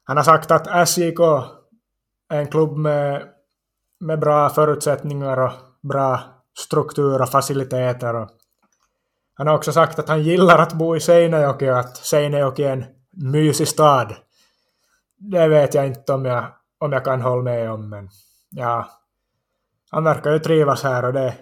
han 0.04 0.16
har 0.16 0.24
sagt 0.24 0.50
att 0.50 0.88
SJK 0.88 1.20
är 2.28 2.38
en 2.38 2.50
klubb 2.50 2.76
med, 2.76 3.28
med 4.00 4.18
bra 4.18 4.48
förutsättningar 4.48 5.40
och 5.40 5.52
bra 5.82 6.20
struktur 6.58 7.22
och 7.22 7.28
faciliteter. 7.28 8.14
Och 8.14 8.28
han 9.34 9.46
har 9.46 9.54
också 9.54 9.72
sagt 9.72 9.98
att 9.98 10.08
han 10.08 10.22
gillar 10.22 10.58
att 10.58 10.72
bo 10.72 10.96
i 10.96 11.00
Seinejoki 11.00 11.70
och 11.70 11.78
att 11.78 11.96
Seinejoki 11.96 12.64
är 12.64 12.72
en 12.72 12.84
mysig 13.10 13.68
stad. 13.68 14.14
Det 15.18 15.48
vet 15.48 15.74
jag 15.74 15.86
inte 15.86 16.12
om 16.12 16.24
jag, 16.24 16.44
om 16.78 16.92
jag 16.92 17.04
kan 17.04 17.20
hålla 17.20 17.42
med 17.42 17.70
om, 17.70 17.88
men 17.88 18.08
ja. 18.50 18.88
Han 19.90 20.04
verkar 20.04 20.32
ju 20.32 20.38
trivas 20.38 20.82
här 20.82 21.04
och 21.04 21.12
det, 21.12 21.34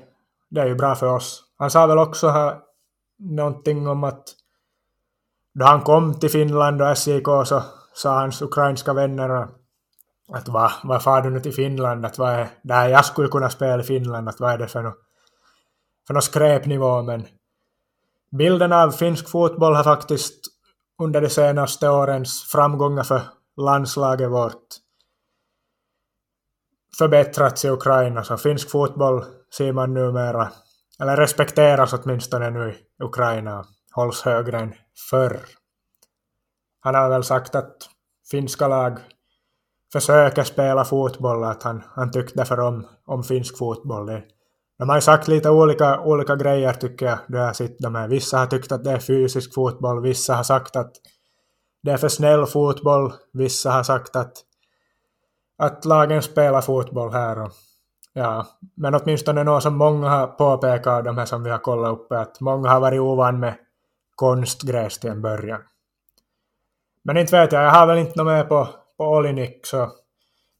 det 0.49 0.61
är 0.61 0.67
ju 0.67 0.75
bra 0.75 0.95
för 0.95 1.07
oss. 1.07 1.43
Han 1.59 1.71
sa 1.71 1.87
väl 1.87 1.99
också 1.99 2.29
här 2.29 2.59
någonting 3.19 3.89
om 3.89 4.05
att 4.05 4.25
då 5.59 5.65
han 5.65 5.83
kom 5.83 6.15
till 6.15 6.31
Finland 6.31 6.83
och 6.83 6.99
SJK 6.99 7.27
så 7.45 7.63
sa 7.95 8.21
hans 8.21 8.43
ukrainska 8.43 8.93
vänner 8.93 9.49
att 10.33 10.49
vad, 10.49 10.71
vad 10.85 11.03
far 11.03 11.23
du 11.23 11.31
nu 11.31 11.41
till 11.41 11.55
Finland, 11.55 12.07
att 12.07 12.19
vad 12.19 12.33
är, 12.33 12.49
där 12.63 12.89
jag 12.89 13.05
skulle 13.05 13.29
kunna 13.29 13.51
spela 13.51 13.83
i 13.83 13.87
Finland, 13.87 14.29
att 14.29 14.41
vad 14.41 14.53
är 14.53 14.59
det 14.59 14.69
för 14.69 14.83
något 14.83 14.99
för 16.07 16.21
skräpnivå, 16.21 17.03
men 17.03 17.27
bilden 18.39 18.73
av 18.73 18.91
finsk 18.91 19.29
fotboll 19.29 19.75
har 19.75 19.85
faktiskt 19.85 20.35
under 21.03 21.21
de 21.21 21.29
senaste 21.29 21.89
årens 21.89 22.43
framgångar 22.53 23.03
för 23.03 23.23
landslaget 23.57 24.31
vårt 24.31 24.67
förbättrats 26.99 27.65
i 27.65 27.69
Ukraina, 27.69 28.25
så 28.25 28.37
finsk 28.37 28.71
fotboll 28.71 29.25
ser 29.57 29.73
man 29.73 29.95
numera, 29.95 30.53
eller 31.01 31.17
respekteras 31.17 31.93
åtminstone 31.93 32.51
nu 32.51 32.71
i 32.71 33.05
Ukraina, 33.05 33.65
hålls 33.93 34.23
högre 34.23 34.59
än 34.59 34.75
förr. 35.11 35.41
Han 36.81 36.95
har 36.95 37.09
väl 37.09 37.25
sagt 37.25 37.55
att 37.55 37.77
finska 38.31 38.69
lag 38.69 38.99
försöker 39.93 40.45
spela 40.45 40.85
fotboll, 40.85 41.45
att 41.45 41.63
han, 41.63 41.83
han 41.95 42.11
tyckte 42.11 42.45
för 42.45 42.61
om, 42.61 42.87
om 43.07 43.25
finsk 43.25 43.59
fotboll. 43.59 44.07
Det, 44.07 44.23
de 44.79 44.89
har 44.89 44.97
ju 44.97 45.01
sagt 45.01 45.29
lite 45.29 45.51
olika, 45.51 46.01
olika 46.01 46.37
grejer 46.37 46.73
tycker 46.73 47.07
jag, 47.07 47.19
då 47.29 47.55
sitter 47.55 47.91
med. 47.91 48.09
Vissa 48.09 48.39
har 48.39 48.47
tyckt 48.47 48.73
att 48.73 48.85
det 48.85 48.91
är 48.91 48.99
fysisk 48.99 49.55
fotboll, 49.55 50.03
vissa 50.03 50.35
har 50.35 50.43
sagt 50.43 50.77
att 50.77 50.93
det 51.83 51.91
är 51.91 51.97
för 51.97 52.09
snäll 52.09 52.47
fotboll, 52.47 53.13
vissa 53.33 53.71
har 53.71 53.83
sagt 53.83 54.17
att, 54.17 54.33
att 55.59 55.85
lagen 55.85 56.23
spelar 56.23 56.61
fotboll 56.61 57.13
här. 57.13 57.43
Och, 57.43 57.53
ja, 58.13 58.47
men 58.77 58.95
åtminstone 58.95 59.45
något 59.45 59.63
som 59.63 59.77
många 59.77 60.09
har 60.09 60.27
påpekat, 60.27 61.05
de 61.05 61.19
här 61.19 61.27
som 61.27 61.43
vi 61.43 61.51
har 61.51 61.59
kollat 61.59 61.93
upp, 61.93 62.13
att 62.13 62.41
många 62.41 62.71
har 62.71 62.81
varit 62.81 63.01
ovan 63.01 63.41
med 63.41 63.55
konstgräs 64.17 64.99
till 64.99 65.11
en 65.11 65.23
början. 65.23 65.61
Men 67.05 67.17
inte 67.17 67.41
vet 67.41 67.53
jag, 67.53 67.65
jag 67.65 67.71
har 67.71 67.87
väl 67.87 67.99
inte 67.99 68.19
något 68.19 68.27
med 68.27 68.49
på, 68.49 68.69
på 68.97 69.05
Olinik, 69.05 69.67
så 69.67 69.93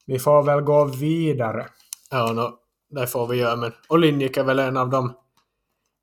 vi 0.05 0.19
får 0.19 0.43
väl 0.43 0.61
gå 0.61 0.85
vidare. 0.85 1.67
Ja, 2.11 2.33
no, 2.33 2.59
det 2.89 3.07
får 3.07 3.27
vi 3.27 3.37
göra, 3.37 3.55
men 3.55 3.71
Olinik 3.89 4.37
är 4.37 4.43
väl 4.43 4.59
en 4.59 4.77
av 4.77 4.89
de, 4.89 5.13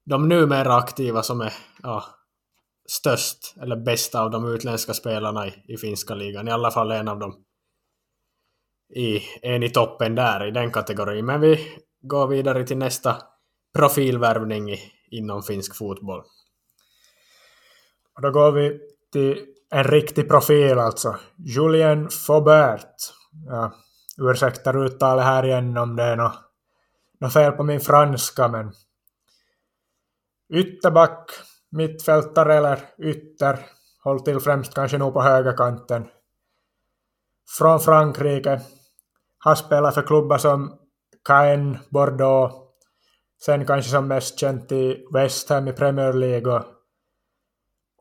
de 0.07 0.28
numera 0.28 0.74
aktiva 0.74 1.22
som 1.22 1.40
är 1.40 1.52
ja, 1.82 2.05
störst, 2.88 3.55
eller 3.62 3.76
bästa 3.76 4.22
av 4.22 4.30
de 4.30 4.55
utländska 4.55 4.94
spelarna 4.94 5.46
i, 5.46 5.64
i 5.68 5.76
finska 5.76 6.14
ligan. 6.14 6.48
I 6.48 6.50
alla 6.50 6.70
fall 6.70 6.90
en 6.90 7.09
av 7.09 7.18
dem 7.18 7.44
i, 8.94 9.22
en 9.42 9.62
i 9.62 9.70
toppen 9.70 10.14
där, 10.14 10.46
i 10.46 10.50
den 10.50 10.72
kategorin. 10.72 11.26
Men 11.26 11.40
vi 11.40 11.68
går 12.02 12.26
vidare 12.26 12.66
till 12.66 12.78
nästa 12.78 13.16
profilvärvning 13.78 14.70
i, 14.72 14.78
inom 15.11 15.42
finsk 15.42 15.76
fotboll. 15.76 16.22
Och 18.16 18.22
då 18.22 18.30
går 18.30 18.52
vi 18.52 18.80
till 19.12 19.46
en 19.70 19.84
riktig 19.84 20.28
profil 20.28 20.78
alltså. 20.78 21.16
Julien 21.36 22.10
Faubert. 22.10 22.96
Ja, 23.46 23.72
ursäktar 24.18 24.76
uttalet 24.76 25.24
här 25.24 25.46
igen 25.46 25.76
om 25.76 25.96
det 25.96 26.02
är 26.02 26.16
något, 26.16 26.34
något 27.20 27.32
fel 27.32 27.52
på 27.52 27.62
min 27.62 27.80
franska, 27.80 28.48
men 28.48 28.72
ytterback, 30.54 31.30
mittfältare 31.70 32.54
eller 32.54 32.78
ytter, 32.98 33.58
håll 34.04 34.20
till 34.20 34.40
främst 34.40 34.74
kanske 34.74 34.98
nog 34.98 35.14
på 35.14 35.22
högerkanten. 35.22 36.06
Från 37.58 37.80
Frankrike, 37.80 38.60
har 39.38 39.54
spelat 39.54 39.94
för 39.94 40.02
klubbar 40.02 40.38
som 40.38 40.78
Caen, 41.24 41.78
Bordeaux, 41.90 42.54
sen 43.44 43.66
kanske 43.66 43.90
som 43.90 44.08
mest 44.08 44.38
känt 44.38 44.72
i 44.72 45.06
West 45.14 45.48
Ham 45.48 45.68
i 45.68 45.72
Premier 45.72 46.12
League 46.12 46.56
och 46.56 46.64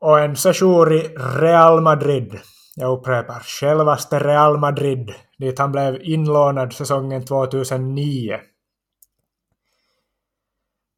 och 0.03 0.19
en 0.19 0.35
sejour 0.35 0.93
i 0.93 1.15
Real 1.17 1.81
Madrid. 1.81 2.39
Jag 2.75 2.97
upprepar, 2.97 3.39
självaste 3.39 4.19
Real 4.19 4.57
Madrid, 4.57 5.13
dit 5.37 5.59
han 5.59 5.71
blev 5.71 6.01
inlånad 6.01 6.73
säsongen 6.73 7.25
2009. 7.25 8.39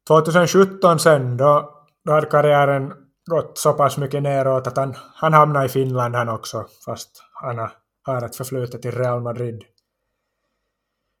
2017 0.08 0.98
sen, 0.98 1.36
då 1.36 1.72
då 2.04 2.12
hade 2.12 2.26
karriären 2.26 2.92
gått 3.30 3.58
så 3.58 3.72
pass 3.72 3.96
mycket 3.98 4.22
neråt 4.22 4.66
att 4.66 4.76
han, 4.76 4.94
han 5.14 5.32
hamnade 5.32 5.66
i 5.66 5.68
Finland 5.68 6.14
han 6.14 6.28
också, 6.28 6.66
fast 6.84 7.22
han 7.32 7.68
har 8.02 8.24
ett 8.24 8.36
förflutet 8.36 8.84
i 8.84 8.90
Real 8.90 9.22
Madrid. 9.22 9.64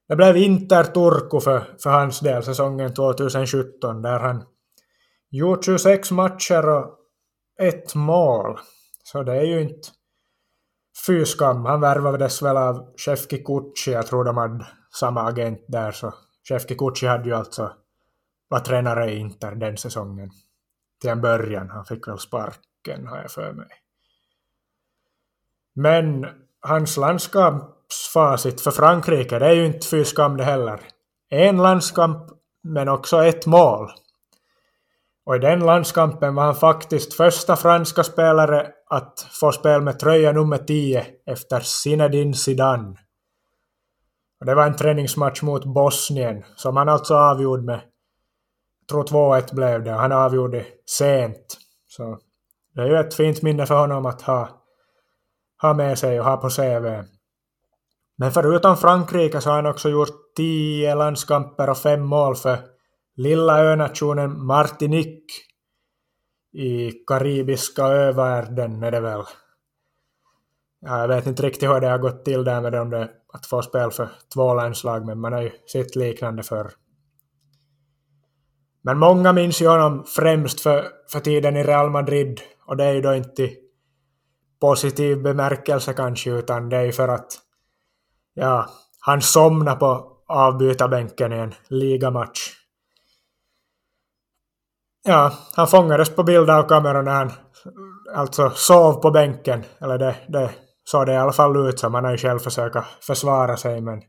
Det 0.08 0.16
blev 0.16 0.36
Inter 0.36 0.84
Turku 0.84 1.40
för, 1.40 1.62
för 1.82 1.90
hans 1.90 2.20
del 2.20 2.42
säsongen 2.42 2.94
2017 2.94 4.02
där 4.02 4.18
han 4.18 4.44
gjort 5.30 5.64
26 5.64 6.10
matcher 6.10 6.68
och 6.68 6.95
ett 7.58 7.94
mål. 7.94 8.58
Så 9.02 9.22
det 9.22 9.36
är 9.36 9.44
ju 9.44 9.62
inte 9.62 9.88
fy 11.06 11.24
skam. 11.24 11.64
Han 11.64 11.80
värvades 11.80 12.42
väl 12.42 12.56
av 12.56 12.94
Chef 12.96 13.30
Kikuchi, 13.30 13.92
jag 13.92 14.06
tror 14.06 14.24
de 14.24 14.36
hade 14.36 14.66
samma 15.00 15.22
agent 15.22 15.64
där. 15.68 15.92
Så 15.92 16.14
Chef 16.48 16.68
Kikuchi 16.68 17.06
hade 17.06 17.28
ju 17.28 17.34
alltså 17.34 17.72
var 18.48 18.60
tränare 18.60 19.12
i 19.12 19.16
Inter 19.16 19.54
den 19.54 19.76
säsongen. 19.76 20.30
Till 21.00 21.10
en 21.10 21.20
början. 21.20 21.70
Han 21.70 21.84
fick 21.84 22.08
väl 22.08 22.18
sparken 22.18 23.06
har 23.06 23.18
jag 23.18 23.30
för 23.30 23.52
mig. 23.52 23.68
Men 25.74 26.26
hans 26.60 26.96
landskapsfacit 26.96 28.60
för 28.60 28.70
Frankrike, 28.70 29.38
det 29.38 29.46
är 29.46 29.52
ju 29.52 29.66
inte 29.66 29.86
fy 29.86 30.04
skam 30.04 30.36
det 30.36 30.44
heller. 30.44 30.80
En 31.28 31.56
landskamp, 31.56 32.30
men 32.62 32.88
också 32.88 33.24
ett 33.24 33.46
mål. 33.46 33.90
Och 35.26 35.36
i 35.36 35.38
den 35.38 35.60
landskampen 35.60 36.34
var 36.34 36.44
han 36.44 36.54
faktiskt 36.54 37.14
första 37.14 37.56
franska 37.56 38.04
spelare 38.04 38.72
att 38.90 39.26
få 39.40 39.52
spel 39.52 39.82
med 39.82 39.98
tröja 39.98 40.32
nummer 40.32 40.58
10 40.58 41.06
efter 41.26 41.60
Zinedine 41.60 42.34
Zidane. 42.34 42.96
Och 44.40 44.46
det 44.46 44.54
var 44.54 44.66
en 44.66 44.76
träningsmatch 44.76 45.42
mot 45.42 45.64
Bosnien 45.64 46.44
som 46.56 46.76
han 46.76 46.88
alltså 46.88 47.14
avgjorde 47.14 47.62
med, 47.62 47.80
jag 48.80 48.88
tror 48.88 49.38
2-1 49.38 49.54
blev 49.54 49.84
det, 49.84 49.90
han 49.90 50.12
avgjorde 50.12 50.66
sent. 50.90 51.58
Så 51.88 52.18
det 52.74 52.80
är 52.80 52.86
ju 52.86 52.96
ett 52.96 53.14
fint 53.14 53.42
minne 53.42 53.66
för 53.66 53.74
honom 53.80 54.06
att 54.06 54.22
ha, 54.22 54.48
ha 55.62 55.74
med 55.74 55.98
sig 55.98 56.20
och 56.20 56.26
ha 56.26 56.36
på 56.36 56.48
CV. 56.48 57.02
Men 58.18 58.32
förutom 58.32 58.76
Frankrike 58.76 59.40
så 59.40 59.50
har 59.50 59.56
han 59.56 59.66
också 59.66 59.88
gjort 59.88 60.34
10 60.36 60.94
landskamper 60.94 61.70
och 61.70 61.78
5 61.78 62.02
mål 62.02 62.36
för 62.36 62.75
lilla 63.16 63.64
önationen 63.64 64.46
Martinique 64.46 65.46
i 66.52 66.90
karibiska 66.90 67.82
övärlden 67.86 68.82
är 68.82 68.90
det 68.90 69.00
väl. 69.00 69.22
Ja, 70.80 71.00
jag 71.00 71.08
vet 71.08 71.26
inte 71.26 71.42
riktigt 71.42 71.68
hur 71.68 71.80
det 71.80 71.88
har 71.88 71.98
gått 71.98 72.24
till 72.24 72.44
där 72.44 72.60
med 72.60 72.72
dem 72.72 72.90
det, 72.90 73.10
att 73.32 73.46
få 73.46 73.62
spel 73.62 73.90
för 73.90 74.08
två 74.34 74.54
landslag, 74.54 75.06
men 75.06 75.20
man 75.20 75.32
har 75.32 75.42
ju 75.42 75.50
sett 75.72 75.96
liknande 75.96 76.42
för. 76.42 76.70
Men 78.82 78.98
många 78.98 79.32
minns 79.32 79.62
ju 79.62 79.68
honom 79.68 80.04
främst 80.06 80.60
för, 80.60 80.84
för 81.12 81.20
tiden 81.20 81.56
i 81.56 81.62
Real 81.62 81.90
Madrid 81.90 82.40
och 82.66 82.76
det 82.76 82.84
är 82.84 82.92
ju 82.92 83.00
då 83.00 83.14
inte 83.14 83.42
i 83.42 83.56
positiv 84.60 85.22
bemärkelse 85.22 85.92
kanske, 85.92 86.30
utan 86.30 86.68
det 86.68 86.76
är 86.76 86.84
ju 86.84 86.92
för 86.92 87.08
att 87.08 87.32
ja, 88.34 88.70
han 89.00 89.22
somnade 89.22 89.76
på 89.76 90.12
avbytarbänken 90.26 91.32
i 91.32 91.36
en 91.36 91.54
ligamatch 91.68 92.55
Ja, 95.08 95.32
han 95.56 95.66
fångades 95.66 96.14
på 96.14 96.22
bild 96.22 96.50
av 96.50 96.68
kameran 96.68 97.04
när 97.04 97.12
han 97.12 97.32
alltså 98.14 98.50
sov 98.50 98.92
på 98.92 99.10
bänken. 99.10 99.64
Eller 99.78 99.98
det, 99.98 100.16
det 100.28 100.50
såg 100.84 101.06
det 101.06 101.12
i 101.12 101.16
alla 101.16 101.32
fall 101.32 101.68
ut 101.68 101.78
som. 101.78 101.94
Han 101.94 102.04
har 102.04 102.10
ju 102.10 102.18
själv 102.18 102.38
försökt 102.38 102.76
försvara 103.00 103.56
sig 103.56 103.80
men 103.80 104.02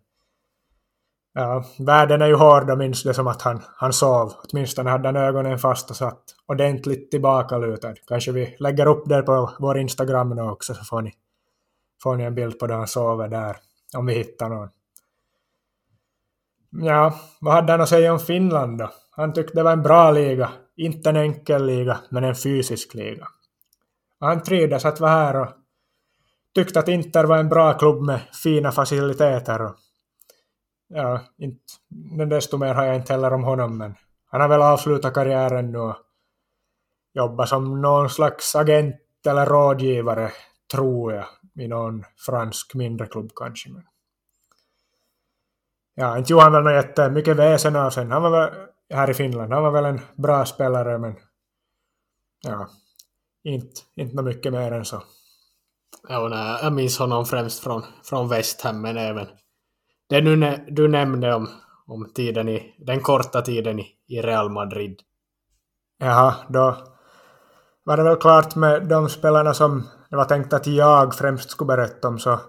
ja, 1.34 1.64
världen 1.80 2.22
är 2.22 2.28
ju 2.28 2.36
hård 2.36 2.70
och 2.70 2.78
minns 2.78 3.04
det 3.04 3.14
som 3.14 3.28
att 3.28 3.42
han, 3.42 3.62
han 3.76 3.94
sov. 3.94 4.34
Åtminstone 4.44 4.90
hade 4.90 5.08
han 5.08 5.16
ögonen 5.16 5.60
fast 5.60 5.90
och 5.90 5.96
satt 5.96 6.24
ordentligt 6.48 7.12
tillbakalutad. 7.12 7.94
Kanske 8.08 8.32
vi 8.32 8.56
lägger 8.60 8.86
upp 8.86 9.04
det 9.06 9.22
på 9.22 9.52
vår 9.60 9.78
Instagram 9.78 10.30
nu 10.30 10.42
också 10.42 10.74
så 10.74 10.84
får 10.84 11.02
ni, 11.02 11.14
får 12.04 12.16
ni 12.16 12.24
en 12.24 12.36
bild 12.36 12.60
på 12.60 12.68
där 12.68 12.76
han 12.76 12.88
sover 12.88 13.28
där. 13.28 13.58
Om 13.98 14.06
vi 14.06 14.14
hittar 14.14 14.50
någon. 14.50 14.70
Ja, 16.70 17.14
vad 17.42 17.54
hade 17.54 17.72
han 17.72 17.82
att 17.82 17.90
säga 17.90 18.14
om 18.14 18.20
Finland 18.20 18.78
då? 18.78 18.90
Han 19.12 19.34
tyckte 19.34 19.54
det 19.54 19.64
var 19.64 19.72
en 19.72 19.84
bra 19.84 20.12
liga. 20.12 20.50
Inte 20.78 21.10
en 21.10 21.16
enkel 21.16 21.66
liga, 21.66 22.00
men 22.10 22.24
en 22.24 22.36
fysisk 22.36 22.94
liga. 22.94 23.28
Och 24.20 24.28
han 24.28 24.44
trivdes 24.44 24.86
att 24.86 25.00
vara 25.00 25.12
här 25.12 25.36
och 25.36 25.48
tyckte 26.56 26.80
att 26.80 26.88
Inter 26.88 27.24
var 27.24 27.38
en 27.38 27.50
bra 27.50 27.74
klubb 27.74 28.02
med 28.02 28.20
fina 28.44 28.72
faciliteter. 28.72 29.62
Och 29.62 29.76
ja, 30.88 31.22
inte, 31.38 32.26
desto 32.26 32.58
mer 32.58 32.74
har 32.74 32.86
jag 32.86 32.96
inte 32.96 33.14
heller 33.14 33.34
om 33.34 33.44
honom, 33.44 33.78
men 33.78 33.96
han 34.26 34.42
har 34.42 34.48
väl 34.48 34.62
avslutat 34.62 35.14
karriären 35.14 35.72
nu 35.72 35.78
och 35.78 35.96
jobbat 37.14 37.50
som 37.50 37.82
någon 37.82 38.10
slags 38.10 38.56
agent 38.56 38.96
eller 39.28 39.46
rådgivare, 39.46 40.32
tror 40.72 41.14
jag, 41.14 41.26
i 41.56 41.68
någon 41.68 42.04
fransk 42.26 42.76
mindre 42.76 43.08
klubb 43.08 43.32
kanske. 43.36 43.70
Men 43.70 43.84
ja, 45.96 46.18
inte 46.18 46.34
gjorde 46.34 46.44
han 46.44 46.54
väl 46.54 46.64
något 46.64 46.74
jättemycket 46.74 47.38
väsen 47.38 47.76
av 47.76 47.90
sen. 47.90 48.12
Han 48.12 48.22
var 48.22 48.30
väl 48.30 48.68
här 48.90 49.10
i 49.10 49.14
Finland. 49.14 49.54
Han 49.54 49.64
var 49.64 49.72
väl 49.72 49.86
en 49.86 50.02
bra 50.16 50.46
spelare 50.46 50.98
men 50.98 51.16
ja, 52.42 52.70
inte, 53.44 53.82
inte 53.96 54.24
mycket 54.24 54.54
mer 54.54 54.72
än 54.72 54.86
så. 54.86 55.04
Ja, 56.10 56.28
nej, 56.28 56.60
jag 56.64 56.74
minns 56.74 57.00
honom 57.00 57.26
främst 57.26 57.64
från, 57.64 57.84
från 58.04 58.30
West 58.30 58.62
Ham 58.62 58.82
men 58.82 58.98
även 58.98 59.28
det 60.10 60.22
du, 60.22 60.58
du 60.68 60.88
nämnde 60.88 61.34
om, 61.34 61.50
om 61.88 62.12
tiden 62.14 62.50
i, 62.50 62.76
den 62.78 63.02
korta 63.02 63.42
tiden 63.42 63.80
i, 63.80 63.88
i 64.08 64.22
Real 64.22 64.50
Madrid. 64.50 65.00
Jaha, 66.00 66.36
då 66.50 66.78
var 67.84 67.98
det 67.98 68.04
väl 68.04 68.16
klart 68.16 68.56
med 68.56 68.88
de 68.88 69.10
spelarna 69.10 69.54
som 69.54 69.88
det 70.10 70.16
var 70.16 70.26
tänkt 70.26 70.54
att 70.54 70.68
jag 70.68 71.16
främst 71.16 71.50
skulle 71.50 71.68
berätta 71.68 72.08
om 72.08 72.20
så 72.20 72.40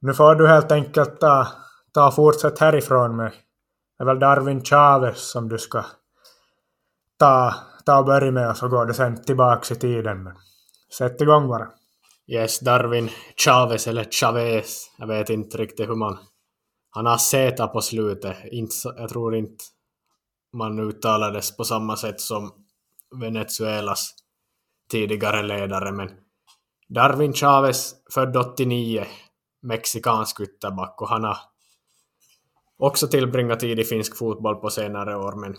nu 0.00 0.14
får 0.14 0.34
du 0.34 0.48
helt 0.48 0.72
enkelt 0.72 1.20
ta, 1.20 1.48
ta 1.92 2.10
fortsätt 2.10 2.58
härifrån 2.58 3.16
med 3.16 3.32
det 3.98 4.04
är 4.04 4.06
väl 4.06 4.18
Darwin 4.18 4.64
Chavez 4.64 5.30
som 5.30 5.48
du 5.48 5.58
ska 5.58 5.84
ta, 7.18 7.54
ta 7.86 7.98
och 7.98 8.04
börja 8.04 8.32
med 8.32 8.50
och 8.50 8.56
så 8.56 8.68
går 8.68 8.86
det 8.86 8.94
sen 8.94 9.22
tillbaks 9.22 9.72
i 9.72 9.76
tiden. 9.76 10.22
Men 10.22 10.34
sätt 10.98 11.20
igång 11.20 11.48
bara. 11.48 11.68
Yes, 12.26 12.60
Darwin 12.60 13.10
Chavez 13.36 13.86
eller 13.86 14.04
Chavez. 14.04 14.90
Jag 14.98 15.06
vet 15.06 15.30
inte 15.30 15.58
riktigt 15.58 15.88
hur 15.88 15.94
man... 15.94 16.18
Han 16.90 17.06
har 17.06 17.16
Z 17.16 17.66
på 17.66 17.80
slutet. 17.80 18.36
Inte, 18.44 18.74
jag 18.96 19.08
tror 19.08 19.36
inte 19.36 19.64
man 20.52 20.78
uttalades 20.78 21.56
på 21.56 21.64
samma 21.64 21.96
sätt 21.96 22.20
som 22.20 22.52
Venezuelas 23.20 24.14
tidigare 24.90 25.42
ledare, 25.42 25.92
men 25.92 26.10
Darwin 26.88 27.32
Chavez, 27.32 27.94
född 28.14 28.36
89, 28.36 29.06
mexikansk 29.62 30.40
ytterback 30.40 31.00
och 31.00 31.08
han 31.08 31.24
har 31.24 31.36
också 32.78 33.08
tillbringat 33.08 33.60
tid 33.60 33.78
i 33.78 33.84
finsk 33.84 34.16
fotboll 34.18 34.56
på 34.56 34.70
senare 34.70 35.16
år, 35.16 35.32
men 35.32 35.54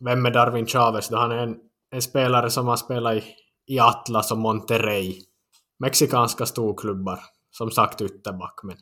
vem 0.00 0.26
är 0.26 0.30
Darwin 0.30 0.66
Chavez 0.66 1.08
då? 1.08 1.16
Han 1.16 1.30
är 1.30 1.36
en, 1.36 1.56
en 1.90 2.02
spelare 2.02 2.50
som 2.50 2.66
har 2.66 2.76
spelat 2.76 3.14
i, 3.14 3.24
i 3.66 3.78
Atlas 3.78 4.32
och 4.32 4.38
Monterrey. 4.38 5.14
Mexikanska 5.78 6.46
storklubbar, 6.46 7.20
som 7.50 7.70
sagt 7.70 8.00
ytterback. 8.00 8.60
Men, 8.62 8.76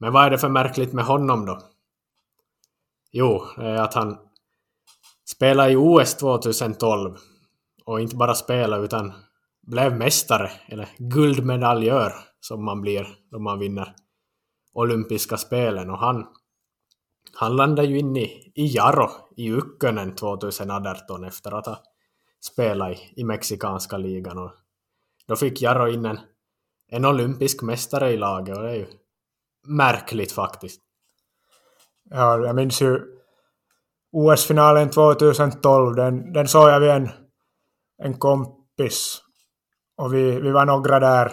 men 0.00 0.12
vad 0.12 0.24
är 0.24 0.30
det 0.30 0.38
för 0.38 0.48
märkligt 0.48 0.92
med 0.92 1.04
honom 1.04 1.46
då? 1.46 1.58
Jo, 3.12 3.44
det 3.56 3.66
är 3.66 3.82
att 3.82 3.94
han 3.94 4.18
spelade 5.24 5.72
i 5.72 5.76
OS 5.76 6.14
2012 6.14 7.16
och 7.84 8.00
inte 8.00 8.16
bara 8.16 8.34
spelade 8.34 8.84
utan 8.84 9.12
blev 9.62 9.98
mästare, 9.98 10.50
eller 10.66 10.88
guldmedaljör 10.98 12.12
som 12.40 12.64
man 12.64 12.80
blir 12.80 13.18
då 13.30 13.38
man 13.38 13.58
vinner 13.58 13.94
olympiska 14.72 15.36
spelen. 15.36 15.90
Och 15.90 15.98
han 15.98 16.26
han 17.36 17.56
landade 17.56 17.88
ju 17.88 17.98
in 17.98 18.16
i, 18.16 18.52
i 18.54 18.76
Jaro 18.76 19.10
i 19.36 19.52
Ukkönen 19.52 20.14
2018 20.14 21.24
efter 21.24 21.52
att 21.52 21.66
ha 21.66 21.78
spelat 22.40 22.90
i, 22.90 23.12
i 23.16 23.24
mexikanska 23.24 23.96
ligan. 23.96 24.38
Och 24.38 24.52
då 25.28 25.36
fick 25.36 25.62
Jaro 25.62 25.88
in 25.88 26.04
en, 26.04 26.18
en 26.88 27.04
olympisk 27.04 27.62
mästare 27.62 28.12
i 28.12 28.16
laget 28.16 28.56
och 28.56 28.62
det 28.62 28.70
är 28.70 28.74
ju 28.74 28.86
märkligt 29.66 30.32
faktiskt. 30.32 30.80
Ja, 32.10 32.38
jag 32.38 32.56
minns 32.56 32.82
ju 32.82 33.00
OS-finalen 34.12 34.90
2012, 34.90 35.94
den, 35.94 36.32
den 36.32 36.48
såg 36.48 36.68
jag 36.68 36.80
vid 36.80 36.90
en, 36.90 37.10
en 38.02 38.18
kompis. 38.18 39.20
Och 39.96 40.14
vi, 40.14 40.40
vi 40.40 40.50
var 40.50 40.66
några 40.66 41.00
där. 41.00 41.32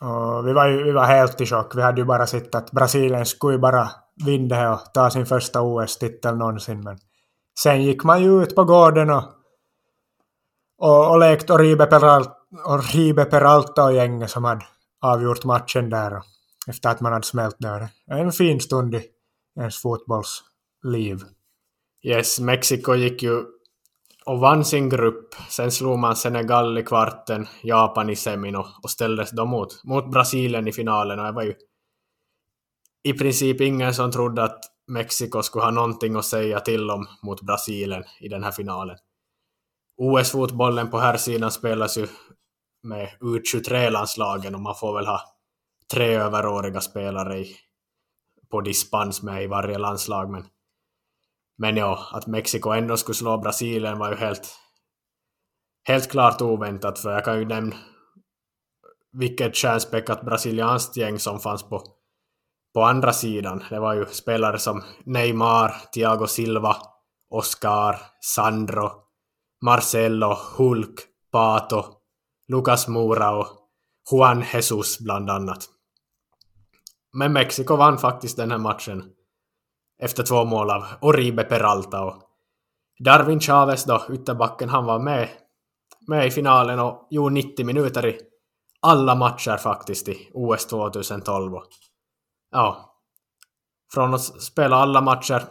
Och 0.00 0.48
vi 0.48 0.52
var, 0.52 0.68
ju, 0.68 0.82
vi 0.82 0.92
var 0.92 1.04
helt 1.04 1.40
i 1.40 1.46
chock. 1.46 1.76
Vi 1.76 1.82
hade 1.82 2.00
ju 2.00 2.04
bara 2.04 2.26
sett 2.26 2.54
att 2.54 2.70
Brasilien 2.70 3.26
skulle 3.26 3.54
ju 3.54 3.58
bara 3.58 3.90
vinna 4.24 4.60
det 4.60 4.68
och 4.68 4.80
ta 4.94 5.10
sin 5.10 5.26
första 5.26 5.62
OS-titel 5.62 6.36
någonsin. 6.36 6.80
Men 6.80 6.98
sen 7.58 7.82
gick 7.82 8.04
man 8.04 8.22
ju 8.22 8.42
ut 8.42 8.54
på 8.54 8.64
gården 8.64 9.10
och, 9.10 9.24
och, 10.78 11.10
och 11.10 11.18
lekt 11.18 11.50
Oribe 11.50 11.86
Peralta, 11.86 12.32
Oribe 12.66 13.24
Peralta 13.24 13.84
och 13.84 13.94
gänget 13.94 14.30
som 14.30 14.44
hade 14.44 14.66
avgjort 15.00 15.44
matchen 15.44 15.90
där. 15.90 16.16
Och, 16.16 16.24
efter 16.68 16.88
att 16.88 17.00
man 17.00 17.12
hade 17.12 17.26
smält 17.26 17.56
där. 17.58 17.88
En 18.06 18.32
fin 18.32 18.60
stund 18.60 18.94
i 18.94 19.02
ens 19.58 19.82
fotbollsliv. 19.82 21.20
Yes, 22.02 22.40
Mexiko 22.40 22.94
gick 22.94 23.22
ju 23.22 23.44
och 24.26 24.40
vann 24.40 24.64
sin 24.64 24.88
grupp. 24.88 25.34
Sen 25.48 25.70
slog 25.70 25.98
man 25.98 26.16
Senegal 26.16 26.78
i 26.78 26.82
kvarten, 26.82 27.46
Japan 27.62 28.10
i 28.10 28.16
semin 28.16 28.56
och, 28.56 28.66
och 28.82 28.90
ställdes 28.90 29.30
då 29.30 29.44
mot, 29.44 29.84
mot 29.84 30.10
Brasilien 30.10 30.68
i 30.68 30.72
finalen. 30.72 31.18
Och 31.18 31.26
det 31.26 31.32
var 31.32 31.42
ju 31.42 31.54
i 33.04 33.12
princip 33.12 33.60
ingen 33.60 33.94
som 33.94 34.12
trodde 34.12 34.44
att 34.44 34.64
Mexiko 34.86 35.42
skulle 35.42 35.64
ha 35.64 35.70
någonting 35.70 36.16
att 36.16 36.24
säga 36.24 36.60
till 36.60 36.90
om 36.90 37.06
mot 37.22 37.42
Brasilien 37.42 38.04
i 38.20 38.28
den 38.28 38.44
här 38.44 38.52
finalen. 38.52 38.96
OS-fotbollen 39.96 40.90
på 40.90 40.98
här 40.98 41.16
sidan 41.16 41.50
spelas 41.50 41.98
ju 41.98 42.08
med 42.82 43.08
U23-landslagen 43.20 44.54
och 44.54 44.60
man 44.60 44.74
får 44.74 44.94
väl 44.96 45.06
ha 45.06 45.20
tre 45.92 46.14
överåriga 46.14 46.80
spelare 46.80 47.38
i, 47.38 47.56
på 48.50 48.60
dispens 48.60 49.22
med 49.22 49.42
i 49.42 49.46
varje 49.46 49.78
landslag. 49.78 50.30
Men, 50.30 50.44
men 51.58 51.76
ja, 51.76 52.08
att 52.12 52.26
Mexiko 52.26 52.70
ändå 52.70 52.96
skulle 52.96 53.16
slå 53.16 53.38
Brasilien 53.38 53.98
var 53.98 54.10
ju 54.10 54.16
helt, 54.16 54.48
helt 55.88 56.10
klart 56.10 56.42
oväntat, 56.42 56.98
för 56.98 57.12
jag 57.12 57.24
kan 57.24 57.38
ju 57.38 57.44
nämna 57.44 57.76
vilket 59.12 59.56
stjärnspäckat 59.56 60.24
brasilianskt 60.24 60.96
gäng 60.96 61.18
som 61.18 61.40
fanns 61.40 61.62
på, 61.62 61.93
på 62.74 62.82
andra 62.82 63.12
sidan. 63.12 63.64
Det 63.70 63.80
var 63.80 63.94
ju 63.94 64.06
spelare 64.06 64.58
som 64.58 64.82
Neymar, 65.04 65.74
Thiago 65.94 66.26
Silva, 66.26 66.76
Oscar, 67.30 67.96
Sandro, 68.20 68.90
Marcelo, 69.64 70.36
Hulk, 70.56 71.00
Pato, 71.32 71.84
Lucas 72.48 72.88
Moura 72.88 73.36
och 73.36 73.46
Juan 74.10 74.44
Jesus 74.52 74.98
bland 74.98 75.30
annat. 75.30 75.64
Men 77.12 77.32
Mexiko 77.32 77.76
vann 77.76 77.98
faktiskt 77.98 78.36
den 78.36 78.50
här 78.50 78.58
matchen 78.58 79.04
efter 80.02 80.22
två 80.22 80.44
mål 80.44 80.70
av 80.70 80.84
Oribe 81.00 81.44
Peralta 81.44 82.04
och 82.04 82.22
Darwin 83.04 83.40
Chavez 83.40 83.84
då, 83.84 84.02
ytterbacken, 84.12 84.68
han 84.68 84.84
var 84.84 84.98
med, 84.98 85.28
med 86.06 86.26
i 86.26 86.30
finalen 86.30 86.80
och 86.80 87.06
gjorde 87.10 87.34
90 87.34 87.66
minuter 87.66 88.06
i 88.06 88.20
alla 88.80 89.14
matcher 89.14 89.56
faktiskt 89.56 90.08
i 90.08 90.30
OS 90.34 90.66
2012. 90.66 91.52
Ja, 92.56 93.00
från 93.92 94.14
att 94.14 94.42
spela 94.42 94.76
alla 94.76 95.00
matcher 95.00 95.44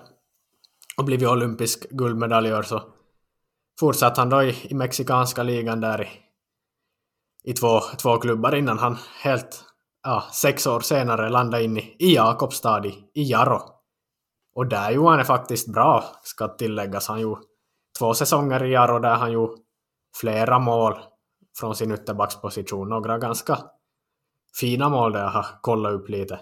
och 0.97 1.05
blivit 1.05 1.29
olympisk 1.29 1.89
guldmedaljör 1.89 2.63
så 2.63 2.81
fortsatte 3.79 4.21
han 4.21 4.29
då 4.29 4.43
i, 4.43 4.67
i 4.69 4.73
mexikanska 4.73 5.43
ligan 5.43 5.81
där 5.81 6.01
i, 6.01 6.07
i 7.43 7.53
två, 7.53 7.79
två 7.79 8.17
klubbar 8.17 8.55
innan 8.55 8.79
han 8.79 8.97
helt 9.21 9.65
ja, 10.03 10.23
sex 10.31 10.67
år 10.67 10.79
senare 10.79 11.29
landade 11.29 11.63
in 11.63 11.77
i, 11.77 11.95
i 11.99 12.15
Jakobstad 12.15 12.85
i, 12.85 13.03
i 13.13 13.31
Jaro. 13.31 13.61
Och 14.55 14.67
där 14.67 14.91
gjorde 14.91 15.09
han 15.09 15.17
det 15.17 15.25
faktiskt 15.25 15.73
bra, 15.73 16.03
ska 16.23 16.47
tilläggas. 16.47 17.07
Han 17.07 17.19
gjorde 17.19 17.41
två 17.99 18.13
säsonger 18.13 18.63
i 18.63 18.71
Jaro 18.71 18.99
där 18.99 19.15
han 19.15 19.31
gjorde 19.31 19.61
flera 20.21 20.59
mål 20.59 20.99
från 21.59 21.75
sin 21.75 21.91
ytterbacksposition. 21.91 22.89
Några 22.89 23.17
ganska 23.17 23.57
fina 24.59 24.89
mål 24.89 25.11
där 25.11 25.19
jag 25.19 25.29
har 25.29 25.45
kollat 25.61 25.93
upp 25.93 26.09
lite. 26.09 26.39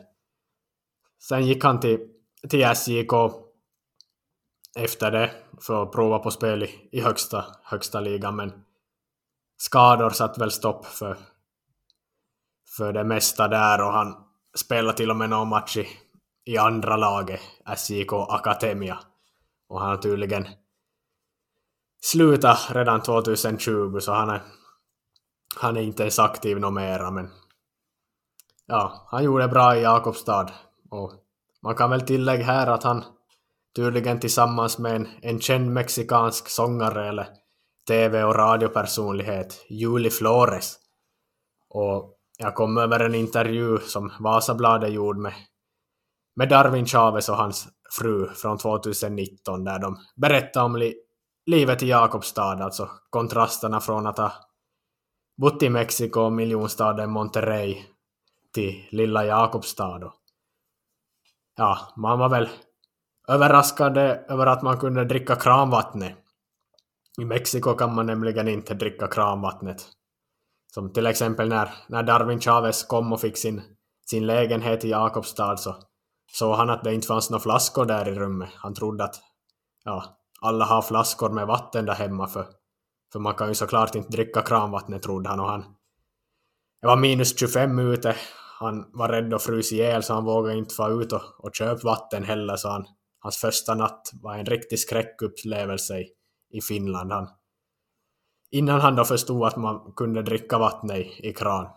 Sen 1.27 1.47
gick 1.47 1.63
han 1.63 1.79
till, 1.79 2.07
till 2.49 2.65
SJK 2.75 3.11
efter 4.75 5.11
det 5.11 5.31
för 5.61 5.83
att 5.83 5.91
prova 5.91 6.19
på 6.19 6.31
spel 6.31 6.63
i, 6.63 6.89
i 6.91 7.01
högsta, 7.01 7.45
högsta 7.63 7.99
ligan, 7.99 8.35
men 8.35 8.53
skador 9.57 10.09
satt 10.09 10.37
väl 10.37 10.51
stopp 10.51 10.85
för, 10.85 11.17
för 12.77 12.93
det 12.93 13.03
mesta 13.03 13.47
där 13.47 13.81
och 13.81 13.93
han 13.93 14.15
spelade 14.57 14.97
till 14.97 15.09
och 15.09 15.15
med 15.15 15.29
någon 15.29 15.47
match 15.47 15.77
i, 15.77 15.87
i 16.45 16.57
andra 16.57 16.97
laget, 16.97 17.41
SJK 17.77 18.13
Akademia. 18.13 18.99
Och 19.67 19.79
han 19.79 19.89
har 19.89 19.97
tydligen 19.97 20.47
slutat 22.01 22.59
redan 22.69 23.01
2020 23.01 23.99
så 23.99 24.13
han 24.13 24.29
är, 24.29 24.41
han 25.55 25.77
är 25.77 25.81
inte 25.81 26.03
ens 26.03 26.19
aktiv 26.19 26.59
något 26.59 26.73
mera 26.73 27.11
men 27.11 27.29
ja, 28.65 29.07
han 29.11 29.23
gjorde 29.23 29.47
bra 29.47 29.77
i 29.77 29.81
Jakobstad 29.81 30.51
och 30.91 31.13
man 31.61 31.75
kan 31.75 31.89
väl 31.89 32.01
tillägga 32.01 32.43
här 32.43 32.67
att 32.67 32.83
han 32.83 33.03
tydligen 33.75 34.19
tillsammans 34.19 34.77
med 34.77 34.95
en, 34.95 35.07
en 35.21 35.39
känd 35.39 35.71
mexikansk 35.73 36.49
sångare 36.49 37.07
eller 37.07 37.27
tv 37.87 38.23
och 38.23 38.35
radiopersonlighet, 38.35 39.65
Julie 39.69 40.11
Flores. 40.11 40.77
Och 41.69 42.17
jag 42.37 42.55
kom 42.55 42.77
över 42.77 42.99
en 42.99 43.15
intervju 43.15 43.77
som 43.77 44.11
Vasabladet 44.19 44.93
gjorde 44.93 45.19
med, 45.19 45.33
med 46.35 46.49
Darwin 46.49 46.85
Chavez 46.85 47.29
och 47.29 47.37
hans 47.37 47.67
fru 47.99 48.29
från 48.29 48.57
2019 48.57 49.63
där 49.63 49.79
de 49.79 49.97
berättade 50.15 50.65
om 50.65 50.75
li, 50.75 50.95
livet 51.45 51.83
i 51.83 51.87
Jakobstad, 51.87 52.63
alltså 52.63 52.89
kontrasterna 53.09 53.79
från 53.79 54.07
att 54.07 54.17
ha 54.17 54.31
bott 55.37 55.63
i 55.63 55.69
Mexiko 55.69 56.21
och 56.21 56.31
miljonstaden 56.31 57.11
Monterrey 57.11 57.77
till 58.53 58.87
lilla 58.89 59.25
Jakobstad 59.25 60.13
ja, 61.61 61.93
man 61.95 62.19
var 62.19 62.29
väl 62.29 62.49
överraskad 63.27 63.97
över 63.97 64.45
att 64.45 64.61
man 64.61 64.77
kunde 64.77 65.05
dricka 65.05 65.35
kranvattnet. 65.35 66.15
I 67.21 67.25
Mexiko 67.25 67.73
kan 67.73 67.95
man 67.95 68.05
nämligen 68.05 68.47
inte 68.47 68.73
dricka 68.73 69.07
kranvattnet. 69.07 69.87
Som 70.73 70.93
till 70.93 71.05
exempel 71.05 71.49
när, 71.49 71.73
när 71.87 72.03
Darwin 72.03 72.39
Chavez 72.39 72.83
kom 72.83 73.13
och 73.13 73.21
fick 73.21 73.37
sin, 73.37 73.61
sin 74.09 74.27
lägenhet 74.27 74.85
i 74.85 74.89
Jakobstad 74.89 75.57
så 75.57 75.75
såg 76.31 76.55
han 76.55 76.69
att 76.69 76.83
det 76.83 76.93
inte 76.93 77.07
fanns 77.07 77.29
några 77.29 77.43
flaskor 77.43 77.85
där 77.85 78.09
i 78.09 78.15
rummet. 78.15 78.49
Han 78.55 78.73
trodde 78.73 79.03
att 79.03 79.15
ja, 79.83 80.03
alla 80.41 80.65
har 80.65 80.81
flaskor 80.81 81.29
med 81.29 81.47
vatten 81.47 81.85
där 81.85 81.93
hemma 81.93 82.27
för, 82.27 82.45
för 83.11 83.19
man 83.19 83.33
kan 83.33 83.47
ju 83.47 83.55
såklart 83.55 83.95
inte 83.95 84.09
dricka 84.09 84.41
kranvattnet 84.41 85.03
trodde 85.03 85.29
han 85.29 85.39
och 85.39 85.49
han 85.49 85.65
det 86.81 86.87
var 86.87 86.97
minus 86.97 87.39
25 87.39 87.79
ute. 87.79 88.15
Han 88.61 88.85
var 88.93 89.09
rädd 89.09 89.33
att 89.33 89.43
frysa 89.43 89.75
ihjäl 89.75 90.03
så 90.03 90.13
han 90.13 90.25
vågade 90.25 90.57
inte 90.57 90.75
vara 90.77 90.93
ut 90.93 91.13
och, 91.13 91.21
och 91.37 91.55
köpa 91.55 91.81
vatten 91.83 92.23
heller 92.23 92.55
så 92.55 92.69
han, 92.69 92.85
hans 93.19 93.37
första 93.37 93.75
natt 93.75 94.11
var 94.21 94.35
en 94.35 94.45
riktig 94.45 94.79
skräckupplevelse 94.79 95.99
i, 95.99 96.07
i 96.49 96.61
Finland. 96.61 97.11
Han, 97.11 97.27
innan 98.51 98.81
han 98.81 98.95
då 98.95 99.05
förstod 99.05 99.43
att 99.47 99.55
man 99.55 99.93
kunde 99.95 100.21
dricka 100.21 100.57
vatten 100.57 100.91
i, 100.91 101.29
i 101.29 101.33
kran. 101.33 101.67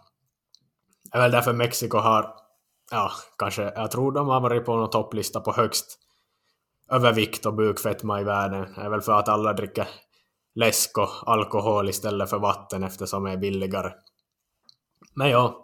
Det 1.12 1.18
är 1.18 1.22
väl 1.22 1.30
därför 1.30 1.52
Mexiko 1.52 1.98
har, 1.98 2.34
ja, 2.90 3.10
kanske, 3.38 3.62
jag 3.62 3.90
tror 3.90 4.12
de 4.12 4.28
har 4.28 4.40
varit 4.40 4.64
på 4.64 4.76
någon 4.76 4.90
topplista 4.90 5.40
på 5.40 5.52
högst 5.52 5.98
övervikt 6.90 7.46
och 7.46 7.54
bukfetma 7.54 8.20
i 8.20 8.24
världen. 8.24 8.72
Det 8.74 8.80
är 8.80 8.90
väl 8.90 9.00
för 9.00 9.12
att 9.12 9.28
alla 9.28 9.52
dricker 9.52 9.88
läsk 10.54 10.98
och 10.98 11.08
alkohol 11.26 11.88
istället 11.88 12.30
för 12.30 12.38
vatten 12.38 12.82
eftersom 12.82 13.24
det 13.24 13.30
är 13.30 13.36
billigare. 13.36 13.92
Men 15.14 15.30
ja, 15.30 15.63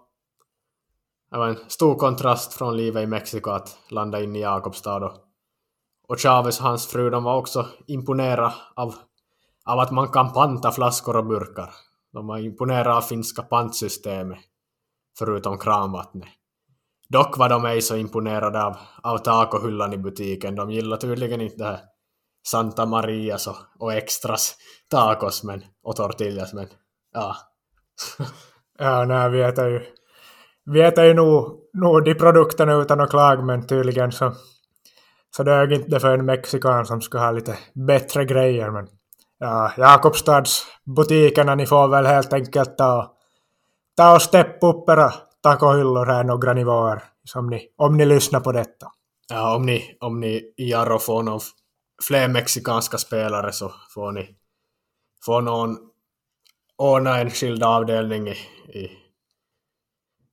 det 1.30 1.38
var 1.38 1.48
en 1.48 1.58
stor 1.68 1.94
kontrast 1.94 2.52
från 2.52 2.76
livet 2.76 3.02
i 3.02 3.06
Mexiko 3.06 3.50
att 3.50 3.78
landa 3.88 4.20
in 4.20 4.36
i 4.36 4.40
Jakobstad 4.40 5.04
och, 5.04 5.12
och 6.08 6.18
Chavez 6.18 6.60
och 6.60 6.66
hans 6.66 6.86
fru 6.86 7.10
de 7.10 7.24
var 7.24 7.36
också 7.36 7.66
imponerade 7.86 8.54
av, 8.76 8.94
av 9.64 9.78
att 9.78 9.90
man 9.90 10.08
kan 10.08 10.32
panta 10.32 10.72
flaskor 10.72 11.16
och 11.16 11.26
burkar. 11.26 11.70
De 12.12 12.26
var 12.26 12.38
imponerade 12.38 12.94
av 12.94 13.00
finska 13.00 13.42
pantsystemet, 13.42 14.38
förutom 15.18 15.58
kranvattnet. 15.58 16.28
Dock 17.08 17.38
var 17.38 17.48
de 17.48 17.64
ej 17.64 17.82
så 17.82 17.96
imponerade 17.96 18.64
av, 18.64 18.76
av 19.02 19.18
tacohyllan 19.18 19.92
i 19.92 19.98
butiken. 19.98 20.54
De 20.54 20.70
gillade 20.70 21.00
tydligen 21.00 21.40
inte 21.40 21.56
det 21.56 21.64
här 21.64 21.80
Santa 22.46 22.86
Marias 22.86 23.46
och, 23.46 23.56
och 23.78 23.92
extras 23.92 24.56
tacos 24.88 25.44
men, 25.44 25.64
och 25.82 25.96
tortillas, 25.96 26.52
men 26.52 26.68
ja. 27.12 27.36
ja, 28.78 29.04
nej, 29.04 29.30
vi 29.30 29.42
äter 29.42 29.68
ju, 29.68 29.86
vi 30.72 30.80
äter 30.80 31.04
ju 31.04 31.14
nog, 31.14 31.60
nog 31.74 32.04
de 32.04 32.14
produkterna 32.14 32.74
utan 32.74 33.00
att 33.00 33.10
klaga, 33.10 33.42
men 33.42 33.66
tydligen 33.66 34.12
så, 34.12 34.32
så 35.36 35.42
dög 35.42 35.72
inte 35.72 36.00
för 36.00 36.18
en 36.18 36.26
mexikan 36.26 36.86
som 36.86 37.00
ska 37.00 37.18
ha 37.18 37.30
lite 37.30 37.58
bättre 37.74 38.24
grejer. 38.24 38.70
Men 38.70 38.88
ja, 39.38 39.72
Jakobstadsbutikerna, 39.76 41.54
ni 41.54 41.66
får 41.66 41.88
väl 41.88 42.06
helt 42.06 42.32
enkelt 42.32 42.78
ta, 42.78 43.12
ta 43.96 44.14
och 44.14 44.22
steppa 44.22 44.66
upp 44.66 44.88
era 44.88 45.12
tacohyllor 45.42 46.06
här 46.06 46.24
några 46.24 46.52
nivåer, 46.52 47.02
som 47.24 47.50
ni, 47.50 47.68
om 47.76 47.96
ni 47.96 48.06
lyssnar 48.06 48.40
på 48.40 48.52
detta. 48.52 48.86
Ja, 49.30 49.56
om 49.56 49.66
ni, 49.66 49.96
om 50.00 50.20
ni 50.20 50.54
i 50.56 50.70
Jarro 50.70 50.98
får 50.98 51.22
någon 51.22 51.40
fler 52.02 52.28
mexikanska 52.28 52.98
spelare 52.98 53.52
så 53.52 53.72
får 53.94 54.12
ni 54.12 54.28
får 55.24 55.42
någon 55.42 55.78
ordna 56.76 57.18
en 57.18 57.30
skild 57.30 57.62
avdelning 57.62 58.28
i, 58.28 58.36
i, 58.78 58.90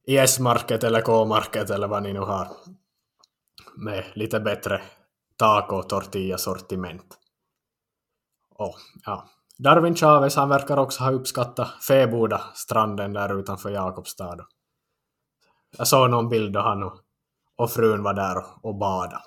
i 0.08 0.18
S-market 0.18 0.84
eller 0.84 1.01
K-market 1.01 1.70
eller 1.70 1.88
vad 1.88 2.03
ni 2.03 2.14
nu 2.14 2.20
har 2.20 2.47
med 3.76 4.03
lite 4.14 4.39
bättre 4.39 4.82
taco 5.38 5.84
tortilla 5.84 6.38
sortiment. 6.38 7.18
Och, 8.55 8.76
ja. 9.05 9.30
Darwin 9.58 9.95
Chavez 9.95 10.36
han 10.36 10.49
verkar 10.49 10.78
också 10.78 11.03
ha 11.03 11.12
uppskattat 11.12 11.84
Feboda 11.84 12.41
stranden 12.53 13.14
där 13.14 13.39
utanför 13.39 13.70
Jakobstad. 13.70 14.38
Jag 15.78 15.88
såg 15.88 16.10
någon 16.10 16.30
bild 16.30 16.53
då 16.53 16.60
han 16.60 16.84
och, 16.84 16.99
och 17.55 17.72
frun 17.72 18.03
var 18.03 18.14
där 18.14 18.38
och, 18.38 18.66
och 18.66 18.76
badade. 18.76 19.22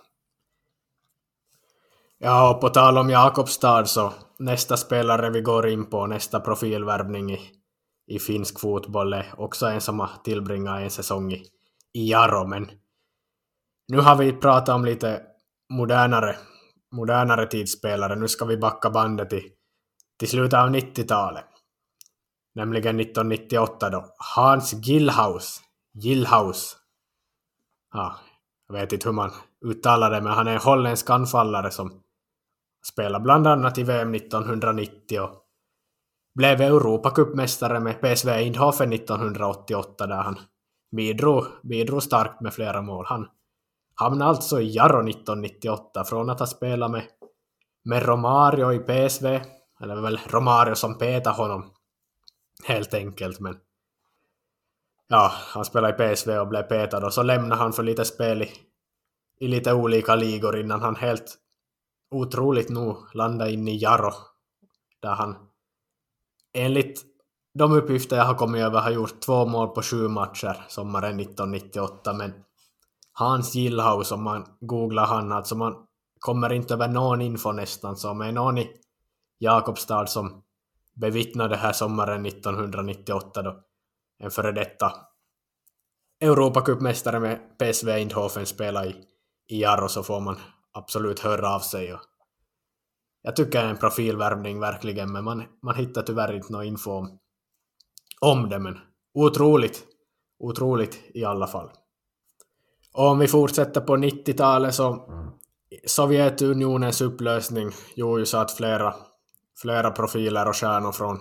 Ja, 2.18 2.50
och 2.50 2.60
på 2.60 2.68
tal 2.68 2.98
om 2.98 3.10
Jakobstad 3.10 3.86
så 3.86 4.12
nästa 4.38 4.76
spelare 4.76 5.30
vi 5.30 5.40
går 5.40 5.68
in 5.68 5.90
på, 5.90 6.06
nästa 6.06 6.40
profilvärvning 6.40 7.32
i, 7.32 7.59
i 8.10 8.18
finsk 8.18 8.60
fotboll 8.60 9.12
är 9.12 9.34
också 9.40 9.66
en 9.66 9.80
som 9.80 10.00
har 10.00 10.10
tillbringat 10.24 10.80
en 10.80 10.90
säsong 10.90 11.32
i, 11.32 11.44
i 11.92 12.10
Jaro, 12.10 12.46
men 12.46 12.70
nu 13.88 13.98
har 13.98 14.16
vi 14.16 14.32
pratat 14.32 14.74
om 14.74 14.84
lite 14.84 15.22
modernare, 15.72 16.36
modernare 16.92 17.46
tidsspelare. 17.46 18.16
Nu 18.16 18.28
ska 18.28 18.44
vi 18.44 18.56
backa 18.56 18.90
bandet 18.90 19.30
till, 19.30 19.42
till 20.18 20.28
slutet 20.28 20.58
av 20.58 20.70
90-talet. 20.70 21.44
Nämligen 22.54 23.00
1998 23.00 23.90
då. 23.90 24.14
Hans 24.34 24.72
Gillhaus. 24.72 25.62
Gillhaus. 25.94 26.76
Ja, 27.92 28.16
jag 28.68 28.74
vet 28.74 28.92
inte 28.92 29.08
hur 29.08 29.14
man 29.14 29.30
uttalar 29.64 30.10
det, 30.10 30.20
men 30.20 30.32
han 30.32 30.46
är 30.46 30.52
en 30.52 30.60
holländsk 30.60 31.10
anfallare 31.10 31.70
som 31.70 32.02
spelar 32.86 33.20
bland 33.20 33.46
annat 33.46 33.78
i 33.78 33.82
VM 33.82 34.14
1990 34.14 35.20
och 35.20 35.39
blev 36.34 36.60
Europacupmästare 36.60 37.80
med 37.80 38.00
PSV 38.00 38.28
Eindhoven 38.28 38.92
1988 38.92 40.06
där 40.06 40.22
han 40.22 40.38
bidrog, 40.96 41.44
bidrog 41.62 42.02
starkt 42.02 42.40
med 42.40 42.54
flera 42.54 42.82
mål. 42.82 43.04
Han 43.08 43.28
hamnade 43.94 44.30
alltså 44.30 44.60
i 44.60 44.76
Jarro 44.76 45.08
1998 45.08 46.04
från 46.04 46.30
att 46.30 46.40
ha 46.40 46.46
spelat 46.46 46.90
med, 46.90 47.02
med 47.84 48.02
Romario 48.02 48.72
i 48.72 48.78
PSV, 48.78 49.40
eller 49.80 50.02
väl 50.02 50.20
Romario 50.26 50.74
som 50.74 50.98
petade 50.98 51.36
honom 51.36 51.70
helt 52.64 52.94
enkelt, 52.94 53.40
men 53.40 53.56
ja, 55.08 55.32
han 55.54 55.64
spelade 55.64 55.94
i 55.94 56.16
PSV 56.16 56.38
och 56.38 56.48
blev 56.48 56.62
petad 56.62 57.06
och 57.06 57.14
så 57.14 57.22
lämnade 57.22 57.62
han 57.62 57.72
för 57.72 57.82
lite 57.82 58.04
spel 58.04 58.42
i, 58.42 58.50
i 59.38 59.48
lite 59.48 59.72
olika 59.72 60.14
ligor 60.14 60.58
innan 60.58 60.82
han 60.82 60.96
helt 60.96 61.38
otroligt 62.10 62.68
nog 62.68 62.96
landade 63.14 63.52
in 63.52 63.68
i 63.68 63.76
Jarro, 63.76 64.12
där 65.00 65.14
han 65.14 65.49
enligt 66.54 67.02
de 67.58 67.72
uppgifter 67.72 68.16
jag 68.16 68.24
har 68.24 68.34
kommit 68.34 68.62
över 68.62 68.80
har 68.80 68.90
gjort 68.90 69.20
två 69.20 69.46
mål 69.46 69.68
på 69.68 69.82
sju 69.82 70.08
matcher 70.08 70.64
sommaren 70.68 71.20
1998, 71.20 72.12
men 72.12 72.32
Hans 73.12 73.54
Gillhaus, 73.54 74.12
om 74.12 74.22
man 74.22 74.46
googlar 74.60 75.06
han, 75.06 75.32
alltså 75.32 75.54
man 75.54 75.74
kommer 76.18 76.52
inte 76.52 76.74
över 76.74 76.88
någon 76.88 77.20
info 77.20 77.52
nästan, 77.52 77.96
så 77.96 78.10
om 78.10 78.20
är 78.20 78.32
någon 78.32 78.58
i 78.58 78.70
Jakobstad 79.38 80.06
som 80.06 80.42
bevittnade 80.94 81.56
här 81.56 81.72
sommaren 81.72 82.26
1998 82.26 83.42
då 83.42 83.56
en 84.18 84.30
före 84.30 84.52
detta 84.52 84.92
Europacupmästare 86.20 87.20
med 87.20 87.38
PSV 87.58 87.88
Eindhoven 87.90 88.46
spelar 88.46 88.86
i, 88.86 88.96
i 89.48 89.60
Jarro 89.60 89.88
så 89.88 90.02
får 90.02 90.20
man 90.20 90.36
absolut 90.72 91.20
höra 91.20 91.54
av 91.54 91.60
sig. 91.60 91.94
Och 91.94 92.00
jag 93.22 93.36
tycker 93.36 93.58
det 93.58 93.66
är 93.66 93.70
en 93.70 93.76
profilvärvning 93.76 94.60
verkligen, 94.60 95.12
men 95.12 95.24
man, 95.24 95.44
man 95.62 95.74
hittar 95.74 96.02
tyvärr 96.02 96.32
inte 96.32 96.52
någon 96.52 96.64
info 96.64 96.90
om, 96.90 97.18
om 98.20 98.48
det. 98.48 98.58
Men 98.58 98.78
otroligt, 99.14 99.84
otroligt 100.38 101.00
i 101.14 101.24
alla 101.24 101.46
fall. 101.46 101.70
Och 102.92 103.06
om 103.06 103.18
vi 103.18 103.28
fortsätter 103.28 103.80
på 103.80 103.96
90-talet 103.96 104.74
så 104.74 105.08
Sovjetunionens 105.86 107.00
upplösning 107.00 107.70
gjorde 107.94 108.20
ju 108.20 108.26
så 108.26 108.38
att 108.38 108.52
flera, 108.52 108.94
flera 109.62 109.90
profiler 109.90 110.48
och 110.48 110.56
stjärnor 110.56 110.92
från, 110.92 111.18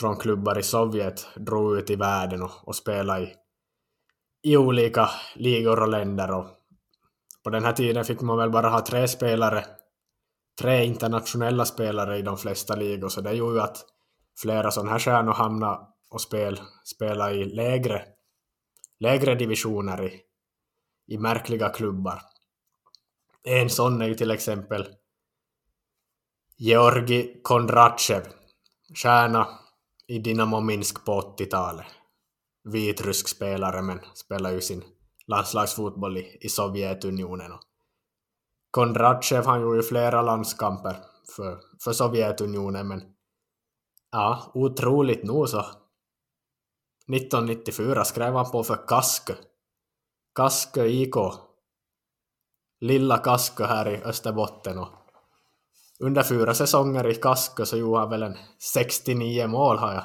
från 0.00 0.16
klubbar 0.16 0.58
i 0.58 0.62
Sovjet 0.62 1.26
drog 1.36 1.78
ut 1.78 1.90
i 1.90 1.96
världen 1.96 2.42
och, 2.42 2.50
och 2.64 2.76
spelade 2.76 3.22
i, 3.22 3.34
i 4.42 4.56
olika 4.56 5.08
ligor 5.34 5.82
och 5.82 5.88
länder. 5.88 6.30
Och 6.30 6.46
på 7.44 7.50
den 7.50 7.64
här 7.64 7.72
tiden 7.72 8.04
fick 8.04 8.20
man 8.20 8.38
väl 8.38 8.50
bara 8.50 8.68
ha 8.68 8.80
tre 8.80 9.08
spelare, 9.08 9.64
tre 10.58 10.84
internationella 10.84 11.64
spelare 11.64 12.18
i 12.18 12.22
de 12.22 12.36
flesta 12.36 12.76
ligor, 12.76 13.08
så 13.08 13.20
det 13.20 13.32
gjorde 13.32 13.54
ju 13.54 13.60
att 13.60 13.84
flera 14.40 14.70
sådana 14.70 14.90
här 14.90 14.98
stjärnor 14.98 15.32
hamnade 15.32 15.86
och 16.10 16.20
spel, 16.20 16.60
spelade 16.84 17.34
i 17.34 17.44
lägre, 17.44 18.04
lägre 19.00 19.34
divisioner 19.34 20.02
i, 20.02 20.20
i 21.06 21.18
märkliga 21.18 21.68
klubbar. 21.68 22.22
En 23.44 23.70
sån 23.70 24.02
är 24.02 24.06
ju 24.06 24.14
till 24.14 24.30
exempel 24.30 24.88
Georgi 26.56 27.40
Kondratjev, 27.42 28.22
stjärna 28.94 29.48
i 30.06 30.18
Dynamo 30.18 30.60
Minsk 30.60 31.04
på 31.04 31.20
80-talet. 31.20 31.86
Vitrysk 32.64 33.28
spelare 33.28 33.82
men 33.82 34.00
spelar 34.14 34.52
ju 34.52 34.60
sin 34.60 34.84
landslagsfotboll 35.26 36.16
i, 36.16 36.38
i 36.40 36.48
Sovjetunionen. 36.48 37.52
Kondratjev 38.70 39.46
han 39.46 39.60
gjorde 39.60 39.76
ju 39.76 39.82
flera 39.82 40.22
landskamper 40.22 40.96
för, 41.36 41.60
för 41.84 41.92
Sovjetunionen 41.92 42.88
men 42.88 43.02
ja, 44.12 44.50
otroligt 44.54 45.24
nog 45.24 45.48
så 45.48 45.60
1994 47.08 48.04
skrev 48.04 48.34
han 48.34 48.50
på 48.50 48.64
för 48.64 48.86
Kaskö 48.86 49.34
Kaskö 50.38 50.86
IK. 50.86 51.14
Lilla 52.80 53.18
Kaskö 53.18 53.66
här 53.66 53.88
i 53.88 54.02
Österbotten 54.02 54.78
och 54.78 54.88
under 56.00 56.22
fyra 56.22 56.54
säsonger 56.54 57.06
i 57.06 57.14
Kaskö 57.14 57.66
så 57.66 57.76
gjorde 57.76 57.98
han 57.98 58.10
väl 58.10 58.22
en 58.22 58.36
69 58.74 59.46
mål 59.46 59.78
har 59.78 59.94
jag 59.94 60.04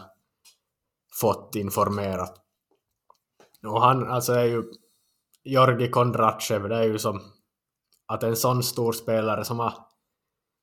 fått 1.22 1.56
informerat. 1.56 2.42
Och 3.68 3.82
han 3.82 4.08
alltså 4.08 4.34
är 4.34 4.44
ju 4.44 4.64
Georgi 5.44 5.90
Kondratjev, 5.90 6.70
det 6.70 6.76
är 6.76 6.84
ju 6.84 7.00
som 7.00 7.33
att 8.14 8.24
en 8.24 8.36
sån 8.36 8.64
stor 8.64 8.92
spelare 8.92 9.46
som 9.46 9.60
har 9.60 9.74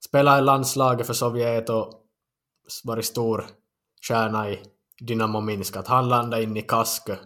spelat 0.04 0.38
i 0.38 0.42
landslaget 0.42 1.06
för 1.06 1.14
Sovjet 1.14 1.70
och 1.70 1.92
varit 2.84 3.04
stor 3.04 3.44
stjärna 4.08 4.50
i 4.50 4.62
Dynamo 5.00 5.40
Minsk, 5.40 5.76
att 5.76 5.86
han 5.86 6.08
landade 6.08 6.42
in 6.42 6.56
i 6.56 6.62
Kaskö 6.62 7.16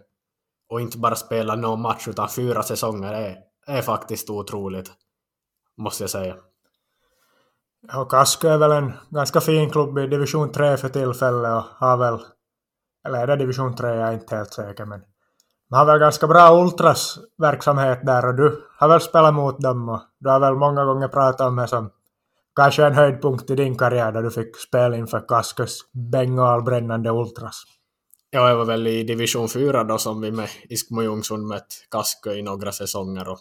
och 0.69 0.81
inte 0.81 0.99
bara 0.99 1.15
spela 1.15 1.55
någon 1.55 1.81
match 1.81 2.09
utan 2.09 2.29
fyra 2.29 2.63
säsonger 2.63 3.13
är, 3.13 3.37
är 3.67 3.83
faktiskt 3.83 4.31
otroligt, 4.31 4.91
måste 5.77 6.03
jag 6.03 6.11
säga. 6.11 6.37
Och 7.95 8.11
Kaskö 8.11 8.51
är 8.51 8.59
väl 8.59 8.73
en 8.73 8.93
ganska 9.11 9.41
fin 9.41 9.71
klubb 9.71 9.99
i 9.99 10.07
division 10.07 10.53
3 10.53 10.77
för 10.77 10.89
tillfället 10.89 11.53
och 11.53 11.65
har 11.65 11.97
väl, 11.97 12.19
eller 13.07 13.19
är 13.19 13.27
det 13.27 13.37
division 13.37 13.77
3, 13.77 13.89
jag 13.89 14.09
är 14.09 14.13
inte 14.13 14.37
helt 14.37 14.53
säker, 14.53 14.85
men 14.85 15.05
de 15.75 15.79
har 15.79 15.87
väl 15.87 15.99
ganska 15.99 16.27
bra 16.27 16.63
Ultras-verksamhet 16.63 18.01
där 18.03 18.27
och 18.27 18.35
du 18.35 18.65
har 18.79 18.89
väl 18.89 19.01
spelat 19.01 19.35
mot 19.35 19.61
dem 19.61 19.89
och 19.89 20.01
du 20.21 20.31
har 20.31 20.41
väl 20.41 20.55
många 20.55 20.85
gånger 20.85 21.09
pratat 21.09 21.41
om 21.41 21.57
det 21.57 21.69
som 21.69 21.91
kanske 22.57 22.85
en 22.85 22.93
höjdpunkt 22.93 23.51
i 23.51 23.55
din 23.55 23.79
karriär 23.79 24.13
där 24.13 24.23
du 24.23 24.31
fick 24.31 24.57
spela 24.57 24.97
inför 24.97 25.29
Kaskus 25.29 25.81
bengalbrännande 25.93 27.11
ultras. 27.11 27.63
Ja, 28.31 28.49
jag 28.49 28.57
var 28.57 28.65
väl 28.65 28.87
i 28.87 29.05
division 29.05 29.49
4 29.49 29.85
då 29.85 29.99
som 29.99 30.21
vi 30.21 30.31
med 30.31 30.49
Iskmo 30.69 31.03
Ljungsund 31.03 31.47
mött 31.47 31.87
Kaskö 31.91 32.33
i 32.33 32.43
några 32.43 32.73
säsonger 32.73 33.29
och 33.29 33.39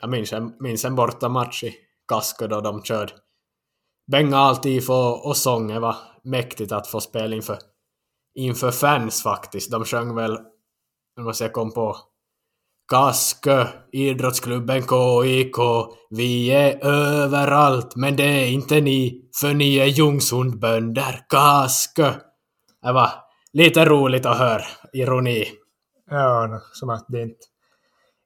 jag 0.00 0.10
minns 0.10 0.32
en, 0.32 0.52
minns 0.60 0.84
en 0.84 0.94
bortamatch 0.94 1.64
i 1.64 1.74
Kaskö 2.08 2.46
då 2.46 2.60
de 2.60 2.82
körde 2.82 3.12
bengaltifo 4.12 4.94
och 5.28 5.36
sång. 5.36 5.68
Det 5.68 5.80
var 5.80 5.96
mäktigt 6.22 6.72
att 6.72 6.86
få 6.86 7.00
spela 7.00 7.36
inför, 7.36 7.58
inför 8.34 8.70
fans 8.70 9.22
faktiskt. 9.22 9.70
De 9.70 9.84
sjöng 9.84 10.14
väl, 10.14 10.38
måste 11.22 11.44
jag 11.44 11.52
komma 11.52 11.70
på, 11.70 11.96
Kaskö, 12.88 13.66
idrottsklubben 13.92 14.82
KIK, 14.82 15.56
vi 16.10 16.50
är 16.50 16.84
överallt, 16.84 17.96
men 17.96 18.16
det 18.16 18.24
är 18.24 18.46
inte 18.46 18.80
ni, 18.80 19.30
för 19.40 19.54
ni 19.54 19.76
är 19.76 19.84
Ljungsundbönder, 19.84 21.20
Kaskö. 21.28 22.12
Det 22.82 22.92
var 22.92 23.10
lite 23.52 23.84
roligt 23.84 24.26
att 24.26 24.38
höra 24.38 24.64
ironi. 24.92 25.44
Ja, 26.10 26.60
som 26.72 26.90
att 26.90 27.04
det 27.08 27.22
inte, 27.22 27.46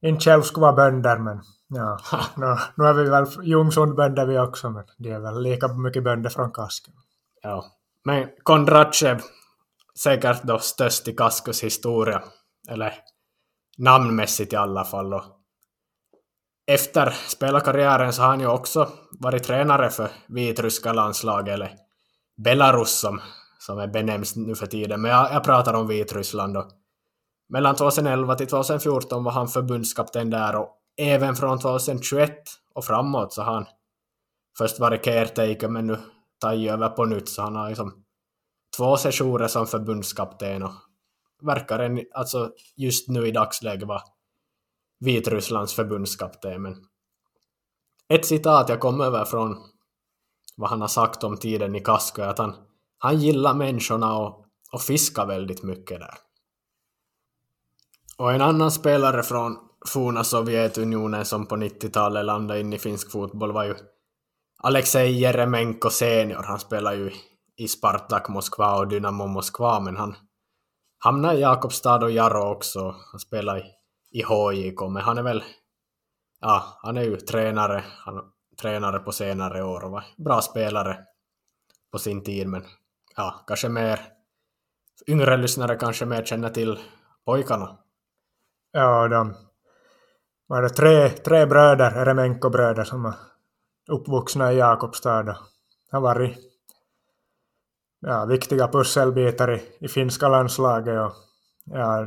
inte 0.03 0.25
själv 0.25 0.43
skulle 0.43 0.63
vara 0.63 0.73
bönder, 0.73 1.19
men 1.19 1.41
ja, 1.69 1.99
nu, 2.37 2.57
nu 2.77 2.85
är 2.85 2.95
vi 2.95 3.11
väl 3.11 3.27
Ljungsundbönder 3.43 4.27
vi 4.27 4.39
också, 4.39 4.71
men 4.71 4.85
det 4.99 5.11
är 5.11 5.21
väl 5.21 5.43
lika 5.43 5.69
mycket 5.69 6.05
bönder 6.05 6.31
från 6.31 6.53
Kasken. 6.53 6.95
Ja, 7.43 7.65
men 8.05 8.29
Kondrachev, 8.43 9.21
säkert 9.99 10.43
då 10.43 10.59
störst 10.59 11.09
i 11.09 11.13
Kaskos 11.13 11.65
historia, 11.65 12.23
eller 12.69 12.95
namnmässigt 13.79 14.53
i 14.53 14.57
alla 14.57 14.85
fall. 14.85 15.15
Och 15.15 15.25
efter 16.71 17.11
spelarkarriären 17.11 18.13
så 18.13 18.23
har 18.23 18.29
han 18.29 18.41
ju 18.41 18.47
också 18.47 18.89
varit 19.21 19.45
tränare 19.45 19.91
för 19.91 20.11
vitryska 20.29 20.93
landslaget, 20.93 21.55
eller 21.55 21.75
Belarus 22.37 22.91
som 22.91 23.21
som 23.59 23.79
är 23.79 23.87
benämns 23.87 24.37
nu 24.37 24.55
för 24.55 24.67
tiden, 24.67 25.01
men 25.01 25.11
jag, 25.11 25.33
jag 25.33 25.45
pratar 25.45 25.75
om 25.75 25.87
Vitryssland. 25.87 26.57
Och 26.57 26.71
mellan 27.49 27.77
2011 27.77 28.35
till 28.35 28.47
2014 28.47 29.25
var 29.25 29.33
han 29.33 29.49
förbundskapten 29.49 30.31
där 30.31 30.57
och 30.57 30.69
även 30.97 31.37
från 31.37 31.59
2021 31.59 32.33
och 32.75 32.85
framåt 32.85 33.33
så 33.33 33.43
har 33.43 33.55
han 33.55 33.67
först 34.59 34.81
varit 34.81 35.05
caretaker 35.05 35.69
men 35.69 35.87
nu 35.87 35.99
tagit 36.41 36.71
över 36.71 36.89
på 36.89 37.05
nytt 37.05 37.29
så 37.29 37.43
han 37.43 37.57
har 37.57 37.69
liksom 37.69 38.05
två 38.77 38.97
sessioner 38.97 39.49
som 39.49 39.67
förbundskapten 39.67 40.63
och 40.63 40.73
verkar 41.43 41.79
en, 41.79 42.05
alltså 42.15 42.53
just 42.77 43.09
nu 43.09 43.27
i 43.27 43.31
dagsläget 43.31 43.89
vara 43.89 44.03
Vitrysslands 45.01 45.75
förbundskapten. 45.75 46.63
Men 46.63 46.77
ett 48.09 48.27
citat 48.27 48.69
jag 48.69 48.81
kom 48.81 49.01
över 49.01 49.25
från, 49.25 49.57
vad 50.57 50.71
han 50.71 50.81
har 50.81 50.89
sagt 50.89 51.25
om 51.25 51.37
tiden 51.37 51.75
i 51.75 51.81
Kasko 51.81 52.23
är 52.23 52.29
att 52.29 52.39
han, 52.39 52.55
han 52.99 53.19
gillar 53.19 53.55
människorna 53.55 54.19
och, 54.19 54.45
och 54.73 54.83
fiskar 54.83 55.27
väldigt 55.27 55.63
mycket 55.63 56.01
där. 56.01 56.15
Och 58.19 58.33
en 58.33 58.43
annan 58.43 58.71
spelare 58.71 59.23
från 59.23 59.59
forna 59.87 60.25
Sovjetunionen 60.25 61.25
som 61.25 61.47
på 61.47 61.57
90-talet 61.57 62.25
landade 62.25 62.61
in 62.61 62.73
i 62.73 62.79
finsk 62.79 63.13
fotboll 63.13 63.53
var 63.53 63.65
ju 63.65 63.75
Alexej 64.63 65.21
Jeremenko 65.21 65.91
senior. 65.91 66.43
Han 66.43 66.61
spelar 66.61 66.95
ju 66.95 67.13
i 67.57 67.69
Spartak 67.69 68.29
Moskva 68.29 68.79
och 68.79 68.89
Dynamo 68.89 69.27
Moskva, 69.27 69.81
men 69.81 69.97
han 69.97 70.17
hamnade 70.99 71.39
i 71.39 71.41
Jakobstad 71.41 72.05
och 72.05 72.11
Jaro 72.11 72.53
också. 72.53 72.95
Han 73.13 73.21
spelar 73.21 73.59
i, 73.59 73.65
i 74.11 74.23
HJK, 74.23 74.81
men 74.81 75.03
han 75.03 75.19
är 75.19 75.23
väl... 75.23 75.45
Ja, 76.41 76.79
han 76.83 76.97
är 76.97 77.03
ju 77.03 77.17
tränare. 77.17 77.85
Han 78.05 78.33
tränare 78.61 78.99
på 78.99 79.13
senare 79.13 79.63
år 79.63 79.85
och 79.85 79.91
var 79.91 80.05
bra 80.17 80.41
spelare 80.41 80.99
på 81.93 81.99
sin 81.99 82.25
tid, 82.25 82.49
men 82.49 82.65
ja, 83.17 83.45
kanske 83.47 83.69
mer... 83.69 84.01
Yngre 85.07 85.37
lyssnare 85.37 85.77
kanske 85.77 86.07
mer 86.07 86.25
känner 86.25 86.51
till 86.51 86.79
pojkarna. 87.25 87.79
Ja, 88.73 89.09
de 89.09 89.35
var 90.47 90.63
det 90.63 90.69
tre, 90.69 91.09
tre 91.09 91.47
bröder, 91.47 91.91
Eremenko-bröder, 91.91 92.85
som 92.85 93.03
var 93.03 93.15
uppvuxna 93.89 94.53
i 94.53 94.57
Jakobstad. 94.57 95.37
Han 95.91 96.03
var 96.03 96.25
i 96.25 96.37
ja, 98.01 98.25
viktiga 98.25 98.69
pusselbitar 98.69 99.55
i, 99.55 99.63
i 99.81 99.89
finska 99.89 100.29
landslaget 100.29 101.01
och 101.01 101.13
ja, 101.65 102.07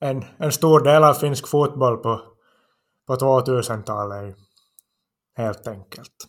en, 0.00 0.24
en 0.38 0.52
stor 0.52 0.80
del 0.80 1.04
av 1.04 1.14
finsk 1.14 1.48
fotboll 1.48 1.96
på, 1.96 2.20
på 3.06 3.14
2000-talet 3.14 4.36
helt 5.36 5.66
enkelt. 5.66 6.28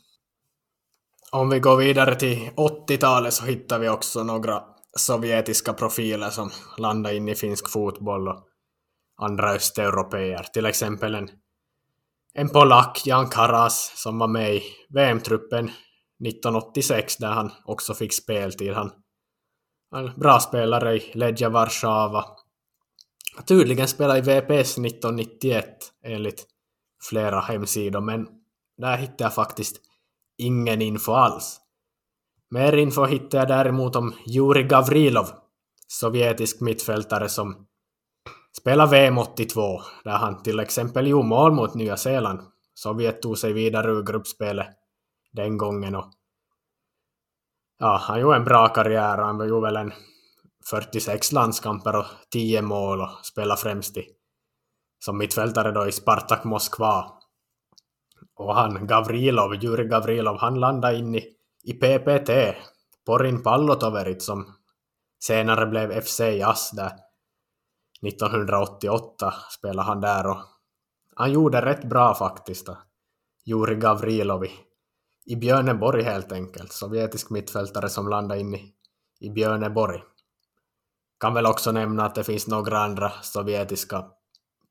Om 1.31 1.49
vi 1.49 1.59
går 1.59 1.77
vidare 1.77 2.15
till 2.15 2.49
80-talet 2.55 3.33
så 3.33 3.45
hittar 3.45 3.79
vi 3.79 3.89
också 3.89 4.23
några 4.23 4.63
sovjetiska 4.97 5.73
profiler 5.73 6.29
som 6.29 6.51
landar 6.77 7.11
in 7.11 7.29
i 7.29 7.35
finsk 7.35 7.69
fotboll 7.69 8.27
och 8.27 8.47
andra 9.17 9.51
östeuropeer. 9.51 10.43
Till 10.43 10.65
exempel 10.65 11.15
en, 11.15 11.29
en 12.33 12.49
polack, 12.49 13.01
Jan 13.05 13.29
Karas, 13.29 13.91
som 13.95 14.19
var 14.19 14.27
med 14.27 14.55
i 14.55 14.63
VM-truppen 14.89 15.71
1986 16.25 17.17
där 17.17 17.31
han 17.31 17.51
också 17.65 17.93
fick 17.93 18.13
speltid. 18.13 18.73
Han 18.73 18.91
en 19.95 20.11
bra 20.15 20.39
spelare 20.39 20.95
i 20.95 21.11
Legia 21.13 21.49
Warszawa. 21.49 22.25
Tydligen 23.45 23.87
spelade 23.87 24.19
i 24.19 24.21
VPS 24.21 24.77
1991 24.77 25.65
enligt 26.03 26.45
flera 27.09 27.39
hemsidor, 27.39 28.01
men 28.01 28.27
där 28.77 28.97
hittade 28.97 29.23
jag 29.23 29.33
faktiskt 29.33 29.81
ingen 30.37 30.81
info 30.81 31.11
alls. 31.11 31.59
Mer 32.49 32.73
info 32.77 33.05
hittade 33.05 33.37
jag 33.37 33.47
däremot 33.47 33.95
om 33.95 34.15
Juri 34.25 34.63
Gavrilov, 34.63 35.27
sovjetisk 35.87 36.61
mittfältare 36.61 37.29
som 37.29 37.67
spelar 38.61 38.87
VM 38.87 39.17
82, 39.17 39.81
där 40.03 40.17
han 40.17 40.43
till 40.43 40.59
exempel 40.59 41.07
gjorde 41.07 41.27
mål 41.27 41.51
mot 41.51 41.73
Nya 41.73 41.97
Zeeland. 41.97 42.39
Sovjet 42.73 43.21
tog 43.21 43.37
sig 43.37 43.53
vidare 43.53 43.91
ur 43.91 44.03
gruppspelet 44.03 44.67
den 45.37 45.57
gången 45.57 45.95
och 45.95 46.11
ja, 47.79 47.97
han 48.01 48.19
gjorde 48.19 48.35
en 48.35 48.43
bra 48.43 48.67
karriär. 48.67 49.17
Han 49.17 49.47
gjorde 49.49 49.67
väl 49.67 49.75
en 49.75 49.93
46 50.69 51.31
landskamper 51.31 51.95
och 51.95 52.05
10 52.31 52.61
mål 52.61 53.01
och 53.01 53.25
spelade 53.25 53.61
främst 53.61 53.97
i, 53.97 54.05
som 54.99 55.17
mittfältare 55.17 55.71
då 55.71 55.87
i 55.87 55.91
Spartak 55.91 56.43
Moskva. 56.43 57.11
Och 58.35 58.55
han, 58.55 58.87
Gavrilov, 58.87 59.55
Juri 59.55 59.87
Gavrilov, 59.87 60.37
han 60.39 60.59
landade 60.59 60.97
in 60.97 61.15
i, 61.15 61.35
i 61.63 61.73
PPT, 61.73 62.29
Porin 63.05 63.43
Pallotoverit, 63.43 64.21
som 64.21 64.55
senare 65.23 65.65
blev 65.65 66.01
FC 66.01 66.19
Jas 66.19 66.71
där 66.71 66.91
1988 68.07 69.33
spelade 69.51 69.87
han 69.87 70.01
där 70.01 70.27
och 70.27 70.37
han 71.15 71.31
gjorde 71.31 71.65
rätt 71.65 71.83
bra 71.83 72.15
faktiskt. 72.15 72.69
Juri 73.45 73.75
Gavrilov 73.75 74.45
i, 75.27 75.35
Björneborg 75.35 76.03
helt 76.03 76.31
enkelt, 76.31 76.71
sovjetisk 76.71 77.29
mittfältare 77.29 77.89
som 77.89 78.09
landade 78.09 78.41
in 78.41 78.55
i, 78.55 78.73
i 79.19 79.29
Björneborg. 79.29 80.01
Kan 81.19 81.33
väl 81.33 81.45
också 81.45 81.71
nämna 81.71 82.05
att 82.05 82.15
det 82.15 82.23
finns 82.23 82.47
några 82.47 82.79
andra 82.79 83.11
sovjetiska 83.21 84.05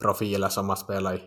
profiler 0.00 0.48
som 0.48 0.68
har 0.68 0.76
spelat 0.76 1.14
i 1.14 1.22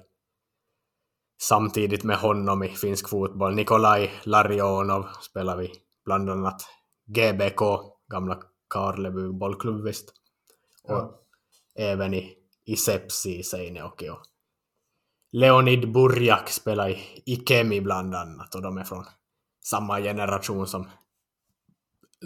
samtidigt 1.42 2.04
med 2.04 2.18
honom 2.18 2.64
i 2.64 2.70
finsk 2.70 3.10
fotboll. 3.10 3.56
Nikolaj 3.56 4.12
Larionov 4.24 5.08
spelar 5.22 5.58
vi 5.58 5.72
bland 6.06 6.30
annat 6.30 6.62
GBK, 7.06 7.62
gamla 8.12 8.40
Karleby 8.68 9.32
bollklubb 9.32 9.84
visst. 9.84 10.14
Och 10.84 10.96
ja. 10.96 11.20
även 11.76 12.14
i, 12.14 12.34
i 12.66 12.76
Sepsi 12.76 13.40
i 13.40 13.44
Seinejoki. 13.44 14.10
Och 14.10 14.22
Leonid 15.32 15.92
Burjak 15.92 16.50
spelar 16.50 16.90
i, 16.90 17.24
i 17.26 17.36
Kemi 17.36 17.82
bland 17.82 18.16
annat 18.16 18.56
och 18.56 18.62
de 18.62 18.78
är 18.78 18.84
från 18.84 19.06
samma 19.64 20.00
generation 20.00 20.68
som, 20.68 20.88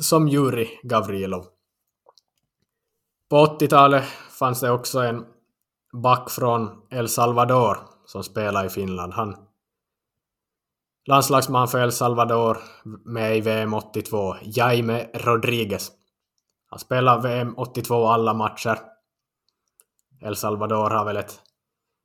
som 0.02 0.28
Juri 0.28 0.80
Gavrilov. 0.84 1.46
På 3.30 3.46
80-talet 3.46 4.04
fanns 4.40 4.60
det 4.60 4.72
också 4.72 5.00
en 5.00 5.26
back 5.94 6.30
från 6.30 6.82
El 6.90 7.10
Salvador 7.10 7.78
som 8.06 8.24
spelar 8.24 8.66
i 8.66 8.70
Finland. 8.70 9.14
Han 9.14 9.36
landslagsman 11.08 11.68
för 11.68 11.80
El 11.80 11.92
Salvador 11.92 12.58
med 13.06 13.38
i 13.38 13.42
VM 13.42 13.74
82, 13.74 14.36
Jaime 14.42 15.08
Rodriguez. 15.14 15.92
Han 16.70 16.80
spelar 16.80 17.22
VM 17.22 17.54
82 17.58 18.08
alla 18.08 18.34
matcher. 18.34 18.80
El 20.22 20.36
Salvador 20.36 20.90
har 20.90 21.06
väl 21.06 21.18
ett 21.18 21.42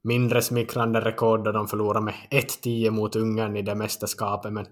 mindre 0.05 0.43
smickrande 0.43 1.01
rekord 1.01 1.45
då 1.45 1.53
de 1.53 1.69
förlorade 1.69 2.05
med 2.05 2.15
1-10 2.31 2.91
mot 2.91 3.17
Ungern 3.17 3.57
i 3.57 3.63
det 3.63 3.75
mästerskapet, 3.75 4.53
men 4.53 4.67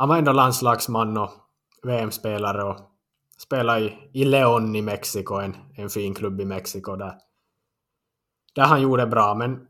han 0.00 0.08
var 0.08 0.16
ändå 0.16 0.32
landslagsman 0.32 1.16
och 1.16 1.30
VM-spelare 1.82 2.64
och 2.64 2.76
spelade 3.38 3.80
i, 3.80 4.10
i 4.12 4.24
León 4.24 4.76
i 4.76 4.82
Mexiko, 4.82 5.34
en, 5.34 5.56
en 5.76 5.90
fin 5.90 6.14
klubb 6.14 6.40
i 6.40 6.44
Mexiko 6.44 6.96
där, 6.96 7.14
där 8.54 8.64
han 8.64 8.82
gjorde 8.82 9.06
bra, 9.06 9.34
men 9.34 9.66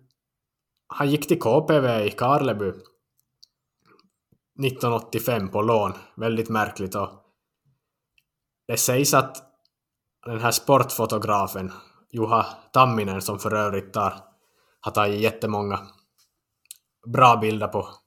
han 0.86 1.10
gick 1.10 1.28
till 1.28 1.40
KPV 1.40 2.04
i 2.04 2.10
Karleby 2.10 2.68
1985 2.68 5.48
på 5.48 5.62
lån. 5.62 5.92
Väldigt 6.16 6.48
märkligt 6.48 6.94
och 6.94 7.08
det 8.68 8.76
sägs 8.76 9.14
att 9.14 9.42
den 10.26 10.40
här 10.40 10.50
sportfotografen 10.50 11.72
Juha 12.12 12.46
Tamminen 12.72 13.22
som 13.22 13.38
för 13.38 13.54
övrigt 13.54 13.92
tar, 13.92 14.14
har 14.80 14.92
tagit 14.92 15.20
jättemånga 15.20 15.80
bra 17.06 17.36
bilder 17.36 17.68
på 17.68 17.99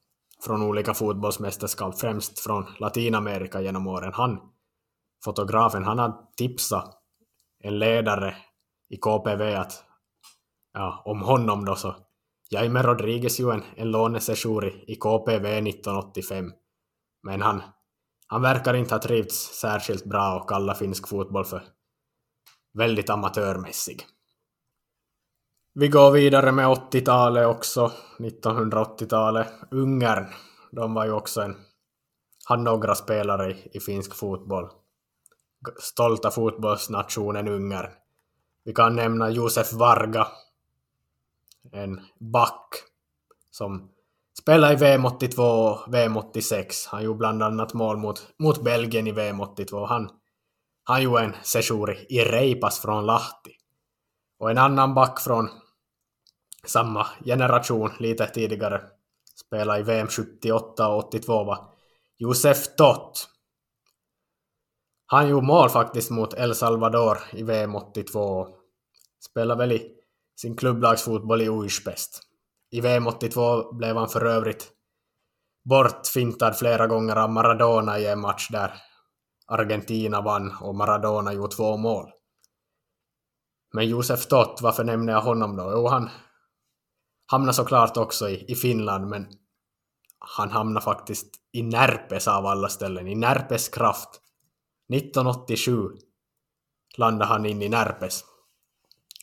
från 0.46 0.62
olika 0.62 0.94
fotbollsmästerskap, 0.94 2.00
främst 2.00 2.40
från 2.40 2.66
Latinamerika 2.80 3.62
genom 3.62 3.88
åren. 3.88 4.14
Han, 4.14 4.40
fotografen, 5.26 5.84
han 5.84 6.00
har 6.00 6.14
tipsat 6.38 7.00
en 7.64 7.80
ledare 7.80 8.36
i 8.90 8.98
KPV 8.98 9.56
att 9.56 9.84
ja, 10.74 11.02
om 11.06 11.22
honom 11.22 11.66
då 11.66 11.76
så 11.76 11.96
Jaime 12.50 12.82
Rodriguez 12.82 13.40
ju 13.40 13.52
en, 13.52 13.64
en 13.76 13.92
lånesession 13.92 14.64
i 14.88 14.96
KPV 14.96 15.46
1985. 15.46 16.52
Men 17.24 17.42
han, 17.42 17.62
han 18.28 18.42
verkar 18.42 18.74
inte 18.74 18.96
ha 18.96 19.02
trivts 19.02 19.60
särskilt 19.60 20.06
bra 20.06 20.40
och 20.40 20.50
kalla 20.50 20.76
finsk 20.76 21.08
fotboll 21.08 21.46
för 21.46 21.64
väldigt 22.74 23.10
amatörmässig. 23.10 24.06
Vi 25.76 25.88
går 25.88 26.12
vidare 26.12 26.52
med 26.52 26.68
80-talet 26.68 27.48
också, 27.48 27.92
1980-talet. 28.20 29.48
Ungern, 29.72 30.26
de 30.72 30.94
var 30.94 31.06
ju 31.06 31.12
också 31.12 31.42
en, 31.42 31.56
hade 32.46 32.64
några 32.64 32.96
spelare 32.96 33.52
i, 33.52 33.70
i 33.74 33.80
finsk 33.80 34.16
fotboll. 34.16 34.70
Stolta 35.80 36.32
fotbollsnationen 36.32 37.48
Ungern. 37.48 37.92
Vi 38.64 38.74
kan 38.74 38.96
nämna 38.96 39.30
Josef 39.30 39.74
Varga, 39.74 40.28
en 41.72 42.02
back 42.20 42.70
som 43.52 43.90
spelade 44.42 44.74
i 44.74 44.76
VM 44.76 45.06
82 45.06 45.44
och 45.44 45.94
VM 45.94 46.18
86. 46.18 46.88
Han 46.88 47.04
gjorde 47.04 47.18
bland 47.18 47.44
annat 47.44 47.74
mål 47.74 47.98
mot, 47.98 48.28
mot 48.40 48.64
Belgien 48.64 49.08
i 49.08 49.12
VM 49.12 49.42
82. 49.42 49.86
Han, 49.86 50.10
han 50.84 51.04
gjorde 51.04 51.24
en 51.24 51.34
sejour 51.44 51.98
i 52.10 52.20
Reipas 52.20 52.80
från 52.80 53.06
Lahti. 53.06 53.52
Och 54.40 54.52
en 54.52 54.58
annan 54.58 54.94
back 54.94 55.20
från 55.20 55.50
samma 56.66 57.08
generation, 57.26 57.92
lite 58.00 58.28
tidigare, 58.28 58.82
spelade 59.46 59.80
i 59.80 59.84
VM 59.84 60.08
78 60.08 60.88
och 60.88 60.98
82 60.98 61.44
var 61.44 61.70
Josef 62.18 62.76
Tott. 62.76 63.30
Han 65.06 65.30
gjorde 65.30 65.48
mål 65.48 65.70
faktiskt 65.70 66.12
mot 66.12 66.34
El 66.34 66.56
Salvador 66.56 67.18
i 67.32 67.44
VM 67.44 67.76
82. 67.76 68.48
Spelade 69.30 69.60
väl 69.60 69.72
i 69.72 69.92
sin 70.42 70.56
klubblagsfotboll 70.56 71.42
i 71.42 71.50
Ujspest. 71.50 72.22
I 72.72 72.82
VM 72.82 73.08
82 73.08 73.74
blev 73.74 73.96
han 73.96 74.10
för 74.10 74.26
övrigt 74.26 74.72
bortfintad 75.70 76.54
flera 76.54 76.88
gånger 76.88 77.16
av 77.16 77.30
Maradona 77.32 78.00
i 78.00 78.08
en 78.08 78.20
match 78.20 78.50
där 78.50 78.74
Argentina 79.48 80.22
vann 80.22 80.56
och 80.62 80.76
Maradona 80.76 81.34
gjorde 81.34 81.56
två 81.56 81.78
mål. 81.78 82.12
Men 83.74 83.88
Josef 83.88 84.26
Tott, 84.26 84.60
varför 84.62 84.84
nämner 84.84 85.14
jag 85.14 85.22
honom 85.22 85.56
då? 85.56 85.72
Jo, 85.72 85.88
han 85.88 86.10
hamnar 87.34 87.52
såklart 87.52 87.98
också 87.98 88.30
i, 88.30 88.46
i 88.52 88.56
Finland, 88.56 89.08
men 89.08 89.28
han 90.20 90.52
hamnar 90.52 90.82
faktiskt 90.82 91.28
i 91.52 91.64
Närpes 91.64 92.28
av 92.28 92.46
alla 92.46 92.70
ställen, 92.70 93.08
i 93.08 93.16
Närpes 93.16 93.70
kraft. 93.70 94.10
1987 94.94 95.90
landade 96.98 97.26
han 97.26 97.46
in 97.46 97.62
i 97.62 97.70
Närpes. 97.70 98.24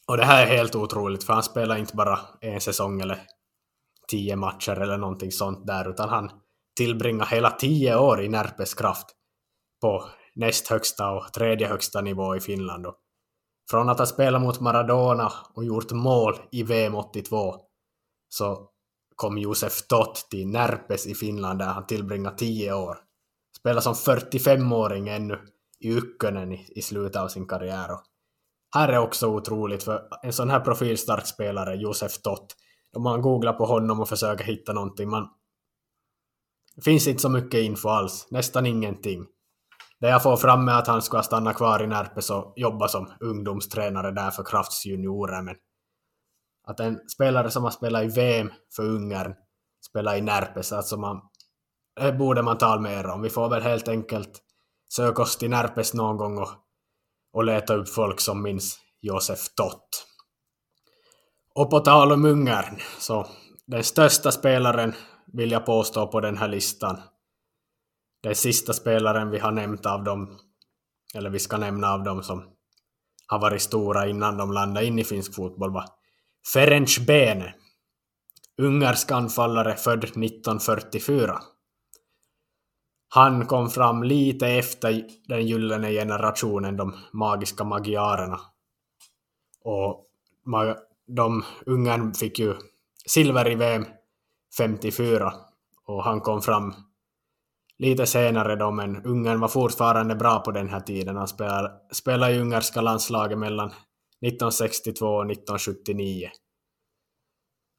Och 0.06 0.16
det 0.16 0.24
här 0.24 0.46
är 0.46 0.56
helt 0.56 0.74
otroligt, 0.74 1.24
för 1.24 1.32
han 1.32 1.42
spelar 1.42 1.76
inte 1.76 1.96
bara 1.96 2.20
en 2.40 2.60
säsong 2.60 3.00
eller 3.00 3.22
tio 4.08 4.36
matcher 4.36 4.80
eller 4.80 4.98
någonting 4.98 5.32
sånt 5.32 5.66
där, 5.66 5.90
utan 5.90 6.08
han 6.08 6.30
tillbringar 6.76 7.26
hela 7.26 7.50
tio 7.50 7.96
år 7.96 8.22
i 8.22 8.28
Närpes 8.28 8.74
kraft 8.74 9.06
på 9.80 10.08
näst 10.34 10.68
högsta 10.68 11.10
och 11.10 11.32
tredje 11.32 11.68
högsta 11.68 12.00
nivå 12.00 12.36
i 12.36 12.40
Finland. 12.40 12.86
Och 12.86 12.96
från 13.70 13.88
att 13.88 13.98
ha 13.98 14.06
spelat 14.06 14.42
mot 14.42 14.60
Maradona 14.60 15.32
och 15.54 15.64
gjort 15.64 15.92
mål 15.92 16.36
i 16.52 16.62
VM 16.62 16.94
82 16.94 17.69
så 18.30 18.68
kom 19.16 19.38
Josef 19.38 19.86
Tott 19.86 20.26
till 20.30 20.48
Närpes 20.48 21.06
i 21.06 21.14
Finland 21.14 21.58
där 21.58 21.66
han 21.66 21.86
tillbringade 21.86 22.36
tio 22.36 22.72
år. 22.72 22.98
Spelade 23.58 23.82
som 23.82 23.94
45-åring 23.94 25.08
ännu 25.08 25.38
i 25.80 25.88
Ykkönen 25.88 26.52
i, 26.52 26.66
i 26.76 26.82
slutet 26.82 27.16
av 27.16 27.28
sin 27.28 27.46
karriär. 27.46 27.92
Och 27.92 28.02
här 28.74 28.88
är 28.88 28.98
också 28.98 29.26
otroligt 29.26 29.82
för 29.82 30.02
en 30.22 30.32
sån 30.32 30.50
här 30.50 30.60
profilstark 30.60 31.26
spelare, 31.26 31.76
Josef 31.76 32.18
Tott, 32.18 32.56
om 32.96 33.02
man 33.02 33.22
googlar 33.22 33.52
på 33.52 33.64
honom 33.66 34.00
och 34.00 34.08
försöker 34.08 34.44
hitta 34.44 34.72
någonting, 34.72 35.10
man... 35.10 35.28
Det 36.76 36.82
finns 36.82 37.06
inte 37.06 37.22
så 37.22 37.28
mycket 37.28 37.60
info 37.60 37.88
alls, 37.88 38.26
nästan 38.30 38.66
ingenting. 38.66 39.26
Det 40.00 40.08
jag 40.08 40.22
får 40.22 40.36
fram 40.36 40.68
är 40.68 40.72
att 40.72 40.86
han 40.86 41.02
ska 41.02 41.22
stanna 41.22 41.52
kvar 41.52 41.82
i 41.82 41.86
Närpes 41.86 42.30
och 42.30 42.52
jobba 42.56 42.88
som 42.88 43.10
ungdomstränare 43.20 44.10
där 44.10 44.30
för 44.30 44.44
Krafts 44.44 44.86
juniorer, 44.86 45.42
men 45.42 45.56
att 46.70 46.80
en 46.80 47.08
spelare 47.08 47.50
som 47.50 47.64
har 47.64 47.70
spelat 47.70 48.04
i 48.04 48.06
VM 48.06 48.50
för 48.76 48.82
Ungern 48.82 49.34
spelar 49.88 50.16
i 50.16 50.20
Närpes, 50.20 50.72
alltså 50.72 50.96
man, 50.96 51.20
det 52.00 52.12
borde 52.12 52.42
man 52.42 52.58
tala 52.58 52.80
mer 52.80 53.06
om. 53.06 53.22
Vi 53.22 53.30
får 53.30 53.48
väl 53.48 53.62
helt 53.62 53.88
enkelt 53.88 54.42
söka 54.94 55.22
oss 55.22 55.36
till 55.36 55.50
Närpes 55.50 55.94
någon 55.94 56.16
gång 56.16 56.38
och, 56.38 56.48
och 57.32 57.44
leta 57.44 57.74
upp 57.74 57.88
folk 57.88 58.20
som 58.20 58.42
minns 58.42 58.78
Josef 59.00 59.54
Tott. 59.54 60.06
Och 61.54 61.70
på 61.70 61.80
tal 61.80 62.12
om 62.12 62.24
Ungern, 62.24 62.80
så 62.98 63.26
den 63.66 63.84
största 63.84 64.32
spelaren 64.32 64.94
vill 65.32 65.50
jag 65.50 65.66
påstå 65.66 66.06
på 66.06 66.20
den 66.20 66.36
här 66.36 66.48
listan. 66.48 67.00
Den 68.22 68.34
sista 68.34 68.72
spelaren 68.72 69.30
vi 69.30 69.38
har 69.38 69.52
nämnt 69.52 69.86
av 69.86 70.04
dem, 70.04 70.38
eller 71.14 71.30
vi 71.30 71.38
ska 71.38 71.56
nämna 71.56 71.92
av 71.92 72.02
dem 72.04 72.22
som 72.22 72.44
har 73.26 73.38
varit 73.38 73.62
stora 73.62 74.08
innan 74.08 74.36
de 74.36 74.52
landade 74.52 74.86
in 74.86 74.98
i 74.98 75.04
finsk 75.04 75.34
fotboll 75.34 75.72
var 75.72 75.99
Ferenc 76.52 76.98
Bene, 76.98 77.54
ungersk 78.62 79.10
anfallare 79.10 79.76
född 79.76 80.04
1944. 80.04 81.38
Han 83.08 83.46
kom 83.46 83.70
fram 83.70 84.02
lite 84.02 84.48
efter 84.48 85.04
den 85.28 85.46
gyllene 85.46 85.90
generationen, 85.92 86.76
de 86.76 86.94
magiska 87.12 87.64
magiarerna. 87.64 88.40
Och 89.64 90.06
de 91.06 91.44
Ungern 91.66 92.14
fick 92.14 92.38
ju 92.38 92.54
silver 93.06 93.50
i 93.50 93.54
VM 93.54 93.86
54 94.56 95.32
och 95.86 96.04
han 96.04 96.20
kom 96.20 96.42
fram 96.42 96.74
lite 97.78 98.06
senare 98.06 98.56
då, 98.56 98.70
men 98.70 99.04
Ungern 99.04 99.40
var 99.40 99.48
fortfarande 99.48 100.14
bra 100.14 100.38
på 100.38 100.50
den 100.50 100.68
här 100.68 100.80
tiden. 100.80 101.16
Han 101.16 101.28
spelade, 101.28 101.72
spelade 101.92 102.32
i 102.32 102.38
ungerska 102.38 102.80
landslaget 102.80 103.38
mellan 103.38 103.72
1962 104.26 105.06
och 105.06 105.30
1979. 105.30 106.30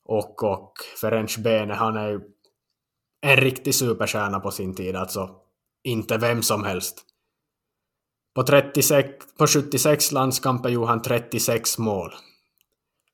Och, 0.06 0.44
och 0.44 0.74
Ferenc 1.02 1.38
Bene, 1.38 1.74
han 1.74 1.98
är 1.98 2.08
ju 2.08 2.20
en 3.22 3.38
riktig 3.38 3.76
superstjärna 3.76 4.40
på 4.40 4.52
sin 4.52 4.76
tid, 4.76 4.96
alltså 4.96 5.36
inte 5.84 6.18
vem 6.18 6.44
som 6.44 6.64
helst. 6.64 7.06
På, 8.36 8.44
36, 8.44 9.08
på 9.38 9.48
76 9.48 10.12
landskamper 10.12 10.70
gjorde 10.70 10.88
han 10.88 11.02
36 11.02 11.78
mål. 11.78 12.12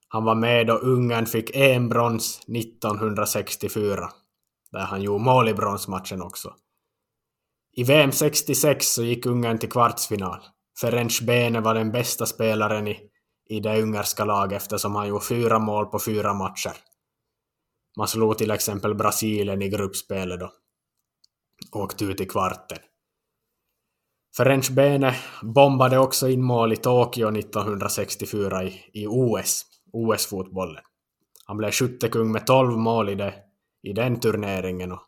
Han 0.07 0.23
var 0.23 0.36
med 0.36 0.67
då 0.67 0.73
Ungern 0.73 1.25
fick 1.25 1.55
en 1.55 1.89
brons 1.89 2.39
1964, 2.47 4.09
där 4.71 4.80
han 4.80 5.01
gjorde 5.01 5.23
mål 5.23 5.49
i 5.49 5.53
bronsmatchen 5.53 6.21
också. 6.21 6.53
I 7.71 7.84
VM 7.84 8.11
66 8.11 8.88
så 8.88 9.03
gick 9.03 9.25
Ungern 9.25 9.59
till 9.59 9.71
kvartsfinal. 9.71 10.39
Ferenc 10.82 11.21
Bene 11.21 11.61
var 11.61 11.73
den 11.73 11.91
bästa 11.91 12.25
spelaren 12.25 12.88
i, 12.88 13.07
i 13.49 13.59
det 13.59 13.81
ungerska 13.81 14.25
laget 14.25 14.61
eftersom 14.61 14.95
han 14.95 15.07
gjorde 15.07 15.25
fyra 15.25 15.59
mål 15.59 15.85
på 15.85 15.99
fyra 15.99 16.33
matcher. 16.33 16.73
Man 17.97 18.07
slog 18.07 18.37
till 18.37 18.51
exempel 18.51 18.95
Brasilien 18.95 19.61
i 19.61 19.69
gruppspelet 19.69 20.39
då. 20.39 20.51
Åkte 21.71 22.05
ut 22.05 22.21
i 22.21 22.25
kvarten. 22.25 22.77
Ferenc 24.37 24.69
Bene 24.69 25.15
bombade 25.41 25.97
också 25.97 26.29
in 26.29 26.43
mål 26.43 26.73
i 26.73 26.75
Tokyo 26.75 27.37
1964 27.37 28.63
i, 28.63 28.81
i 28.93 29.07
OS, 29.07 29.65
OS-fotbollen. 29.93 30.83
Han 31.45 31.57
blev 31.57 31.71
skyttekung 31.71 32.31
med 32.31 32.47
12 32.47 32.77
mål 32.77 33.09
i, 33.09 33.15
det, 33.15 33.33
i 33.83 33.93
den 33.93 34.19
turneringen 34.19 34.91
och 34.91 35.01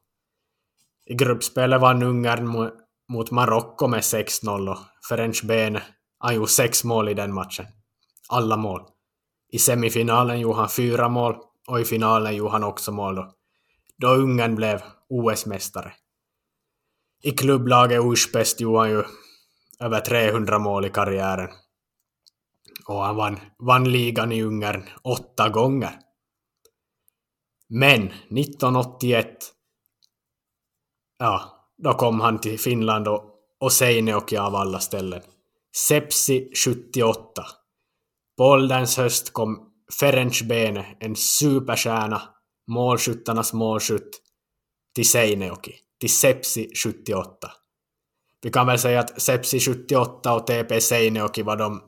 i 1.05 1.13
gruppspelet 1.13 1.81
vann 1.81 2.03
Ungern 2.03 2.71
mot 3.11 3.31
Marocko 3.31 3.87
med 3.87 3.99
6-0 3.99 4.69
och 4.69 4.77
Ferenc 5.09 5.41
Bene 5.43 5.83
han 6.19 6.35
gjorde 6.35 6.47
sex 6.47 6.83
mål 6.83 7.09
i 7.09 7.13
den 7.13 7.33
matchen. 7.33 7.65
Alla 8.29 8.57
mål. 8.57 8.81
I 9.51 9.59
semifinalen 9.59 10.39
gjorde 10.39 10.59
han 10.59 10.69
fyra 10.69 11.09
mål 11.09 11.35
och 11.67 11.79
i 11.79 11.85
finalen 11.85 12.35
gjorde 12.35 12.51
han 12.51 12.63
också 12.63 12.91
mål 12.91 13.15
då, 13.15 13.33
då 13.97 14.07
Ungern 14.07 14.55
blev 14.55 14.81
OS-mästare. 15.09 15.93
I 17.23 17.31
klubblaget 17.31 18.01
Uspest 18.03 18.61
gjorde 18.61 18.79
han 18.79 18.89
ju 18.89 19.03
över 19.79 19.99
300 19.99 20.59
mål 20.59 20.85
i 20.85 20.89
karriären. 20.89 21.49
Och 22.85 23.03
han 23.03 23.15
vann, 23.15 23.39
vann 23.59 23.91
ligan 23.91 24.31
i 24.31 24.43
Ungern 24.43 24.89
åtta 25.03 25.49
gånger. 25.49 25.99
Men 27.67 28.07
1981 28.07 29.37
ja, 31.19 31.65
då 31.77 31.93
kom 31.93 32.19
han 32.19 32.41
till 32.41 32.59
Finland 32.59 33.07
och, 33.07 33.23
och 33.59 33.71
Seinejoki 33.71 34.37
av 34.37 34.55
alla 34.55 34.79
ställen. 34.79 35.21
Sepsi 35.75 36.51
78. 36.65 37.45
På 38.39 38.45
ålderns 38.45 38.97
höst 38.97 39.33
kom 39.33 39.71
Ferenc 39.99 40.41
Bene, 40.41 40.85
en 40.99 41.15
superstjärna, 41.15 42.21
målskyttarnas 42.67 43.53
målskytt, 43.53 44.21
till 44.95 45.09
Seinejoki, 45.09 45.75
till 45.99 46.13
Sepsi 46.13 46.69
78. 46.83 47.51
Vi 48.41 48.51
kan 48.51 48.67
väl 48.67 48.79
säga 48.79 48.99
att 48.99 49.21
Sepsi 49.21 49.59
78 49.59 50.33
och 50.33 50.47
TP 50.47 50.81
Seinejoki 50.81 51.43
var 51.43 51.57
de 51.57 51.81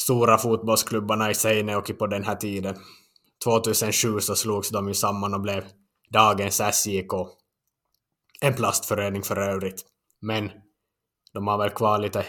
stora 0.00 0.38
fotbollsklubbarna 0.38 1.30
i 1.30 1.34
Seinejoki 1.34 1.92
på 1.92 2.06
den 2.06 2.24
här 2.24 2.36
tiden. 2.36 2.76
2007 3.44 4.20
så 4.20 4.36
slogs 4.36 4.68
de 4.68 4.88
ju 4.88 4.94
samman 4.94 5.34
och 5.34 5.40
blev 5.40 5.64
dagens 6.10 6.60
SJK. 6.72 7.12
En 8.40 8.54
plastförening 8.54 9.22
för 9.22 9.36
övrigt. 9.36 9.84
Men 10.20 10.50
de 11.32 11.46
har 11.46 11.58
väl 11.58 11.70
kvar 11.70 11.98
lite 11.98 12.26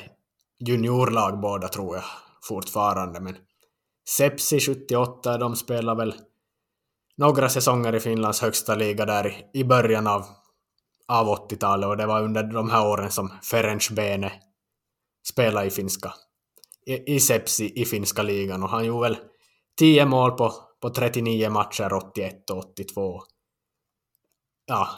juniorlag 0.60 1.40
båda 1.42 1.68
tror 1.68 1.96
jag 1.96 2.04
fortfarande. 2.44 3.20
Men 3.20 3.36
Sepsi 4.10 4.60
78, 4.60 5.38
de 5.38 5.56
spelar 5.56 5.96
väl 5.96 6.14
några 7.18 7.50
säsonger 7.50 7.96
i 7.96 8.00
Finlands 8.00 8.42
högsta 8.42 8.76
liga 8.76 9.06
där 9.06 9.46
i 9.54 9.64
början 9.64 10.08
av, 10.08 10.26
av 11.08 11.28
80-talet 11.28 11.88
och 11.88 11.98
det 11.98 12.06
var 12.06 12.24
under 12.24 12.44
de 12.44 12.70
här 12.70 12.88
åren 12.88 13.12
som 13.12 13.32
Ferenc 13.44 13.90
Bene 13.90 14.32
spelade 15.30 15.68
i 15.68 15.70
finska 15.70 16.14
i, 16.86 17.16
i 17.16 17.20
Sepsi 17.20 17.74
i 17.76 17.86
finska 17.86 18.24
ligan 18.24 18.64
och 18.64 18.70
han 18.70 18.86
gjorde 18.86 19.10
väl 19.10 19.18
10 19.80 20.06
mål 20.06 20.32
på, 20.32 20.54
på 20.82 20.90
39 20.90 21.50
matcher 21.50 21.94
81 21.94 22.50
och 22.50 22.58
82. 22.58 23.22
Ja, 24.66 24.90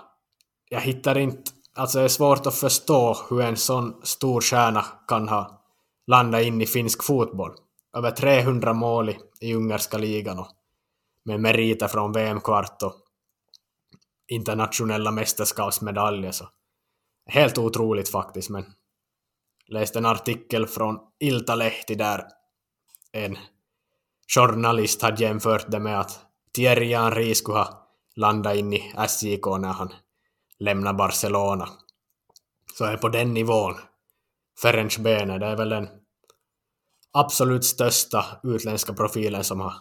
jag 0.70 0.82
hittar 0.82 1.18
inte, 1.18 1.52
alltså 1.76 1.98
det 1.98 2.04
är 2.04 2.10
svårt 2.10 2.46
att 2.46 2.56
förstå 2.56 3.18
hur 3.30 3.42
en 3.42 3.58
sån 3.58 4.02
stor 4.04 4.42
stjärna 4.42 4.86
kan 5.08 5.30
ha 5.30 5.61
landa 6.08 6.42
in 6.42 6.62
i 6.62 6.66
finsk 6.66 7.04
fotboll. 7.04 7.52
Över 7.98 8.12
300 8.12 8.74
mål 8.74 9.10
i, 9.10 9.20
i 9.40 9.54
ungerska 9.54 9.98
ligan 9.98 10.40
och 10.40 10.48
med 11.26 11.40
meriter 11.40 11.88
från 11.88 12.12
VM-kvart 12.12 12.84
och 12.84 12.96
internationella 14.28 15.12
mästerskapsmedaljer. 15.12 16.32
Så. 16.32 16.50
Helt 17.26 17.58
otroligt 17.58 18.10
faktiskt, 18.10 18.50
men 18.50 18.66
läste 19.68 20.00
en 20.00 20.06
artikel 20.06 20.68
från 20.68 21.00
Iltalehti 21.20 21.96
där 21.96 22.28
en 23.12 23.38
journalist 24.36 25.02
hade 25.02 25.24
jämfört 25.24 25.72
det 25.72 25.80
med 25.80 26.00
att 26.00 26.20
Thierry 26.54 26.96
Henry 26.96 27.36
skulle 27.36 27.58
ha 27.58 27.88
landat 28.16 28.56
in 28.56 28.74
i 28.74 28.94
SJK 29.08 29.46
när 29.46 29.74
han 29.74 29.94
lämnade 30.60 30.98
Barcelona. 30.98 31.70
Så 32.74 32.86
är 32.86 32.98
på 32.98 33.10
den 33.10 33.34
nivån 33.34 33.76
Ferenc 34.62 34.98
Bene, 34.98 35.40
det 35.40 35.46
är 35.46 35.58
väl 35.58 35.70
den 35.70 35.88
absolut 37.14 37.66
största 37.66 38.26
utländska 38.44 38.94
profilen 38.94 39.44
som 39.44 39.60
har 39.60 39.74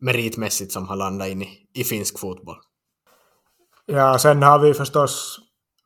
meritmässigt 0.00 0.72
som 0.72 0.88
har 0.88 0.96
landat 0.96 1.28
in 1.28 1.42
i, 1.42 1.68
i 1.74 1.84
finsk 1.84 2.18
fotboll. 2.18 2.56
Ja, 3.86 4.18
sen 4.18 4.42
har 4.42 4.58
vi 4.58 4.74
förstås 4.74 5.38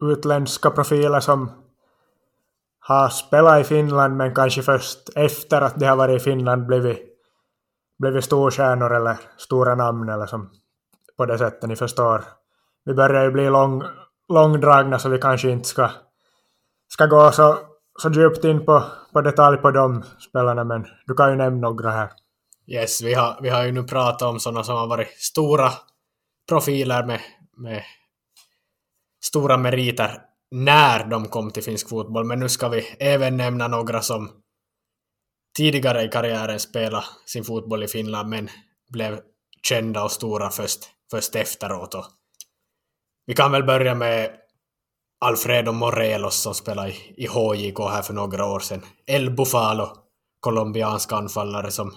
utländska 0.03 0.71
profiler 0.71 1.21
som 1.21 1.51
har 2.79 3.09
spelat 3.09 3.61
i 3.61 3.65
Finland 3.65 4.17
men 4.17 4.35
kanske 4.35 4.63
först 4.63 5.11
efter 5.15 5.61
att 5.61 5.81
de 5.81 5.87
har 5.87 5.97
varit 5.97 6.21
i 6.21 6.25
Finland 6.25 6.67
blivit, 6.67 6.99
blivit 7.99 8.25
storstjärnor 8.25 8.95
eller 8.95 9.17
stora 9.37 9.75
namn 9.75 10.09
eller 10.09 10.27
som 10.27 10.51
på 11.17 11.27
det 11.27 11.39
sättet 11.39 11.69
ni 11.69 11.77
förstår. 11.77 12.25
Vi 12.85 12.95
börjar 12.95 13.25
ju 13.25 13.31
bli 13.31 13.51
lång, 13.51 13.83
långdragna 14.29 14.99
så 14.99 15.09
vi 15.09 15.19
kanske 15.19 15.51
inte 15.51 15.69
ska, 15.69 15.91
ska 16.89 17.07
gå 17.07 17.33
så, 17.33 17.59
så 18.03 18.11
djupt 18.11 18.45
in 18.45 18.65
på, 18.65 18.85
på 19.13 19.21
detalj 19.21 19.57
på 19.57 19.71
de 19.71 20.03
spelarna 20.29 20.65
men 20.65 20.87
du 21.07 21.15
kan 21.15 21.31
ju 21.31 21.37
nämna 21.37 21.69
några 21.69 21.91
här. 21.91 22.11
Yes, 22.67 23.03
vi 23.03 23.15
har, 23.15 23.39
vi 23.43 23.49
har 23.49 23.65
ju 23.65 23.73
nu 23.73 23.83
pratat 23.83 24.23
om 24.23 24.41
sådana 24.41 24.65
som 24.65 24.77
har 24.77 24.87
varit 24.87 25.09
stora 25.19 25.71
profiler 26.49 27.07
med, 27.07 27.21
med 27.57 27.83
stora 29.25 29.57
meriter 29.57 30.23
när 30.51 31.05
de 31.05 31.29
kom 31.29 31.51
till 31.51 31.63
finsk 31.63 31.89
fotboll, 31.89 32.25
men 32.25 32.41
nu 32.41 32.49
ska 32.49 32.69
vi 32.69 32.97
även 32.99 33.37
nämna 33.37 33.69
några 33.69 34.01
som 34.03 34.31
tidigare 35.57 36.03
i 36.03 36.09
karriären 36.09 36.61
spelade 36.61 37.05
sin 37.27 37.45
fotboll 37.45 37.83
i 37.83 37.89
Finland 37.89 38.29
men 38.29 38.49
blev 38.93 39.21
kända 39.63 40.05
och 40.05 40.13
stora 40.13 40.51
först, 40.51 40.81
först 41.11 41.37
efteråt. 41.37 41.95
Och 41.95 42.05
vi 43.27 43.35
kan 43.35 43.53
väl 43.53 43.65
börja 43.65 43.95
med 43.95 44.31
Alfredo 45.21 45.73
Morelos 45.73 46.43
som 46.43 46.55
spelade 46.55 46.89
i, 46.89 47.15
i 47.17 47.27
HJK 47.27 47.79
här 47.79 48.03
för 48.03 48.15
några 48.15 48.47
år 48.47 48.61
sedan. 48.61 48.83
El 49.07 49.31
Bufalo, 49.31 49.89
colombiansk 50.41 51.13
anfallare 51.13 51.71
som 51.71 51.93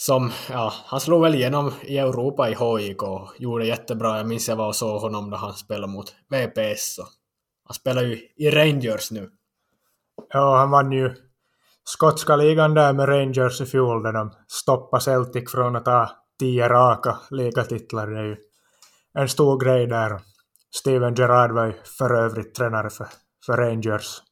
som, 0.00 0.32
ja, 0.50 0.72
han 0.86 1.00
slog 1.00 1.22
väl 1.22 1.34
igenom 1.34 1.72
i 1.82 1.98
Europa 1.98 2.50
i 2.50 2.54
HJK 2.54 3.02
och 3.02 3.32
gjorde 3.38 3.66
jättebra. 3.66 4.16
Jag 4.16 4.28
minns 4.28 4.48
jag 4.48 4.56
var 4.56 4.66
och 4.68 4.76
såg 4.76 5.00
honom 5.00 5.30
då 5.30 5.36
han 5.36 5.52
spelade 5.52 5.92
mot 5.92 6.14
VPS. 6.28 6.98
Och 6.98 7.08
han 7.64 7.74
spelar 7.74 8.02
ju 8.02 8.18
i 8.36 8.50
Rangers 8.50 9.10
nu. 9.10 9.30
Ja, 10.28 10.56
han 10.56 10.70
vann 10.70 10.92
ju 10.92 11.14
skotska 11.84 12.36
ligan 12.36 12.74
där 12.74 12.92
med 12.92 13.08
Rangers 13.08 13.60
i 13.60 13.66
fjol 13.66 14.02
där 14.02 14.12
de 14.12 14.32
stoppade 14.48 15.02
Celtic 15.02 15.50
från 15.50 15.76
att 15.76 15.84
ta 15.84 16.10
tio 16.38 16.68
raka 16.68 17.18
ligatitlar. 17.30 18.06
Det 18.06 18.18
är 18.18 18.24
ju 18.24 18.36
en 19.14 19.28
stor 19.28 19.64
grej 19.64 19.86
där. 19.86 20.20
Steven 20.74 21.14
Gerrard 21.14 21.52
var 21.52 21.66
ju 21.66 21.72
för 21.98 22.14
övrigt 22.14 22.54
tränare 22.54 22.90
för, 22.90 23.06
för 23.46 23.56
Rangers 23.56 24.22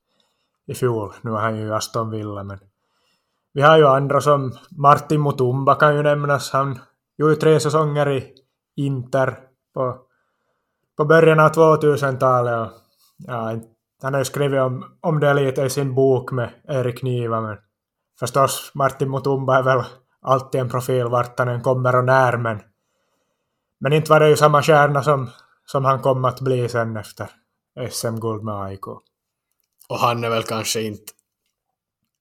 i 0.66 0.74
fjol. 0.74 1.12
Nu 1.22 1.30
är 1.30 1.36
han 1.36 1.56
ju 1.56 1.66
i 1.66 1.70
Aston 1.70 2.10
Villa, 2.10 2.44
men 2.44 2.58
vi 3.54 3.62
har 3.62 3.78
ju 3.78 3.86
andra 3.86 4.20
som 4.20 4.52
Martin 4.70 5.22
Mutumba 5.22 5.74
kan 5.74 5.96
ju 5.96 6.02
nämnas. 6.02 6.50
Han 6.52 6.78
gjorde 7.18 7.36
tre 7.36 7.60
säsonger 7.60 8.10
i 8.10 8.34
Inter 8.76 9.38
på, 9.74 9.98
på 10.96 11.04
början 11.04 11.40
av 11.40 11.52
2000-talet. 11.52 12.70
ja, 13.26 13.56
han 14.02 14.14
har 14.14 14.20
ju 14.20 14.24
skrivit 14.24 14.60
om, 14.60 14.84
om 15.00 15.20
det 15.20 15.34
lite 15.34 15.62
i 15.62 15.70
sin 15.70 15.94
bok 15.94 16.32
med 16.32 16.50
Erik 16.68 17.02
Niva, 17.02 17.40
men 17.40 17.56
förstås 18.18 18.70
Martin 18.74 19.10
Mutumba 19.10 19.58
är 19.58 19.62
väl 19.62 19.84
alltid 20.22 20.60
en 20.60 20.68
profil 20.68 21.08
vart 21.08 21.38
han 21.38 21.48
än 21.48 21.62
kommer 21.62 21.96
och 21.96 22.04
när, 22.04 22.36
men, 22.36 22.60
men 23.80 23.92
inte 23.92 24.10
var 24.10 24.20
det 24.20 24.28
ju 24.28 24.36
samma 24.36 24.62
stjärna 24.62 25.02
som, 25.02 25.30
som 25.70 25.84
han 25.84 26.02
kom 26.02 26.24
att 26.24 26.40
bli 26.40 26.68
sen 26.68 26.96
efter 26.96 27.30
SM-guld 27.90 28.44
med 28.44 28.54
AIK. 28.54 28.86
Och 29.88 29.98
han 29.98 30.24
är 30.24 30.30
väl 30.30 30.42
kanske 30.42 30.82
inte 30.82 31.12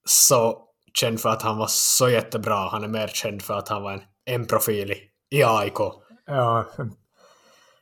så 0.06 0.64
känd 0.94 1.20
för 1.20 1.30
att 1.30 1.42
han 1.42 1.58
var 1.58 1.68
så 1.70 2.10
jättebra. 2.10 2.70
Han 2.70 2.84
är 2.84 2.88
mer 2.88 3.08
känd 3.08 3.42
för 3.42 3.54
att 3.54 3.70
han 3.70 3.84
var 3.84 3.94
en, 3.94 4.02
en 4.26 4.48
profil 4.48 4.92
i, 4.92 4.98
i 5.38 5.44
AIK. 5.44 5.80
Ja, 6.26 6.66
en, 6.78 6.94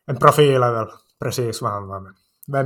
en 0.08 0.18
profil 0.18 0.64
är 0.64 0.74
väl 0.74 0.88
precis 1.24 1.62
vad 1.62 1.72
han 1.72 1.88
var. 1.88 2.00
Men 2.00 2.14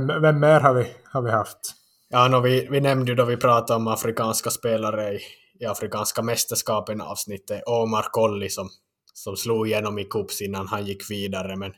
vem, 0.06 0.22
vem 0.22 0.40
mer 0.40 0.60
har 0.60 0.74
vi, 0.74 0.92
har 1.04 1.22
vi 1.22 1.30
haft? 1.30 1.74
Ja, 2.08 2.28
no, 2.28 2.40
vi, 2.40 2.68
vi 2.70 2.80
nämnde 2.80 3.10
ju 3.10 3.16
då 3.16 3.24
vi 3.24 3.36
pratade 3.36 3.76
om 3.76 3.88
afrikanska 3.88 4.50
spelare 4.50 5.12
i, 5.14 5.20
i 5.60 5.66
afrikanska 5.66 6.22
mästerskapen 6.22 7.00
avsnittet, 7.00 7.62
Omar 7.66 8.06
Kolli 8.10 8.48
som, 8.48 8.68
som 9.12 9.36
slog 9.36 9.68
igenom 9.68 9.98
i 9.98 10.04
Kups 10.04 10.40
innan 10.40 10.68
han 10.68 10.86
gick 10.86 11.10
vidare. 11.10 11.56
Men, 11.56 11.72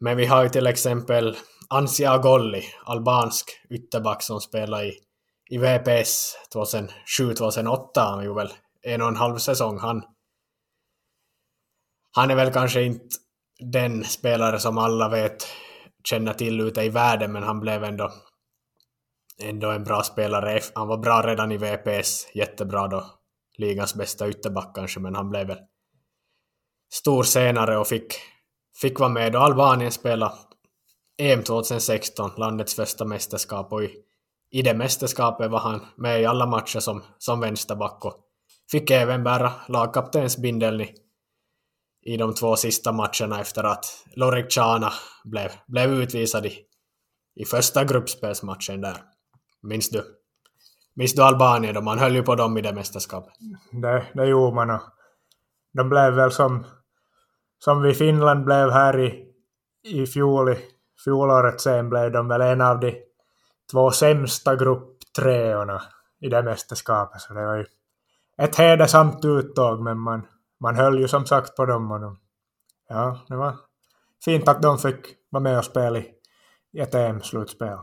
men 0.00 0.16
vi 0.16 0.26
har 0.26 0.42
ju 0.42 0.48
till 0.48 0.66
exempel 0.66 1.36
Ansia 1.68 2.18
Golli, 2.18 2.64
albansk 2.84 3.50
ytterback 3.70 4.22
som 4.22 4.40
spelade 4.40 4.86
i 4.86 5.04
i 5.50 5.58
VPS 5.58 6.36
2007-2008. 6.54 7.78
Han 7.96 8.24
gjorde 8.24 8.42
väl 8.42 8.52
en 8.82 9.02
och 9.02 9.08
en 9.08 9.16
halv 9.16 9.38
säsong. 9.38 9.78
Han, 9.78 10.02
han 12.12 12.30
är 12.30 12.34
väl 12.34 12.52
kanske 12.52 12.82
inte 12.82 13.16
den 13.72 14.04
spelare 14.04 14.58
som 14.58 14.78
alla 14.78 15.08
vet 15.08 15.46
känner 16.04 16.32
till 16.32 16.60
ute 16.60 16.82
i 16.82 16.88
världen, 16.88 17.32
men 17.32 17.42
han 17.42 17.60
blev 17.60 17.84
ändå, 17.84 18.12
ändå 19.42 19.70
en 19.70 19.84
bra 19.84 20.02
spelare. 20.02 20.60
Han 20.74 20.88
var 20.88 20.98
bra 20.98 21.22
redan 21.22 21.52
i 21.52 21.56
VPS, 21.56 22.26
jättebra 22.34 22.88
då. 22.88 23.06
Ligans 23.58 23.94
bästa 23.94 24.28
ytterback 24.28 24.74
kanske, 24.74 25.00
men 25.00 25.14
han 25.14 25.30
blev 25.30 25.46
väl 25.46 25.58
stor 26.92 27.22
senare 27.22 27.78
och 27.78 27.86
fick, 27.86 28.14
fick 28.80 29.00
vara 29.00 29.10
med 29.10 29.32
då 29.32 29.38
Albanien 29.38 29.92
spelade 29.92 30.34
EM 31.18 31.42
2016, 31.42 32.30
landets 32.36 32.74
första 32.74 33.04
mästerskap, 33.04 33.72
och 33.72 33.84
i 33.84 33.90
i 34.54 34.62
det 34.62 34.74
mästerskapet 34.74 35.50
var 35.50 35.58
han 35.58 35.80
med 35.96 36.22
i 36.22 36.26
alla 36.26 36.46
matcher 36.46 36.80
som, 36.80 37.02
som 37.18 37.40
vänsterback 37.40 38.04
och 38.04 38.14
fick 38.70 38.90
även 38.90 39.24
bära 39.24 39.52
lagkaptensbindeln 39.68 40.80
i, 40.80 40.94
i 42.02 42.16
de 42.16 42.34
två 42.34 42.56
sista 42.56 42.92
matcherna 42.92 43.40
efter 43.40 43.64
att 43.64 43.84
Lorik 44.16 44.52
Chana 44.52 44.92
blev, 45.24 45.50
blev 45.66 45.92
utvisad 45.92 46.46
i, 46.46 46.58
i 47.34 47.44
första 47.44 47.84
gruppspelsmatchen 47.84 48.80
där. 48.80 48.96
Minns 49.62 49.90
du? 49.90 50.04
Minns 50.96 51.14
du 51.14 51.22
Albanien 51.22 51.74
då? 51.74 51.80
Man 51.80 51.98
höll 51.98 52.14
ju 52.14 52.22
på 52.22 52.34
dem 52.34 52.58
i 52.58 52.60
det 52.60 52.72
mästerskapet. 52.72 53.34
Det, 53.72 54.06
det 54.14 54.26
gjorde 54.26 54.54
man 54.54 54.70
och 54.70 54.82
de 55.72 55.88
blev 55.88 56.14
väl 56.14 56.32
som, 56.32 56.66
som 57.64 57.82
vi 57.82 57.94
Finland 57.94 58.44
blev 58.44 58.70
här 58.70 59.00
i, 59.00 59.24
i 59.84 60.06
fjol, 60.06 60.52
i 60.52 60.58
fjolåret 61.04 61.60
sen 61.60 61.90
blev 61.90 62.12
de 62.12 62.28
väl 62.28 62.40
en 62.40 62.60
av 62.60 62.80
de 62.80 62.94
två 63.72 63.90
sämsta 63.90 64.56
grupptreorna 64.56 65.82
i 66.20 66.28
det 66.28 66.42
mästerskapet. 66.42 67.20
Så 67.20 67.34
det 67.34 67.46
var 67.46 67.56
ju 67.56 67.66
ett 68.38 68.56
hedersamt 68.56 69.24
uttåg, 69.24 69.80
men 69.80 69.98
man, 69.98 70.26
man 70.60 70.76
höll 70.76 70.98
ju 70.98 71.08
som 71.08 71.26
sagt 71.26 71.56
på 71.56 71.66
dem. 71.66 71.90
Och 71.90 72.00
de, 72.00 72.18
ja, 72.88 73.24
det 73.28 73.36
var 73.36 73.56
fint 74.24 74.48
att 74.48 74.62
de 74.62 74.78
fick 74.78 74.96
vara 75.30 75.42
med 75.42 75.58
och 75.58 75.64
spela 75.64 75.98
i 75.98 76.10
ett 76.78 76.94
EM-slutspel. 76.94 77.78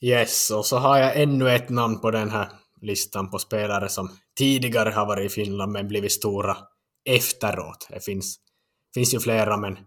Yes, 0.00 0.50
och 0.50 0.66
så 0.66 0.76
har 0.76 0.98
jag 0.98 1.20
ännu 1.22 1.50
ett 1.50 1.68
namn 1.68 2.00
på 2.00 2.10
den 2.10 2.30
här 2.30 2.48
listan 2.80 3.30
på 3.30 3.38
spelare 3.38 3.88
som 3.88 4.10
tidigare 4.38 4.90
har 4.90 5.06
varit 5.06 5.26
i 5.26 5.34
Finland 5.34 5.72
men 5.72 5.88
blivit 5.88 6.12
stora 6.12 6.56
efteråt. 7.04 7.86
Det 7.90 8.04
finns, 8.04 8.45
finns 8.96 9.14
ju 9.14 9.20
flera, 9.20 9.56
men 9.56 9.78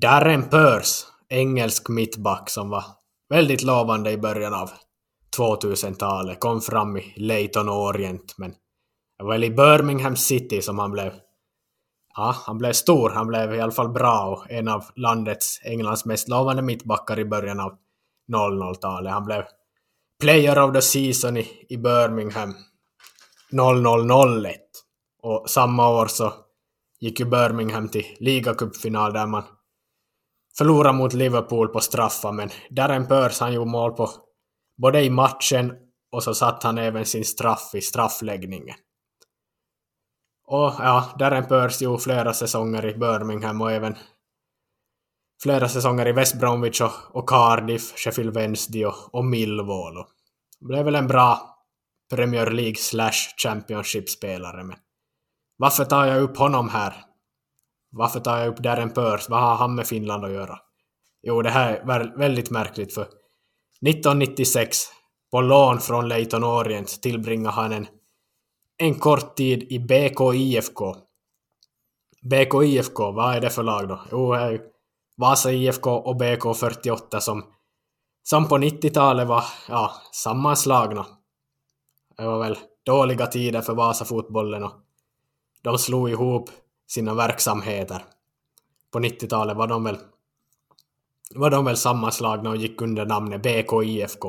Darren 0.00 0.48
Purs, 0.48 1.06
engelsk 1.28 1.88
mittback 1.88 2.50
som 2.50 2.70
var 2.70 2.84
väldigt 3.28 3.62
lovande 3.62 4.10
i 4.10 4.18
början 4.18 4.54
av 4.54 4.70
2000-talet, 5.38 6.40
kom 6.40 6.60
fram 6.60 6.96
i 6.96 7.14
Leighton 7.16 7.68
Orient, 7.68 8.34
men 8.38 8.50
det 9.18 9.24
var 9.24 9.30
väl 9.30 9.44
i 9.44 9.50
Birmingham 9.50 10.16
City 10.16 10.62
som 10.62 10.78
han 10.78 10.90
blev 10.90 11.12
Ja, 12.16 12.36
han 12.46 12.58
blev 12.58 12.72
stor, 12.72 13.10
han 13.10 13.26
blev 13.26 13.54
i 13.54 13.60
alla 13.60 13.72
fall 13.72 13.88
bra 13.88 14.24
och 14.24 14.50
en 14.50 14.68
av 14.68 14.84
landets, 14.96 15.60
Englands 15.64 16.04
mest 16.04 16.28
lovande 16.28 16.62
mittbackar 16.62 17.18
i 17.18 17.24
början 17.24 17.60
av 17.60 17.72
00-talet. 18.32 19.12
Han 19.12 19.24
blev 19.24 19.44
Player 20.20 20.62
of 20.62 20.72
the 20.72 20.82
Season 20.82 21.36
i, 21.36 21.66
i 21.68 21.76
Birmingham 21.76 22.54
0001. 23.52 24.60
Och 25.22 25.50
samma 25.50 25.88
år 25.88 26.06
så 26.06 26.32
gick 27.00 27.20
ju 27.20 27.26
Birmingham 27.26 27.88
till 27.88 28.16
ligacupfinal 28.20 29.12
där 29.12 29.26
man 29.26 29.42
förlorade 30.58 30.98
mot 30.98 31.12
Liverpool 31.12 31.68
på 31.68 31.80
straffar, 31.80 32.32
men 32.32 32.50
Darren 32.70 33.06
Purs 33.06 33.40
han 33.40 33.52
gjorde 33.52 33.70
mål 33.70 33.92
på 33.92 34.10
både 34.82 35.02
i 35.02 35.10
matchen 35.10 35.72
och 36.12 36.22
så 36.22 36.34
satt 36.34 36.62
han 36.62 36.78
även 36.78 37.06
sin 37.06 37.24
straff 37.24 37.74
i 37.74 37.80
straffläggningen. 37.80 38.76
Och 40.46 40.72
ja, 40.78 41.14
Darren 41.18 41.46
Purs 41.46 41.82
gjorde 41.82 42.02
flera 42.02 42.34
säsonger 42.34 42.86
i 42.86 42.94
Birmingham 42.94 43.60
och 43.60 43.72
även 43.72 43.96
flera 45.42 45.68
säsonger 45.68 46.08
i 46.08 46.12
West 46.12 46.40
Bromwich 46.40 46.80
och, 46.80 46.92
och 47.10 47.28
Cardiff, 47.28 47.92
Sheffield 47.96 48.34
Wednesday 48.34 48.86
och, 48.86 49.14
och 49.14 49.24
Millwall. 49.24 49.96
Och 49.96 50.06
det 50.60 50.66
blev 50.66 50.84
väl 50.84 50.94
en 50.94 51.06
bra 51.06 51.58
Premier 52.10 52.50
League 52.50 52.76
slash 52.76 53.34
Championship-spelare, 53.42 54.64
men 54.64 54.76
varför 55.56 55.84
tar 55.84 56.06
jag 56.06 56.22
upp 56.22 56.36
honom 56.36 56.68
här? 56.68 57.04
varför 57.94 58.20
tar 58.20 58.38
jag 58.38 58.48
upp 58.48 58.58
Darren 58.58 58.90
Pörs? 58.90 59.28
Vad 59.28 59.40
har 59.40 59.56
han 59.56 59.74
med 59.74 59.86
Finland 59.86 60.24
att 60.24 60.32
göra? 60.32 60.58
Jo, 61.22 61.42
det 61.42 61.50
här 61.50 61.72
är 61.72 62.18
väldigt 62.18 62.50
märkligt 62.50 62.94
för 62.94 63.02
1996 63.02 64.78
på 65.30 65.40
lån 65.40 65.80
från 65.80 66.08
Leighton 66.08 66.44
Orient 66.44 67.02
tillbringade 67.02 67.54
han 67.54 67.72
en, 67.72 67.86
en 68.76 68.94
kort 68.94 69.36
tid 69.36 69.62
i 69.62 69.78
BK 69.78 70.34
IFK. 70.34 70.94
BK 72.22 72.64
IFK, 72.64 73.12
vad 73.12 73.34
är 73.34 73.40
det 73.40 73.50
för 73.50 73.62
lag 73.62 73.88
då? 73.88 74.00
Jo, 74.10 74.32
det 74.32 74.40
är 74.40 74.50
ju 74.50 74.60
Vasa 75.16 75.52
IFK 75.52 75.90
och 75.90 76.16
BK 76.16 76.56
48 76.56 77.20
som, 77.20 77.44
som 78.22 78.48
på 78.48 78.58
90-talet 78.58 79.28
var 79.28 79.44
ja, 79.68 79.92
sammanslagna. 80.12 81.06
Det 82.16 82.26
var 82.26 82.38
väl 82.38 82.58
dåliga 82.86 83.26
tider 83.26 83.60
för 83.60 83.74
Vasa-fotbollen 83.74 84.62
och 84.62 84.72
de 85.64 85.78
slog 85.78 86.10
ihop 86.10 86.50
sina 86.86 87.14
verksamheter. 87.14 88.04
På 88.92 88.98
90-talet 88.98 89.56
var 89.56 89.66
de 89.66 89.84
väl 89.84 89.96
var 91.34 91.50
de 91.50 91.64
väl 91.64 91.76
sammanslagna 91.76 92.50
och 92.50 92.56
gick 92.56 92.82
under 92.82 93.06
namnet 93.06 93.42
BKIFK 93.42 94.24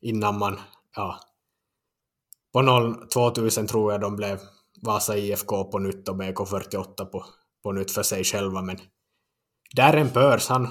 innan 0.00 0.38
man, 0.38 0.60
ja, 0.96 1.20
på 2.52 2.62
0, 2.62 3.08
2000 3.14 3.66
tror 3.66 3.92
jag 3.92 4.00
de 4.00 4.16
blev 4.16 4.40
Vasa 4.82 5.16
IFK 5.16 5.64
på 5.64 5.78
nytt 5.78 6.08
och 6.08 6.16
BK48 6.16 7.04
på, 7.04 7.24
på 7.62 7.72
nytt 7.72 7.90
för 7.90 8.02
sig 8.02 8.24
själva 8.24 8.62
men 8.62 8.78
Darren 9.76 10.10
Pörs 10.10 10.48
han 10.48 10.68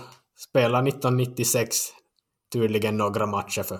spelade 0.50 0.90
1996 0.90 1.78
tydligen 2.54 2.98
några 2.98 3.26
matcher 3.26 3.64
för, 3.64 3.80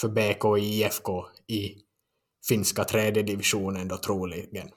för 0.00 0.08
BK 0.08 0.58
IFK 0.58 1.26
i 1.46 1.74
finska 2.48 2.84
tredje 2.84 3.22
divisionen 3.22 3.88
då 3.88 3.96
troligen. 3.96 4.70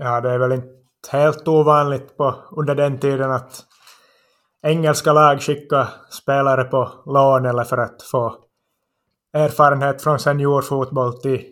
Ja, 0.00 0.20
det 0.20 0.30
är 0.30 0.38
väl 0.38 0.52
inte 0.52 0.68
helt 1.10 1.48
ovanligt 1.48 2.16
på, 2.16 2.34
under 2.56 2.74
den 2.74 2.98
tiden 2.98 3.30
att 3.30 3.64
engelska 4.62 5.12
lag 5.12 5.42
skickar 5.42 5.88
spelare 6.10 6.64
på 6.64 6.90
lån 7.06 7.46
eller 7.46 7.64
för 7.64 7.78
att 7.78 8.02
få 8.02 8.36
erfarenhet 9.32 10.02
från 10.02 10.18
seniorfotboll 10.18 11.20
till, 11.20 11.46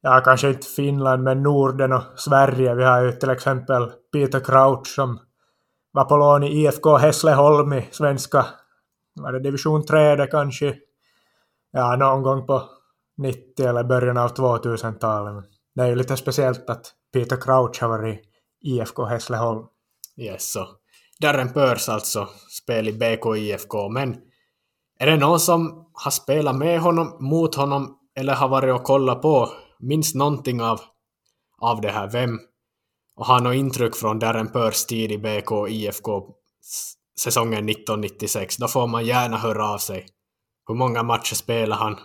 ja 0.00 0.22
kanske 0.24 0.48
inte 0.48 0.66
Finland, 0.66 1.22
men 1.22 1.42
Norden 1.42 1.92
och 1.92 2.02
Sverige. 2.16 2.74
Vi 2.74 2.84
har 2.84 3.02
ju 3.02 3.12
till 3.12 3.30
exempel 3.30 3.92
Peter 4.12 4.40
Crouch 4.40 4.86
som 4.86 5.18
var 5.92 6.04
på 6.04 6.16
lån 6.16 6.42
i 6.42 6.62
IFK 6.62 6.96
Hässleholm 6.96 7.72
i 7.72 7.88
svenska, 7.90 8.46
var 9.14 9.32
det 9.32 9.40
division 9.40 9.86
3 9.86 10.16
det 10.16 10.26
kanske, 10.26 10.74
ja 11.72 11.96
någon 11.96 12.22
gång 12.22 12.46
på 12.46 12.62
90 13.18 13.66
eller 13.66 13.84
början 13.84 14.18
av 14.18 14.34
2000-talet. 14.34 15.44
Det 15.74 15.82
är 15.82 15.86
ju 15.86 15.94
lite 15.94 16.16
speciellt 16.16 16.70
att 16.70 16.92
Peter 17.16 17.36
Crouch 17.36 17.80
har 17.80 17.88
varit 17.88 18.20
i 18.64 18.70
IFK 18.70 19.04
Hässleholm. 19.04 19.64
Yes, 20.16 20.52
så. 20.52 20.68
Darren 21.20 21.52
Pörs 21.52 21.88
alltså, 21.88 22.28
spel 22.62 22.88
i 22.88 22.92
BK 22.92 23.36
IFK, 23.36 23.88
men 23.88 24.16
är 24.98 25.06
det 25.06 25.16
någon 25.16 25.40
som 25.40 25.88
har 25.92 26.10
spelat 26.10 26.56
med 26.56 26.80
honom, 26.80 27.16
mot 27.20 27.54
honom 27.54 27.98
eller 28.18 28.34
har 28.34 28.48
varit 28.48 28.74
och 28.74 28.84
kollat 28.84 29.22
på, 29.22 29.52
minns 29.78 30.14
någonting 30.14 30.62
av, 30.62 30.80
av 31.58 31.80
det 31.80 31.90
här, 31.90 32.10
vem? 32.10 32.38
Och 33.16 33.26
har 33.26 33.40
något 33.40 33.54
intryck 33.54 33.96
från 33.96 34.18
Darren 34.18 34.48
Pörs 34.48 34.84
tid 34.84 35.12
i 35.12 35.18
BK 35.18 35.68
IFK 35.68 36.22
säsongen 37.20 37.68
1996, 37.68 38.56
då 38.56 38.68
får 38.68 38.86
man 38.86 39.06
gärna 39.06 39.36
höra 39.36 39.68
av 39.68 39.78
sig. 39.78 40.06
Hur 40.68 40.74
många 40.74 41.02
matcher 41.02 41.34
spelar 41.34 41.76
han? 41.76 41.96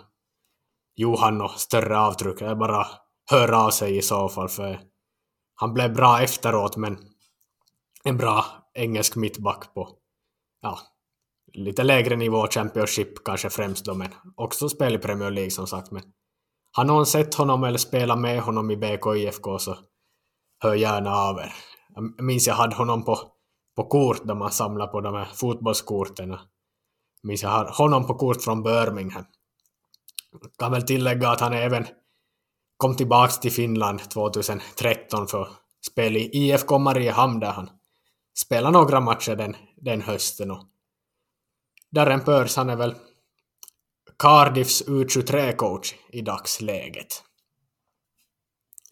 Johan 0.96 1.40
och 1.40 1.50
större 1.50 1.98
avtryck, 1.98 2.38
det 2.38 2.46
är 2.46 2.54
bara 2.54 2.86
höra 3.30 3.62
av 3.62 3.70
sig 3.70 3.96
i 3.96 4.02
så 4.02 4.28
fall, 4.28 4.48
för 4.48 4.91
han 5.62 5.74
blev 5.74 5.94
bra 5.94 6.22
efteråt, 6.22 6.76
men 6.76 6.98
en 8.04 8.16
bra 8.16 8.44
engelsk 8.74 9.16
mittback 9.16 9.74
på 9.74 9.88
ja, 10.62 10.78
lite 11.52 11.82
lägre 11.82 12.16
nivå, 12.16 12.46
Championship 12.46 13.24
kanske 13.24 13.50
främst 13.50 13.84
då, 13.84 13.94
men 13.94 14.08
också 14.36 14.68
spel 14.68 14.94
i 14.94 14.98
Premier 14.98 15.30
League 15.30 15.50
som 15.50 15.66
sagt. 15.66 15.90
Men 15.90 16.02
har 16.72 16.84
någon 16.84 17.06
sett 17.06 17.34
honom 17.34 17.64
eller 17.64 17.78
spelat 17.78 18.18
med 18.18 18.42
honom 18.42 18.70
i 18.70 18.76
BK 18.76 19.06
IFK 19.16 19.58
så 19.58 19.76
hör 20.62 20.74
gärna 20.74 21.14
av 21.14 21.38
er. 21.38 21.54
Jag 21.94 22.24
minns 22.24 22.46
jag 22.46 22.54
hade 22.54 22.76
honom 22.76 23.04
på, 23.04 23.18
på 23.76 23.84
kort 23.84 24.26
där 24.26 24.34
man 24.34 24.50
samlar 24.50 24.86
på 24.86 25.00
de 25.00 25.14
här 25.14 25.28
fotbollskorten. 25.34 26.30
Jag 26.30 26.40
minns 27.22 27.42
jag 27.42 27.50
har 27.50 27.64
honom 27.64 28.06
på 28.06 28.14
kort 28.14 28.42
från 28.42 28.62
Birmingham. 28.62 29.24
Jag 30.32 30.40
kan 30.58 30.72
väl 30.72 30.82
tillägga 30.82 31.28
att 31.28 31.40
han 31.40 31.52
även 31.52 31.86
kom 32.82 32.96
tillbaks 32.96 33.40
till 33.40 33.52
Finland 33.52 34.10
2013 34.10 35.26
för 35.26 35.48
spel 35.90 36.16
i 36.16 36.30
IFK 36.32 36.78
Mariehamn 36.78 37.40
där 37.40 37.52
han 37.52 37.70
spelade 38.38 38.78
några 38.78 39.00
matcher 39.00 39.36
den, 39.36 39.56
den 39.76 40.00
hösten. 40.00 40.50
Och 40.50 40.62
Darren 41.90 42.20
Pörs 42.20 42.56
han 42.56 42.70
är 42.70 42.76
väl 42.76 42.94
Cardiffs 44.18 44.84
U23-coach 44.86 45.94
i 46.12 46.20
dagsläget. 46.20 47.22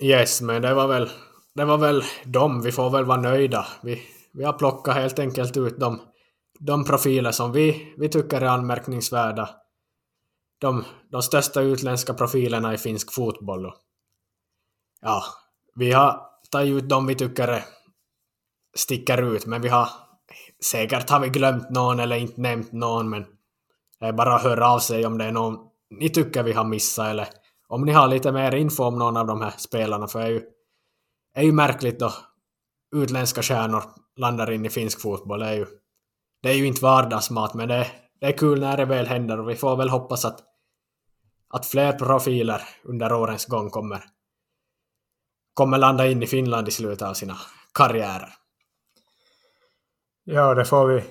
Yes, 0.02 0.40
men 0.40 0.62
det 0.62 0.74
var 0.74 0.88
väl, 0.88 1.10
det 1.54 1.64
var 1.64 1.78
väl 1.78 2.04
dem. 2.24 2.62
Vi 2.62 2.72
får 2.72 2.90
väl 2.90 3.04
vara 3.04 3.20
nöjda. 3.20 3.66
Vi, 3.82 4.02
vi 4.32 4.44
har 4.44 4.52
plockat 4.52 4.94
helt 4.94 5.18
enkelt 5.18 5.56
ut 5.56 5.80
de, 5.80 6.00
de 6.60 6.84
profiler 6.84 7.32
som 7.32 7.52
vi, 7.52 7.94
vi 7.98 8.08
tycker 8.08 8.40
är 8.40 8.46
anmärkningsvärda. 8.46 9.59
De, 10.60 10.84
de 11.10 11.22
största 11.22 11.60
utländska 11.60 12.14
profilerna 12.14 12.74
i 12.74 12.78
finsk 12.78 13.14
fotboll. 13.14 13.66
Och, 13.66 13.74
ja, 15.00 15.22
vi 15.74 15.92
har 15.92 16.20
tagit 16.50 16.72
ut 16.72 16.88
de 16.88 17.06
vi 17.06 17.14
tycker 17.14 17.64
sticker 18.76 19.22
ut, 19.22 19.46
men 19.46 19.62
vi 19.62 19.68
har 19.68 19.88
säkert 20.64 21.10
har 21.10 21.20
vi 21.20 21.28
glömt 21.28 21.70
någon 21.70 22.00
eller 22.00 22.16
inte 22.16 22.40
nämnt 22.40 22.72
någon, 22.72 23.10
men 23.10 23.26
det 24.00 24.06
är 24.06 24.12
bara 24.12 24.34
att 24.34 24.42
höra 24.42 24.70
av 24.70 24.78
sig 24.78 25.06
om 25.06 25.18
det 25.18 25.24
är 25.24 25.32
någon 25.32 25.70
ni 25.90 26.08
tycker 26.08 26.42
vi 26.42 26.52
har 26.52 26.64
missat 26.64 27.06
eller 27.06 27.28
om 27.68 27.84
ni 27.84 27.92
har 27.92 28.08
lite 28.08 28.32
mer 28.32 28.54
info 28.54 28.84
om 28.84 28.98
någon 28.98 29.16
av 29.16 29.26
de 29.26 29.40
här 29.40 29.54
spelarna, 29.56 30.08
för 30.08 30.18
det 30.18 30.24
är 30.24 30.30
ju, 30.30 30.42
är 31.34 31.42
ju 31.42 31.52
märkligt 31.52 31.98
då 31.98 32.12
utländska 32.96 33.42
stjärnor 33.42 33.82
landar 34.16 34.50
in 34.50 34.66
i 34.66 34.70
finsk 34.70 35.00
fotboll. 35.00 35.40
Det 35.40 35.46
är 35.46 35.54
ju, 35.54 35.66
det 36.42 36.50
är 36.50 36.54
ju 36.54 36.66
inte 36.66 36.82
vardagsmat, 36.82 37.54
men 37.54 37.68
det, 37.68 37.86
det 38.20 38.26
är 38.26 38.32
kul 38.32 38.60
när 38.60 38.76
det 38.76 38.84
väl 38.84 39.06
händer 39.06 39.40
och 39.40 39.50
vi 39.50 39.56
får 39.56 39.76
väl 39.76 39.88
hoppas 39.88 40.24
att, 40.24 40.40
att 41.50 41.66
fler 41.66 41.92
profiler 41.92 42.62
under 42.84 43.12
årens 43.12 43.46
gång 43.46 43.70
kommer, 43.70 44.04
kommer 45.54 45.78
landa 45.78 46.06
in 46.06 46.22
i 46.22 46.26
Finland 46.26 46.68
i 46.68 46.70
slutet 46.70 47.08
av 47.08 47.14
sina 47.14 47.36
karriärer. 47.74 48.34
Ja, 50.24 50.54
det 50.54 50.64
får 50.64 50.86
vi 50.86 51.04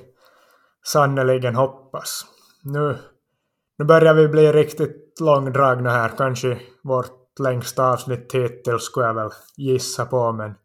sannerligen 0.85 1.55
hoppas. 1.55 2.25
Nu, 2.63 2.97
nu 3.77 3.85
börjar 3.85 4.13
vi 4.13 4.27
bli 4.27 4.51
riktigt 4.51 5.19
långdragna 5.19 5.89
här, 5.89 6.11
kanske 6.17 6.59
vårt 6.83 7.39
längsta 7.39 7.91
avsnitt 7.91 8.33
hittills 8.33 8.83
skulle 8.83 9.05
jag 9.05 9.13
väl 9.13 9.29
gissa 9.57 10.05
på, 10.05 10.31
men 10.31 10.55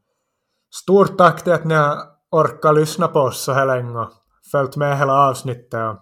stort 0.75 1.19
tack 1.19 1.45
till 1.45 1.53
att 1.53 1.65
ni 1.65 1.75
har 1.75 1.99
orkat 2.31 2.75
lyssna 2.75 3.09
på 3.09 3.21
oss 3.21 3.41
så 3.41 3.53
här 3.53 3.67
länge 3.67 3.99
och 3.99 4.11
följt 4.53 4.77
med 4.77 4.99
hela 4.99 5.13
avsnittet. 5.13 5.75
Och 5.75 5.99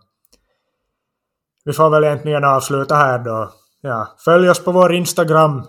vi 1.64 1.72
får 1.72 1.90
väl 1.90 2.04
egentligen 2.04 2.44
avsluta 2.44 2.94
här 2.94 3.18
då. 3.18 3.50
Ja, 3.84 4.16
följ 4.24 4.50
oss 4.50 4.64
på 4.64 4.72
vår 4.72 4.92
Instagram. 4.92 5.62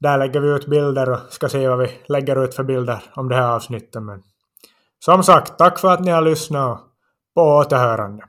Där 0.00 0.18
lägger 0.18 0.40
vi 0.40 0.48
ut 0.48 0.66
bilder 0.66 1.10
och 1.10 1.18
ska 1.30 1.48
se 1.48 1.68
vad 1.68 1.78
vi 1.78 1.90
lägger 2.08 2.44
ut 2.44 2.54
för 2.54 2.64
bilder 2.64 3.02
om 3.14 3.28
det 3.28 3.34
här 3.34 3.52
avsnittet. 3.52 4.02
Men 4.02 4.22
som 5.04 5.22
sagt, 5.22 5.58
tack 5.58 5.78
för 5.78 5.92
att 5.92 6.00
ni 6.00 6.10
har 6.10 6.22
lyssnat 6.22 6.80
och 6.80 6.86
på 7.34 7.42
återhörande. 7.42 8.24